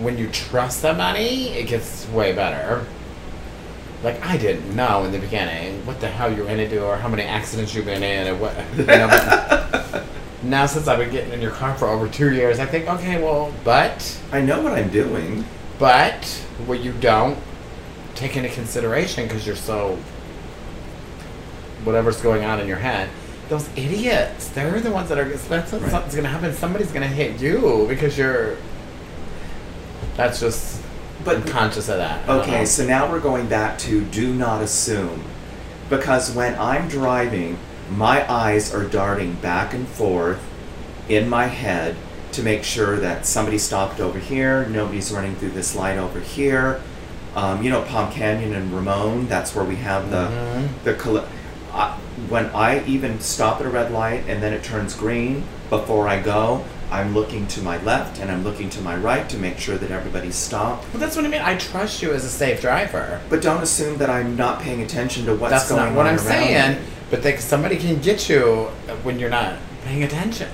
when 0.00 0.18
you 0.18 0.28
trust 0.28 0.80
somebody, 0.80 1.48
it 1.48 1.66
gets 1.66 2.06
way 2.08 2.32
better. 2.32 2.86
Like 4.02 4.24
I 4.24 4.36
didn't 4.36 4.76
know 4.76 5.04
in 5.04 5.12
the 5.12 5.18
beginning 5.18 5.84
what 5.84 6.00
the 6.00 6.08
hell 6.08 6.30
you 6.32 6.42
were 6.42 6.48
gonna 6.48 6.68
do 6.68 6.84
or 6.84 6.96
how 6.96 7.08
many 7.08 7.22
accidents 7.24 7.74
you've 7.74 7.86
been 7.86 8.02
in 8.02 8.28
or 8.28 8.36
what. 8.36 8.54
You 8.76 8.84
know, 8.84 9.08
but 9.08 10.04
now 10.44 10.66
since 10.66 10.86
I've 10.86 10.98
been 10.98 11.10
getting 11.10 11.32
in 11.32 11.40
your 11.40 11.50
car 11.50 11.74
for 11.76 11.88
over 11.88 12.08
two 12.08 12.32
years, 12.32 12.60
I 12.60 12.66
think 12.66 12.88
okay, 12.88 13.20
well, 13.20 13.52
but 13.64 14.20
I 14.30 14.40
know 14.40 14.60
what 14.60 14.72
I'm 14.72 14.90
doing. 14.90 15.44
but 15.78 16.24
what 16.66 16.80
you 16.80 16.92
don't 16.92 17.38
take 18.14 18.36
into 18.36 18.48
consideration 18.48 19.24
because 19.24 19.46
you're 19.46 19.56
so 19.56 19.98
whatever's 21.88 22.20
going 22.20 22.44
on 22.44 22.60
in 22.60 22.68
your 22.68 22.76
head. 22.76 23.08
Those 23.48 23.68
idiots, 23.76 24.48
they're 24.50 24.78
the 24.78 24.90
ones 24.90 25.08
that 25.08 25.18
are. 25.18 25.24
That's 25.24 25.72
what 25.72 25.80
Right. 25.82 25.90
something's 25.90 26.14
gonna 26.14 26.28
happen. 26.28 26.54
Somebody's 26.54 26.92
gonna 26.92 27.06
hit 27.08 27.40
you 27.40 27.86
because 27.88 28.16
you're. 28.16 28.56
That's 30.16 30.38
just. 30.38 30.80
But- 31.24 31.36
I'm 31.36 31.42
conscious 31.44 31.88
of 31.88 31.96
that. 31.96 32.28
Okay, 32.28 32.64
so 32.64 32.84
now 32.86 33.10
we're 33.10 33.18
going 33.20 33.46
back 33.46 33.78
to 33.80 34.02
do 34.02 34.32
not 34.34 34.62
assume. 34.62 35.24
Because 35.90 36.30
when 36.30 36.54
I'm 36.58 36.88
driving, 36.88 37.58
my 37.90 38.30
eyes 38.30 38.72
are 38.74 38.84
darting 38.84 39.32
back 39.34 39.72
and 39.74 39.88
forth 39.88 40.38
in 41.08 41.28
my 41.28 41.46
head 41.46 41.96
to 42.32 42.42
make 42.42 42.62
sure 42.62 42.96
that 42.98 43.24
somebody 43.26 43.56
stopped 43.58 43.98
over 43.98 44.18
here, 44.18 44.66
nobody's 44.66 45.10
running 45.10 45.34
through 45.36 45.50
this 45.50 45.74
light 45.74 45.96
over 45.98 46.20
here. 46.20 46.80
Um, 47.34 47.62
you 47.62 47.70
know, 47.70 47.82
Palm 47.82 48.12
Canyon 48.12 48.52
and 48.52 48.72
Ramon, 48.72 49.26
that's 49.28 49.54
where 49.54 49.64
we 49.64 49.76
have 49.76 50.10
the 50.10 50.28
Mhm. 50.28 50.68
the 50.84 50.92
I 51.72 51.98
when 52.28 52.46
I 52.46 52.84
even 52.86 53.20
stop 53.20 53.60
at 53.60 53.66
a 53.66 53.70
red 53.70 53.92
light 53.92 54.24
and 54.28 54.42
then 54.42 54.52
it 54.52 54.64
turns 54.64 54.94
green 54.94 55.44
before 55.70 56.08
I 56.08 56.20
go, 56.20 56.64
I'm 56.90 57.14
looking 57.14 57.46
to 57.48 57.62
my 57.62 57.82
left 57.82 58.18
and 58.18 58.30
I'm 58.30 58.44
looking 58.44 58.70
to 58.70 58.80
my 58.80 58.96
right 58.96 59.28
to 59.30 59.36
make 59.36 59.58
sure 59.58 59.76
that 59.76 59.90
everybody's 59.90 60.34
stopped. 60.34 60.86
But 60.90 61.00
that's 61.00 61.16
what 61.16 61.24
I 61.24 61.28
mean. 61.28 61.42
I 61.42 61.56
trust 61.56 62.02
you 62.02 62.12
as 62.12 62.24
a 62.24 62.30
safe 62.30 62.60
driver. 62.60 63.20
But 63.28 63.42
don't 63.42 63.62
assume 63.62 63.98
that 63.98 64.10
I'm 64.10 64.36
not 64.36 64.62
paying 64.62 64.82
attention 64.82 65.26
to 65.26 65.34
what's 65.34 65.52
that's 65.52 65.68
going 65.68 65.86
not 65.86 65.94
what 65.94 66.06
I'm 66.06 66.18
saying. 66.18 66.76
me. 66.76 66.86
But 67.10 67.22
they, 67.22 67.36
somebody 67.36 67.76
can 67.76 68.00
get 68.00 68.28
you 68.28 68.64
when 69.02 69.18
you're 69.18 69.30
not 69.30 69.56
paying 69.84 70.02
attention. 70.02 70.48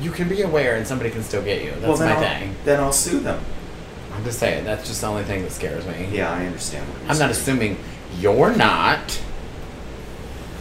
You 0.00 0.10
can 0.10 0.28
be 0.28 0.42
aware, 0.42 0.76
and 0.76 0.86
somebody 0.86 1.10
can 1.10 1.22
still 1.22 1.42
get 1.42 1.64
you. 1.64 1.70
That's 1.70 1.98
well, 1.98 1.98
my 1.98 2.14
I'll, 2.14 2.20
thing. 2.20 2.54
Then 2.64 2.78
I'll 2.78 2.92
sue 2.92 3.20
them. 3.20 3.42
I'm 4.14 4.24
just 4.24 4.38
saying 4.38 4.64
that's 4.64 4.86
just 4.86 5.00
the 5.00 5.06
only 5.06 5.24
thing 5.24 5.42
that 5.42 5.52
scares 5.52 5.86
me. 5.86 6.08
Yeah, 6.12 6.32
I 6.32 6.44
understand. 6.46 6.88
What 6.88 7.02
you're 7.02 7.10
I'm 7.12 7.18
not 7.18 7.30
assuming 7.30 7.78
you're 8.18 8.54
not. 8.54 9.20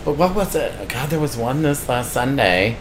But 0.08 0.16
what 0.18 0.34
was 0.34 0.56
it? 0.56 0.88
God, 0.88 1.10
there 1.10 1.20
was 1.20 1.36
one 1.36 1.64
this 1.64 1.90
last 1.90 2.14
Sunday 2.14 2.78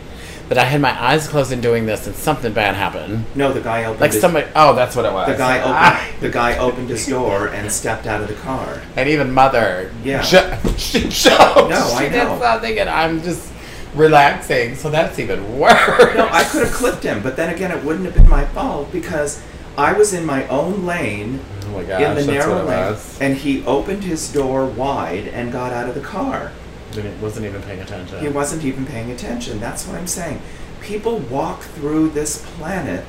that 0.49 0.59
I 0.59 0.63
had 0.63 0.81
my 0.81 0.93
eyes 1.03 1.27
closed 1.27 1.51
and 1.51 1.61
doing 1.61 1.85
this, 1.85 2.07
and 2.07 2.15
something 2.15 2.53
bad 2.53 2.77
happened. 2.77 3.25
No, 3.35 3.53
the 3.53 3.61
guy 3.61 3.83
opened. 3.83 4.01
Like 4.01 4.13
his, 4.13 4.21
somebody. 4.21 4.47
Oh, 4.55 4.77
that's 4.77 4.95
what 4.95 5.05
it 5.07 5.13
was. 5.13 5.27
The 5.27 5.37
guy 5.37 5.61
Ah, 5.65 6.07
opened. 6.09 6.21
the 6.23 6.31
guy 6.31 6.57
opened 6.59 6.89
his 6.89 7.05
door 7.09 7.49
and 7.49 7.73
stepped 7.73 8.07
out 8.07 8.21
of 8.21 8.29
the 8.29 8.35
car. 8.35 8.81
and 8.95 9.09
even 9.09 9.33
mother. 9.33 9.91
Yeah. 10.05 10.23
Sh- 10.23 10.77
she 10.81 11.11
showed. 11.11 11.67
No, 11.69 11.85
she 11.99 12.05
I 12.07 12.09
know. 12.11 12.29
did 12.35 12.41
something, 12.41 12.79
and 12.79 12.89
I'm 12.89 13.21
just 13.25 13.53
relaxing. 13.97 14.77
So 14.77 14.89
that's 14.89 15.19
even 15.19 15.59
worse. 15.59 16.15
No, 16.15 16.29
I 16.31 16.45
could 16.45 16.63
have 16.63 16.73
clipped 16.73 17.03
him, 17.03 17.25
but 17.25 17.35
then 17.35 17.53
again, 17.53 17.73
it 17.77 17.83
wouldn't 17.83 18.05
have 18.05 18.15
been 18.15 18.29
my 18.29 18.45
fault 18.45 18.93
because 18.93 19.43
I 19.77 19.95
was 19.95 20.15
in 20.15 20.25
my 20.25 20.47
own 20.47 20.87
lane 20.87 21.41
Oh 21.65 21.71
my 21.71 21.83
gosh, 21.83 22.03
in 22.03 22.15
the 22.25 22.33
narrow 22.33 22.59
lane, 22.65 22.93
was. 22.93 23.21
and 23.21 23.37
he 23.37 23.67
opened 23.67 24.05
his 24.05 24.33
door 24.33 24.65
wide 24.65 25.27
and 25.27 25.51
got 25.51 25.73
out 25.73 25.89
of 25.89 25.97
the 25.97 26.01
car. 26.01 26.53
Didn't, 26.97 27.21
wasn't 27.21 27.47
even 27.47 27.63
paying 27.63 27.81
attention. 27.81 28.21
He 28.21 28.29
wasn't 28.29 28.65
even 28.65 28.87
paying 28.87 29.11
attention. 29.11 29.61
That's 29.61 29.87
what 29.87 29.97
I'm 29.97 30.07
saying. 30.07 30.41
People 30.81 31.19
walk 31.19 31.61
through 31.61 32.11
this 32.11 32.45
planet 32.57 33.05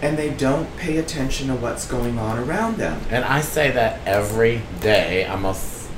and 0.00 0.16
they 0.16 0.30
don't 0.30 0.76
pay 0.76 0.98
attention 0.98 1.48
to 1.48 1.54
what's 1.54 1.86
going 1.86 2.16
on 2.18 2.38
around 2.38 2.76
them. 2.76 3.00
And 3.10 3.24
I 3.24 3.40
say 3.40 3.70
that 3.72 4.06
every 4.06 4.62
day, 4.80 5.26
almost 5.26 5.88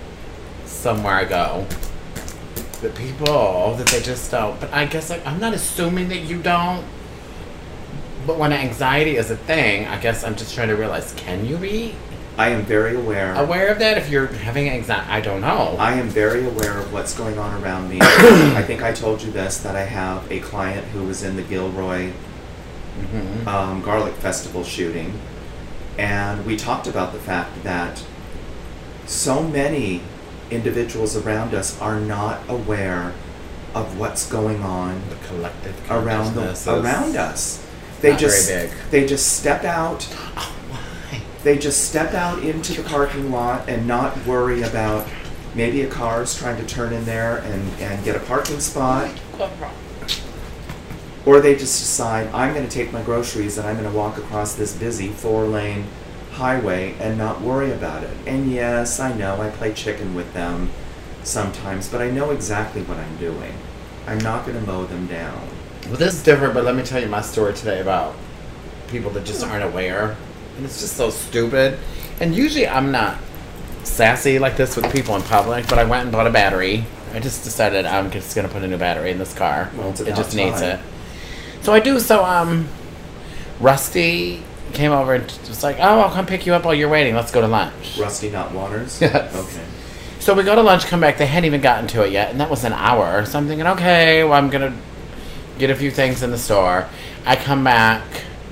somewhere 0.65 1.15
I 1.15 1.25
go. 1.25 1.67
That 2.81 2.95
people 2.95 3.75
that 3.75 3.87
they 3.89 4.01
just 4.01 4.31
don't. 4.31 4.59
But 4.61 4.73
I 4.73 4.87
guess 4.87 5.11
like, 5.11 5.27
I'm 5.27 5.39
not 5.39 5.53
assuming 5.53 6.09
that 6.09 6.21
you 6.21 6.41
don't. 6.41 6.85
But 8.27 8.39
when 8.39 8.53
anxiety 8.53 9.17
is 9.17 9.31
a 9.31 9.37
thing, 9.37 9.87
I 9.87 10.01
guess 10.01 10.25
I'm 10.25 10.37
just 10.37 10.55
trying 10.55 10.69
to 10.69 10.77
realize: 10.77 11.13
can 11.17 11.45
you 11.45 11.57
be 11.57 11.95
I 12.39 12.49
am 12.51 12.63
very 12.65 12.95
aware. 12.97 13.35
aware 13.35 13.69
of 13.69 13.79
that 13.79 13.97
if 13.97 14.11
you're 14.11 14.27
having 14.27 14.69
anxiety? 14.69 15.09
I 15.11 15.21
don't 15.21 15.41
know. 15.41 15.77
I 15.79 15.93
am 15.95 16.09
very 16.09 16.47
aware 16.47 16.79
of 16.79 16.93
what's 16.93 17.15
going 17.17 17.39
on 17.39 17.63
around 17.63 17.89
me. 17.89 17.99
I 18.03 18.63
think 18.63 18.83
I 18.83 18.93
told 18.93 19.23
you 19.23 19.31
this 19.33 19.59
that 19.59 19.75
I 19.75 19.85
have 19.85 20.31
a 20.31 20.41
client 20.41 20.85
who 20.89 21.05
was 21.05 21.23
in 21.23 21.37
the 21.37 21.43
Gilroy 21.43 22.11
Mhm. 23.01 23.47
um, 23.47 23.83
Garlic 23.83 24.15
Festival 24.15 24.65
shooting, 24.65 25.19
and 25.99 26.47
we 26.47 26.57
talked 26.57 26.87
about 26.87 27.13
the 27.13 27.19
fact 27.19 27.63
that 27.63 28.03
so 29.07 29.43
many 29.43 30.01
individuals 30.51 31.15
around 31.17 31.53
us 31.55 31.79
are 31.81 32.01
not 32.01 32.41
aware 32.49 33.13
of 33.75 33.99
what's 33.99 34.27
going 34.27 34.63
on 34.63 35.03
The 35.11 35.17
collective 35.29 35.75
around 35.91 36.37
around 36.39 37.17
us. 37.17 37.63
They 38.01 38.17
just 38.17 38.49
big. 38.49 38.71
they 38.91 39.07
just 39.07 39.33
step 39.39 39.65
out. 39.65 40.07
They 41.47 41.57
just 41.57 41.89
step 41.89 42.13
out 42.13 42.43
into 42.43 42.73
the 42.73 42.83
parking 42.89 43.31
lot 43.31 43.69
and 43.69 43.87
not 43.87 44.17
worry 44.27 44.63
about 44.63 45.07
maybe 45.55 45.83
a 45.83 45.87
car 45.87 46.23
is 46.23 46.35
trying 46.35 46.57
to 46.57 46.67
turn 46.67 46.93
in 46.93 47.05
there 47.05 47.37
and, 47.37 47.63
and 47.81 48.05
get 48.05 48.17
a 48.17 48.19
parking 48.19 48.59
spot. 48.59 49.09
Or 51.25 51.39
they 51.39 51.55
just 51.55 51.79
decide, 51.79 52.27
I'm 52.35 52.53
going 52.53 52.67
to 52.67 52.75
take 52.75 52.93
my 52.93 53.01
groceries 53.01 53.59
and 53.59 53.69
I'm 53.69 53.77
going 53.77 53.89
to 53.89 53.97
walk 53.97 54.19
across 54.19 54.57
this 54.57 54.77
busy 54.77 55.07
four 55.07 55.45
lane 55.45 55.87
highway 56.33 56.97
and 56.99 57.17
not 57.17 57.41
worry 57.43 57.71
about 57.71 58.03
it. 58.03 58.17
And 58.27 58.51
yes, 58.51 58.99
I 58.99 59.17
know 59.17 59.41
I 59.41 59.51
play 59.51 59.73
chicken 59.73 60.17
with 60.17 60.33
them 60.35 60.71
sometimes, 61.23 61.89
but 61.89 62.03
I 62.03 62.11
know 62.11 62.33
exactly 62.33 62.83
what 62.83 62.99
I'm 62.99 63.19
doing. 63.19 63.55
I'm 64.09 64.19
not 64.19 64.47
going 64.47 64.59
to 64.59 64.67
mow 64.67 64.85
them 64.87 65.07
down. 65.07 65.47
Well, 65.85 65.95
this 65.95 66.15
is 66.15 66.25
different, 66.25 66.55
but 66.55 66.65
let 66.65 66.75
me 66.75 66.83
tell 66.83 67.01
you 67.01 67.07
my 67.07 67.23
story 67.23 67.55
today 67.55 67.81
about 67.81 68.17
people 68.89 69.13
that 69.13 69.25
just 69.25 69.45
aren't 69.45 69.63
aware. 69.63 70.17
And 70.57 70.65
it's 70.65 70.81
just 70.81 70.97
so 70.97 71.11
stupid. 71.11 71.79
And 72.21 72.35
usually 72.35 72.67
I'm 72.67 72.91
not 72.91 73.19
sassy 73.85 74.39
like 74.39 74.57
this 74.57 74.77
with 74.77 74.91
people 74.93 75.15
in 75.17 75.23
public, 75.23 75.69
but 75.69 75.79
I 75.79 75.85
went 75.85 76.05
and 76.05 76.13
bought 76.13 76.27
a 76.27 76.31
battery. 76.31 76.85
I 77.13 77.21
just 77.21 77.45
decided 77.45 77.87
I'm 77.87 78.11
just 78.11 78.35
gonna 78.35 78.49
put 78.49 78.63
a 78.63 78.67
new 78.67 78.77
battery 78.79 79.11
in 79.11 79.19
this 79.19 79.35
car. 79.35 79.71
Well, 79.77 79.91
it 79.91 80.15
just 80.17 80.35
needs 80.35 80.61
it. 80.61 80.81
So 81.63 81.73
I 81.73 81.81
do. 81.81 81.99
So 82.01 82.25
um, 82.25 82.69
Rusty 83.61 84.43
came 84.73 84.93
over 84.93 85.15
and 85.15 85.25
was 85.49 85.63
like, 85.63 85.77
"Oh, 85.79 86.01
I'll 86.01 86.11
come 86.13 86.27
pick 86.27 86.47
you 86.47 86.55
up 86.55 86.65
while 86.65 86.75
you're 86.75 86.89
waiting. 86.89 87.15
Let's 87.15 87.31
go 87.31 87.41
to 87.41 87.49
lunch." 87.49 87.99
Rusty 87.99 88.31
Not 88.31 88.53
Waters? 88.53 89.01
Yes. 89.01 89.35
Okay. 89.35 89.65
So 90.19 90.35
we 90.35 90.43
go 90.43 90.57
to 90.57 90.63
lunch, 90.63 90.87
come 90.87 91.01
back. 91.01 91.19
They 91.19 91.27
hadn't 91.27 91.45
even 91.45 91.61
gotten 91.61 91.87
to 91.89 92.05
it 92.05 92.11
yet, 92.11 92.31
and 92.33 92.41
that 92.41 92.51
was 92.51 92.65
an 92.65 92.73
hour. 92.73 93.25
So 93.27 93.39
I'm 93.39 93.47
thinking, 93.47 93.67
okay, 93.69 94.25
well, 94.25 94.33
I'm 94.33 94.51
gonna 94.51 94.77
get 95.59 95.71
a 95.71 95.75
few 95.75 95.91
things 95.91 96.23
in 96.23 96.33
the 96.33 96.39
store. 96.39 96.89
I 97.25 97.37
come 97.37 97.63
back 97.63 98.03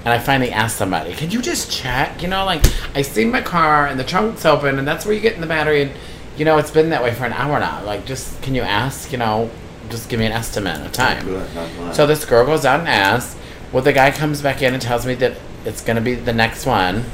and 0.04 0.12
I 0.12 0.18
finally 0.18 0.50
ask 0.50 0.76
somebody, 0.76 1.14
"Can 1.14 1.30
you 1.30 1.40
just 1.40 1.70
check?" 1.70 2.22
You 2.22 2.28
know, 2.28 2.44
like 2.44 2.64
I 2.94 3.02
see 3.02 3.24
my 3.24 3.40
car 3.40 3.86
and 3.86 3.98
the 3.98 4.04
trunk's 4.04 4.44
open, 4.44 4.78
and 4.78 4.86
that's 4.86 5.04
where 5.04 5.14
you 5.14 5.20
get 5.20 5.34
in 5.34 5.40
the 5.40 5.46
battery. 5.46 5.82
And 5.82 5.92
you 6.36 6.44
know, 6.44 6.58
it's 6.58 6.70
been 6.70 6.90
that 6.90 7.02
way 7.02 7.14
for 7.14 7.24
an 7.24 7.32
hour 7.32 7.58
now. 7.60 7.82
Like, 7.84 8.04
just 8.06 8.42
can 8.42 8.54
you 8.54 8.62
ask? 8.62 9.12
You 9.12 9.18
know, 9.18 9.50
just 9.88 10.08
give 10.08 10.18
me 10.18 10.26
an 10.26 10.32
estimate 10.32 10.84
of 10.84 10.92
time. 10.92 11.24
Good, 11.24 11.54
not. 11.54 11.94
So 11.94 12.06
this 12.06 12.24
girl 12.24 12.44
goes 12.44 12.64
out 12.64 12.80
and 12.80 12.88
asks. 12.88 13.36
Well, 13.72 13.82
the 13.82 13.92
guy 13.92 14.12
comes 14.12 14.40
back 14.40 14.62
in 14.62 14.72
and 14.72 14.80
tells 14.80 15.04
me 15.04 15.14
that 15.16 15.36
it's 15.64 15.82
going 15.82 15.96
to 15.96 16.02
be 16.02 16.14
the 16.14 16.32
next 16.32 16.64
one. 16.64 17.06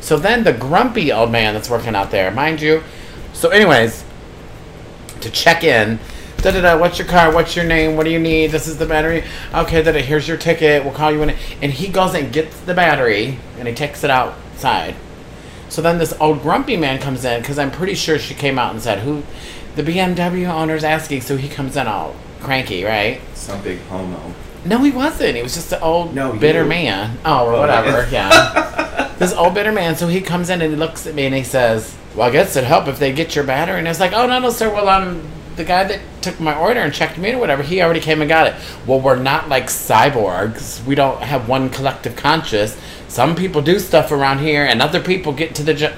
So 0.00 0.16
then 0.16 0.42
the 0.42 0.52
grumpy 0.52 1.12
old 1.12 1.30
man 1.30 1.54
that's 1.54 1.70
working 1.70 1.94
out 1.94 2.10
there, 2.10 2.32
mind 2.32 2.60
you. 2.60 2.82
So, 3.32 3.50
anyways, 3.50 4.02
to 5.20 5.30
check 5.30 5.62
in, 5.62 6.00
da 6.42 6.50
da 6.52 6.60
da. 6.60 6.78
What's 6.78 6.98
your 6.98 7.06
car? 7.08 7.32
What's 7.32 7.54
your 7.56 7.64
name? 7.64 7.96
What 7.96 8.04
do 8.04 8.10
you 8.10 8.18
need? 8.18 8.48
This 8.50 8.66
is 8.66 8.78
the 8.78 8.86
battery. 8.86 9.24
Okay, 9.54 9.82
da 9.82 9.92
da. 9.92 10.00
Here's 10.00 10.26
your 10.28 10.36
ticket. 10.36 10.84
We'll 10.84 10.94
call 10.94 11.12
you 11.12 11.22
in. 11.22 11.30
And 11.62 11.72
he 11.72 11.88
goes 11.88 12.14
and 12.14 12.32
gets 12.32 12.58
the 12.60 12.74
battery 12.74 13.38
and 13.58 13.68
he 13.68 13.74
takes 13.74 14.04
it 14.04 14.10
outside. 14.10 14.94
So 15.68 15.82
then 15.82 15.98
this 15.98 16.12
old 16.20 16.42
grumpy 16.42 16.76
man 16.76 16.98
comes 16.98 17.24
in 17.24 17.40
because 17.40 17.58
I'm 17.58 17.70
pretty 17.70 17.94
sure 17.94 18.18
she 18.18 18.34
came 18.34 18.58
out 18.58 18.72
and 18.72 18.82
said 18.82 19.00
who, 19.00 19.22
the 19.76 19.82
BMW 19.82 20.48
owner's 20.48 20.82
asking. 20.84 21.20
So 21.20 21.36
he 21.36 21.48
comes 21.48 21.76
in 21.76 21.86
all 21.86 22.16
cranky, 22.40 22.82
right? 22.84 23.20
Some 23.34 23.62
big 23.62 23.78
homo. 23.82 24.34
No, 24.64 24.78
he 24.82 24.90
wasn't. 24.90 25.36
He 25.36 25.42
was 25.42 25.54
just 25.54 25.72
an 25.72 25.80
old 25.82 26.14
No, 26.14 26.32
bitter 26.32 26.62
you. 26.64 26.68
man. 26.68 27.18
Oh, 27.24 27.46
or 27.46 27.54
Oh, 27.54 27.60
whatever. 27.60 28.06
yeah. 28.10 28.28
Yeah. 28.30 29.14
this 29.18 29.32
old 29.32 29.54
bitter 29.54 29.72
man. 29.72 29.96
So 29.96 30.06
he 30.08 30.20
comes 30.20 30.50
in 30.50 30.60
and 30.60 30.72
he 30.72 30.76
looks 30.76 31.06
at 31.06 31.14
me 31.14 31.24
and 31.26 31.34
he 31.34 31.44
says, 31.44 31.94
"Well, 32.14 32.28
I 32.28 32.30
guess 32.30 32.56
it'd 32.56 32.66
help 32.68 32.86
if 32.88 32.98
they 32.98 33.12
get 33.12 33.34
your 33.34 33.44
battery." 33.44 33.78
And 33.78 33.86
I 33.88 33.90
was 33.90 34.00
like, 34.00 34.12
"Oh 34.12 34.26
no, 34.26 34.38
no, 34.38 34.50
sir. 34.50 34.68
Well, 34.72 34.88
I'm 34.88 35.22
the 35.60 35.66
guy 35.66 35.84
that 35.84 36.00
took 36.22 36.40
my 36.40 36.56
order 36.58 36.80
and 36.80 36.92
checked 36.92 37.18
me 37.18 37.28
in 37.28 37.36
or 37.36 37.38
whatever. 37.38 37.62
He 37.62 37.82
already 37.82 38.00
came 38.00 38.22
and 38.22 38.28
got 38.28 38.46
it. 38.46 38.54
Well, 38.86 39.00
we're 39.00 39.16
not 39.16 39.48
like 39.48 39.66
cyborgs. 39.66 40.84
We 40.84 40.94
don't 40.94 41.22
have 41.22 41.48
one 41.48 41.68
collective 41.68 42.16
conscious. 42.16 42.76
Some 43.08 43.36
people 43.36 43.60
do 43.60 43.78
stuff 43.78 44.10
around 44.10 44.38
here, 44.38 44.64
and 44.64 44.80
other 44.80 45.00
people 45.00 45.32
get 45.32 45.54
to 45.56 45.62
the 45.62 45.74
job." 45.74 45.92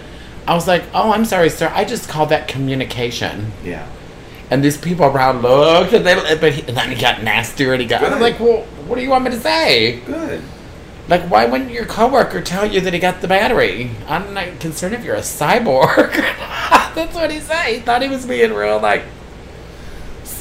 I 0.47 0.55
was 0.55 0.67
like, 0.67 0.83
"Oh, 0.93 1.13
I'm 1.13 1.25
sorry, 1.25 1.49
sir. 1.49 1.71
I 1.73 1.85
just 1.85 2.09
call 2.09 2.27
that 2.27 2.49
communication." 2.49 3.53
Yeah. 3.65 3.87
And 4.51 4.63
these 4.63 4.77
people 4.77 5.07
around 5.07 5.41
looked, 5.43 5.95
and, 5.95 6.05
they, 6.05 6.15
but 6.37 6.53
he, 6.53 6.61
and 6.69 6.77
then 6.77 6.91
he 6.91 7.01
got 7.01 7.23
nastier, 7.23 7.73
and 7.73 7.81
he 7.81 7.89
got. 7.89 8.05
I'm 8.05 8.21
like, 8.21 8.39
well, 8.39 8.65
what 8.87 8.97
do 8.97 9.03
you 9.03 9.09
want 9.09 9.25
me 9.25 9.31
to 9.31 9.41
say? 9.41 10.01
Good. 10.01 10.43
Like, 11.09 11.23
why 11.31 11.47
wouldn't 11.47 11.71
your 11.71 11.87
coworker 11.87 12.43
tell 12.43 12.71
you 12.71 12.81
that 12.83 12.93
he 12.93 12.99
got 12.99 13.23
the 13.23 13.29
battery? 13.29 13.91
I'm 14.07 14.35
not 14.35 14.61
concerned 14.61 14.95
if 14.95 15.05
you're 15.05 15.17
a 15.17 15.21
cyborg. 15.21 16.13
That's 16.95 17.15
what 17.15 17.31
he 17.31 17.41
said. 17.41 17.65
He 17.65 17.81
thought 17.81 18.03
he 18.03 18.09
was 18.09 18.27
being 18.27 18.53
real, 18.53 18.79
like, 18.79 19.05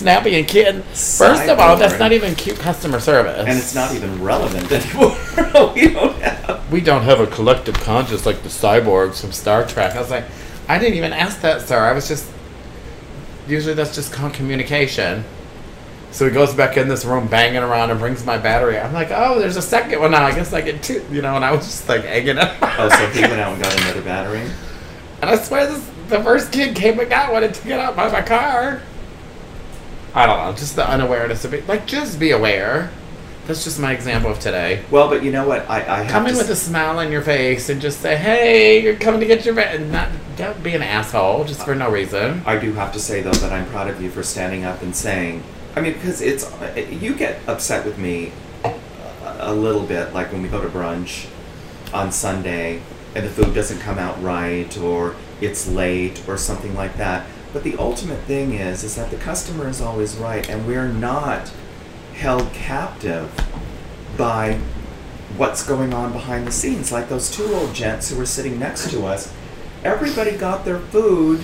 snappy 0.01 0.35
and 0.35 0.47
kid. 0.47 0.83
First 0.83 1.47
of 1.47 1.59
all, 1.59 1.77
that's 1.77 1.99
not 1.99 2.11
even 2.11 2.35
cute 2.35 2.57
customer 2.57 2.99
service. 2.99 3.45
And 3.47 3.57
it's 3.57 3.75
not 3.75 3.93
even 3.93 4.21
relevant 4.21 4.71
anymore. 4.71 5.15
we 5.75 5.89
don't 5.89 6.15
have. 6.21 6.71
We 6.71 6.81
don't 6.81 7.03
have 7.03 7.19
a 7.19 7.27
collective 7.27 7.75
conscious 7.75 8.25
like 8.25 8.41
the 8.43 8.49
cyborgs 8.49 9.21
from 9.21 9.31
Star 9.31 9.65
Trek. 9.65 9.95
I 9.95 9.99
was 9.99 10.09
like, 10.09 10.25
I 10.67 10.79
didn't 10.79 10.95
even 10.95 11.13
ask 11.13 11.41
that, 11.41 11.61
sir. 11.61 11.79
I 11.79 11.93
was 11.93 12.07
just. 12.07 12.29
Usually 13.47 13.73
that's 13.73 13.95
just 13.95 14.13
called 14.13 14.33
communication. 14.33 15.23
So 16.11 16.25
he 16.25 16.31
goes 16.31 16.53
back 16.53 16.77
in 16.77 16.87
this 16.87 17.05
room 17.05 17.27
banging 17.27 17.63
around 17.63 17.89
and 17.89 17.99
brings 17.99 18.25
my 18.25 18.37
battery. 18.37 18.77
I'm 18.77 18.93
like, 18.93 19.11
oh, 19.11 19.39
there's 19.39 19.57
a 19.57 19.61
second 19.61 19.99
one 19.99 20.11
now. 20.11 20.25
I 20.25 20.33
guess 20.33 20.51
I 20.51 20.61
get 20.61 20.83
two. 20.83 21.05
You 21.11 21.21
know, 21.21 21.35
and 21.35 21.45
I 21.45 21.51
was 21.51 21.65
just 21.65 21.87
like 21.87 22.03
egging 22.03 22.37
it. 22.37 22.51
Oh, 22.61 22.89
so 22.89 23.07
he 23.09 23.21
went 23.21 23.39
out 23.39 23.53
and 23.53 23.61
got 23.61 23.81
another 23.81 24.01
battery? 24.01 24.49
And 25.21 25.29
I 25.29 25.35
swear 25.35 25.67
this 25.67 25.87
the 26.11 26.21
first 26.23 26.51
kid 26.51 26.75
came 26.75 26.99
and 26.99 27.09
got 27.09 27.31
one 27.31 27.43
and 27.43 27.53
took 27.53 27.67
it 27.67 27.79
out 27.79 27.95
by 27.95 28.11
my 28.11 28.21
car. 28.21 28.81
I 30.13 30.25
don't 30.25 30.37
know, 30.37 30.51
just 30.53 30.75
the 30.75 30.87
unawareness 30.87 31.45
of 31.45 31.53
it. 31.53 31.67
Like, 31.67 31.87
just 31.87 32.19
be 32.19 32.31
aware. 32.31 32.91
That's 33.47 33.63
just 33.63 33.79
my 33.79 33.91
example 33.91 34.31
of 34.31 34.39
today. 34.39 34.83
Well, 34.91 35.09
but 35.09 35.23
you 35.23 35.31
know 35.31 35.47
what? 35.47 35.67
I, 35.69 35.77
I 35.77 36.03
have 36.03 36.11
Come 36.11 36.27
in 36.27 36.37
with 36.37 36.49
a 36.49 36.55
smile 36.55 36.99
on 36.99 37.11
your 37.11 37.21
face 37.21 37.69
and 37.69 37.81
just 37.81 37.99
say, 37.99 38.15
"Hey, 38.15 38.81
you're 38.83 38.95
coming 38.95 39.19
to 39.19 39.25
get 39.25 39.45
your 39.45 39.55
bat," 39.55 39.75
and 39.75 39.91
not 39.91 40.09
don't 40.37 40.61
be 40.61 40.75
an 40.75 40.83
asshole 40.83 41.45
just 41.45 41.63
for 41.63 41.73
no 41.73 41.89
reason. 41.89 42.43
I 42.45 42.57
do 42.57 42.71
have 42.73 42.93
to 42.93 42.99
say 42.99 43.21
though 43.21 43.31
that 43.31 43.51
I'm 43.51 43.65
proud 43.67 43.89
of 43.89 44.01
you 44.01 44.11
for 44.11 44.21
standing 44.23 44.63
up 44.63 44.81
and 44.81 44.95
saying. 44.95 45.43
I 45.75 45.81
mean, 45.81 45.93
because 45.93 46.21
it's 46.21 46.51
you 46.75 47.15
get 47.15 47.39
upset 47.47 47.85
with 47.85 47.97
me 47.97 48.31
a 49.39 49.53
little 49.53 49.83
bit, 49.83 50.13
like 50.13 50.31
when 50.31 50.41
we 50.43 50.47
go 50.47 50.61
to 50.61 50.69
brunch 50.69 51.27
on 51.93 52.11
Sunday 52.11 52.81
and 53.15 53.25
the 53.25 53.29
food 53.29 53.53
doesn't 53.53 53.79
come 53.79 53.97
out 53.97 54.21
right, 54.21 54.77
or 54.77 55.15
it's 55.41 55.67
late, 55.67 56.21
or 56.27 56.37
something 56.37 56.75
like 56.75 56.95
that. 56.97 57.25
But 57.53 57.63
the 57.63 57.75
ultimate 57.77 58.19
thing 58.21 58.53
is, 58.53 58.83
is 58.83 58.95
that 58.95 59.09
the 59.11 59.17
customer 59.17 59.67
is 59.67 59.81
always 59.81 60.15
right, 60.15 60.47
and 60.49 60.65
we're 60.65 60.87
not 60.87 61.51
held 62.15 62.51
captive 62.53 63.29
by 64.17 64.59
what's 65.37 65.65
going 65.65 65.93
on 65.93 66.11
behind 66.13 66.45
the 66.47 66.51
scenes. 66.51 66.91
Like 66.91 67.09
those 67.09 67.29
two 67.29 67.45
old 67.53 67.73
gents 67.73 68.09
who 68.09 68.17
were 68.17 68.25
sitting 68.25 68.57
next 68.59 68.89
to 68.91 69.05
us, 69.05 69.33
everybody 69.83 70.31
got 70.31 70.63
their 70.65 70.79
food 70.79 71.39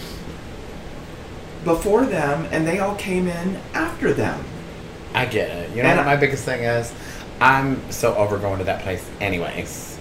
before 1.63 2.05
them, 2.05 2.47
and 2.51 2.65
they 2.65 2.79
all 2.79 2.95
came 2.95 3.27
in 3.27 3.59
after 3.73 4.13
them. 4.13 4.43
I 5.13 5.25
get 5.25 5.49
it. 5.49 5.69
You 5.71 5.83
know 5.83 5.89
And 5.89 5.97
what 5.97 6.07
I- 6.07 6.11
my 6.13 6.15
biggest 6.15 6.45
thing 6.45 6.63
is? 6.63 6.93
I'm 7.41 7.91
so 7.91 8.15
over 8.15 8.37
going 8.37 8.59
to 8.59 8.63
that 8.65 8.81
place, 8.81 9.03
anyways. 9.19 9.96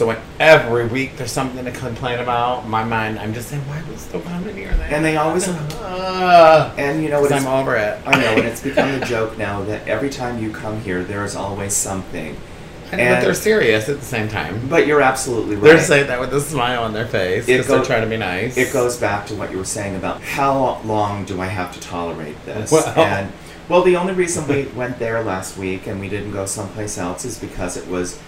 So 0.00 0.06
when 0.06 0.16
every 0.38 0.86
week 0.86 1.18
there's 1.18 1.30
something 1.30 1.62
to 1.62 1.70
complain 1.72 2.20
about, 2.20 2.66
my 2.66 2.82
mind, 2.82 3.18
I'm 3.18 3.34
just 3.34 3.50
saying, 3.50 3.60
why 3.68 3.82
was 3.92 4.00
still 4.00 4.22
coming 4.22 4.56
here? 4.56 4.74
And 4.88 5.04
they 5.04 5.18
always- 5.18 5.46
Uh, 5.46 6.72
And 6.78 7.02
you 7.02 7.10
know 7.10 7.20
what? 7.20 7.30
I'm 7.30 7.46
over 7.46 7.76
it. 7.76 8.00
I 8.06 8.18
know, 8.18 8.28
and 8.28 8.44
it's 8.46 8.62
become 8.62 8.88
a 8.88 9.04
joke 9.04 9.36
now 9.36 9.60
that 9.64 9.86
every 9.86 10.08
time 10.08 10.42
you 10.42 10.52
come 10.52 10.80
here, 10.80 11.04
there 11.04 11.22
is 11.22 11.36
always 11.36 11.74
something. 11.74 12.34
I 12.90 12.96
know, 12.96 13.14
but 13.16 13.20
they're 13.20 13.34
serious 13.34 13.90
at 13.90 13.98
the 14.00 14.06
same 14.06 14.28
time. 14.30 14.66
But 14.70 14.86
you're 14.86 15.02
absolutely 15.02 15.56
right. 15.56 15.64
They're 15.64 15.82
saying 15.82 16.06
that 16.06 16.18
with 16.18 16.32
a 16.32 16.40
smile 16.40 16.82
on 16.82 16.94
their 16.94 17.06
face 17.06 17.44
because 17.44 17.66
they're 17.66 17.84
trying 17.84 18.00
to 18.00 18.08
be 18.08 18.16
nice. 18.16 18.56
it 18.56 18.72
goes 18.72 18.96
back 18.96 19.26
to 19.26 19.34
what 19.34 19.50
you 19.50 19.58
were 19.58 19.66
saying 19.66 19.96
about 19.96 20.22
how 20.22 20.80
long 20.86 21.26
do 21.26 21.42
I 21.42 21.46
have 21.48 21.74
to 21.74 21.80
tolerate 21.80 22.42
this? 22.46 22.72
Well- 22.72 22.88
And 22.98 23.30
well, 23.68 23.82
the 23.82 23.96
only 23.96 24.14
reason 24.14 24.48
we 24.48 24.64
went 24.68 24.98
there 24.98 25.22
last 25.22 25.58
week 25.58 25.86
and 25.86 26.00
we 26.00 26.08
didn't 26.08 26.32
go 26.32 26.46
someplace 26.46 26.96
else 26.96 27.26
is 27.26 27.38
because 27.38 27.76
it 27.76 27.86
was 27.86 28.18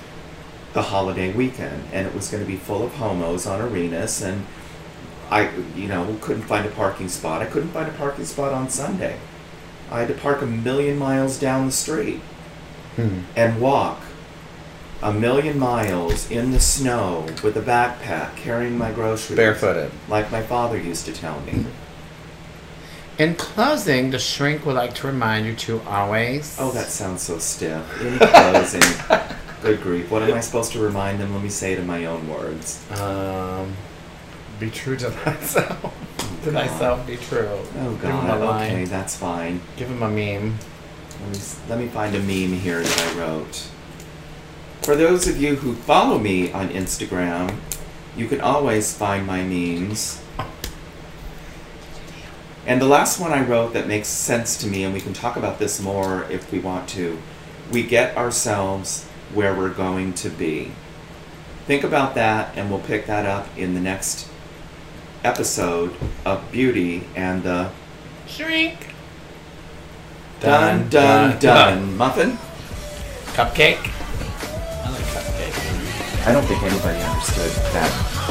the 0.72 0.82
holiday 0.82 1.32
weekend 1.32 1.84
and 1.92 2.06
it 2.06 2.14
was 2.14 2.28
going 2.28 2.42
to 2.42 2.46
be 2.50 2.56
full 2.56 2.82
of 2.82 2.92
homos 2.94 3.46
on 3.46 3.60
Arenas 3.60 4.22
and 4.22 4.46
I, 5.30 5.50
you 5.76 5.86
know, 5.88 6.16
couldn't 6.20 6.42
find 6.42 6.66
a 6.66 6.70
parking 6.70 7.08
spot. 7.08 7.40
I 7.42 7.46
couldn't 7.46 7.70
find 7.70 7.88
a 7.88 7.92
parking 7.92 8.24
spot 8.26 8.52
on 8.52 8.68
Sunday. 8.68 9.16
I 9.90 10.00
had 10.00 10.08
to 10.08 10.14
park 10.14 10.42
a 10.42 10.46
million 10.46 10.98
miles 10.98 11.38
down 11.38 11.66
the 11.66 11.72
street 11.72 12.20
Hmm. 12.96 13.20
and 13.34 13.58
walk 13.60 14.00
a 15.02 15.12
million 15.12 15.58
miles 15.58 16.30
in 16.30 16.52
the 16.52 16.60
snow 16.60 17.26
with 17.42 17.56
a 17.56 17.62
backpack 17.62 18.36
carrying 18.36 18.76
my 18.76 18.92
groceries 18.92 19.38
Barefooted. 19.38 19.90
like 20.08 20.30
my 20.30 20.42
father 20.42 20.78
used 20.78 21.06
to 21.06 21.12
tell 21.12 21.40
me. 21.40 21.64
In 23.18 23.34
closing, 23.34 24.10
the 24.10 24.18
shrink 24.18 24.64
would 24.66 24.74
like 24.74 24.94
to 24.96 25.06
remind 25.06 25.46
you 25.46 25.54
to 25.54 25.80
always. 25.88 26.56
Oh, 26.60 26.70
that 26.72 26.88
sounds 26.88 27.22
so 27.22 27.38
stiff. 27.38 27.82
In 28.02 28.18
closing, 28.18 28.82
good 29.62 29.80
grief, 29.82 30.10
what 30.10 30.22
am 30.22 30.34
I 30.34 30.40
supposed 30.40 30.72
to 30.72 30.78
remind 30.80 31.20
them? 31.20 31.32
Let 31.32 31.42
me 31.42 31.48
say 31.48 31.72
it 31.72 31.78
in 31.78 31.86
my 31.86 32.04
own 32.06 32.28
words. 32.28 32.84
Um, 33.00 33.74
be 34.60 34.70
true 34.70 34.96
to 34.96 35.10
thyself. 35.24 35.94
to 36.44 36.50
God. 36.50 36.68
thyself, 36.68 37.06
be 37.06 37.16
true. 37.16 37.48
Oh 37.50 37.90
Give 38.00 38.10
him 38.10 38.26
God. 38.26 38.40
a 38.40 38.44
line. 38.44 38.70
Okay, 38.72 38.84
that's 38.84 39.16
fine. 39.16 39.60
Give 39.76 39.88
him 39.88 40.02
a 40.02 40.08
meme. 40.10 40.58
Let 41.20 41.28
me 41.30 41.36
s- 41.36 41.60
let 41.68 41.78
me 41.78 41.86
find 41.88 42.14
a 42.14 42.18
meme 42.18 42.58
here 42.58 42.80
that 42.82 43.00
I 43.00 43.18
wrote. 43.20 43.68
For 44.82 44.96
those 44.96 45.28
of 45.28 45.40
you 45.40 45.56
who 45.56 45.74
follow 45.74 46.18
me 46.18 46.50
on 46.52 46.68
Instagram, 46.70 47.56
you 48.16 48.26
can 48.26 48.40
always 48.40 48.92
find 48.92 49.24
my 49.26 49.42
memes. 49.42 50.20
And 52.66 52.80
the 52.80 52.86
last 52.86 53.18
one 53.20 53.32
I 53.32 53.42
wrote 53.42 53.72
that 53.72 53.88
makes 53.88 54.08
sense 54.08 54.56
to 54.58 54.66
me, 54.68 54.84
and 54.84 54.94
we 54.94 55.00
can 55.00 55.12
talk 55.12 55.36
about 55.36 55.58
this 55.58 55.80
more 55.80 56.24
if 56.30 56.50
we 56.52 56.58
want 56.60 56.88
to. 56.90 57.18
We 57.72 57.82
get 57.82 58.16
ourselves 58.16 59.06
where 59.34 59.54
we're 59.54 59.72
going 59.72 60.12
to 60.14 60.28
be. 60.28 60.72
Think 61.66 61.84
about 61.84 62.14
that, 62.14 62.56
and 62.56 62.70
we'll 62.70 62.80
pick 62.80 63.06
that 63.06 63.24
up 63.24 63.46
in 63.56 63.74
the 63.74 63.80
next 63.80 64.28
episode 65.24 65.94
of 66.24 66.50
Beauty 66.50 67.04
and 67.14 67.42
the 67.42 67.70
Shrink. 68.26 68.94
Dun 70.40 70.88
Dun 70.88 71.38
Dun, 71.38 71.96
Muffin. 71.96 72.36
Cupcake. 73.32 73.78
I 73.78 74.90
like 74.90 75.04
cupcake. 75.04 76.26
I 76.26 76.32
don't 76.32 76.44
think 76.44 76.62
anybody 76.62 76.98
understood 77.00 77.52
that. 77.72 78.21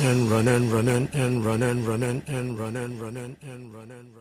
And 0.00 0.30
running, 0.30 0.70
running 0.70 1.08
and 1.12 1.44
running, 1.44 1.84
running 1.84 2.22
and 2.26 2.58
running, 2.58 2.98
running 2.98 3.36
and 3.42 3.74
running, 3.74 4.12
running. 4.12 4.15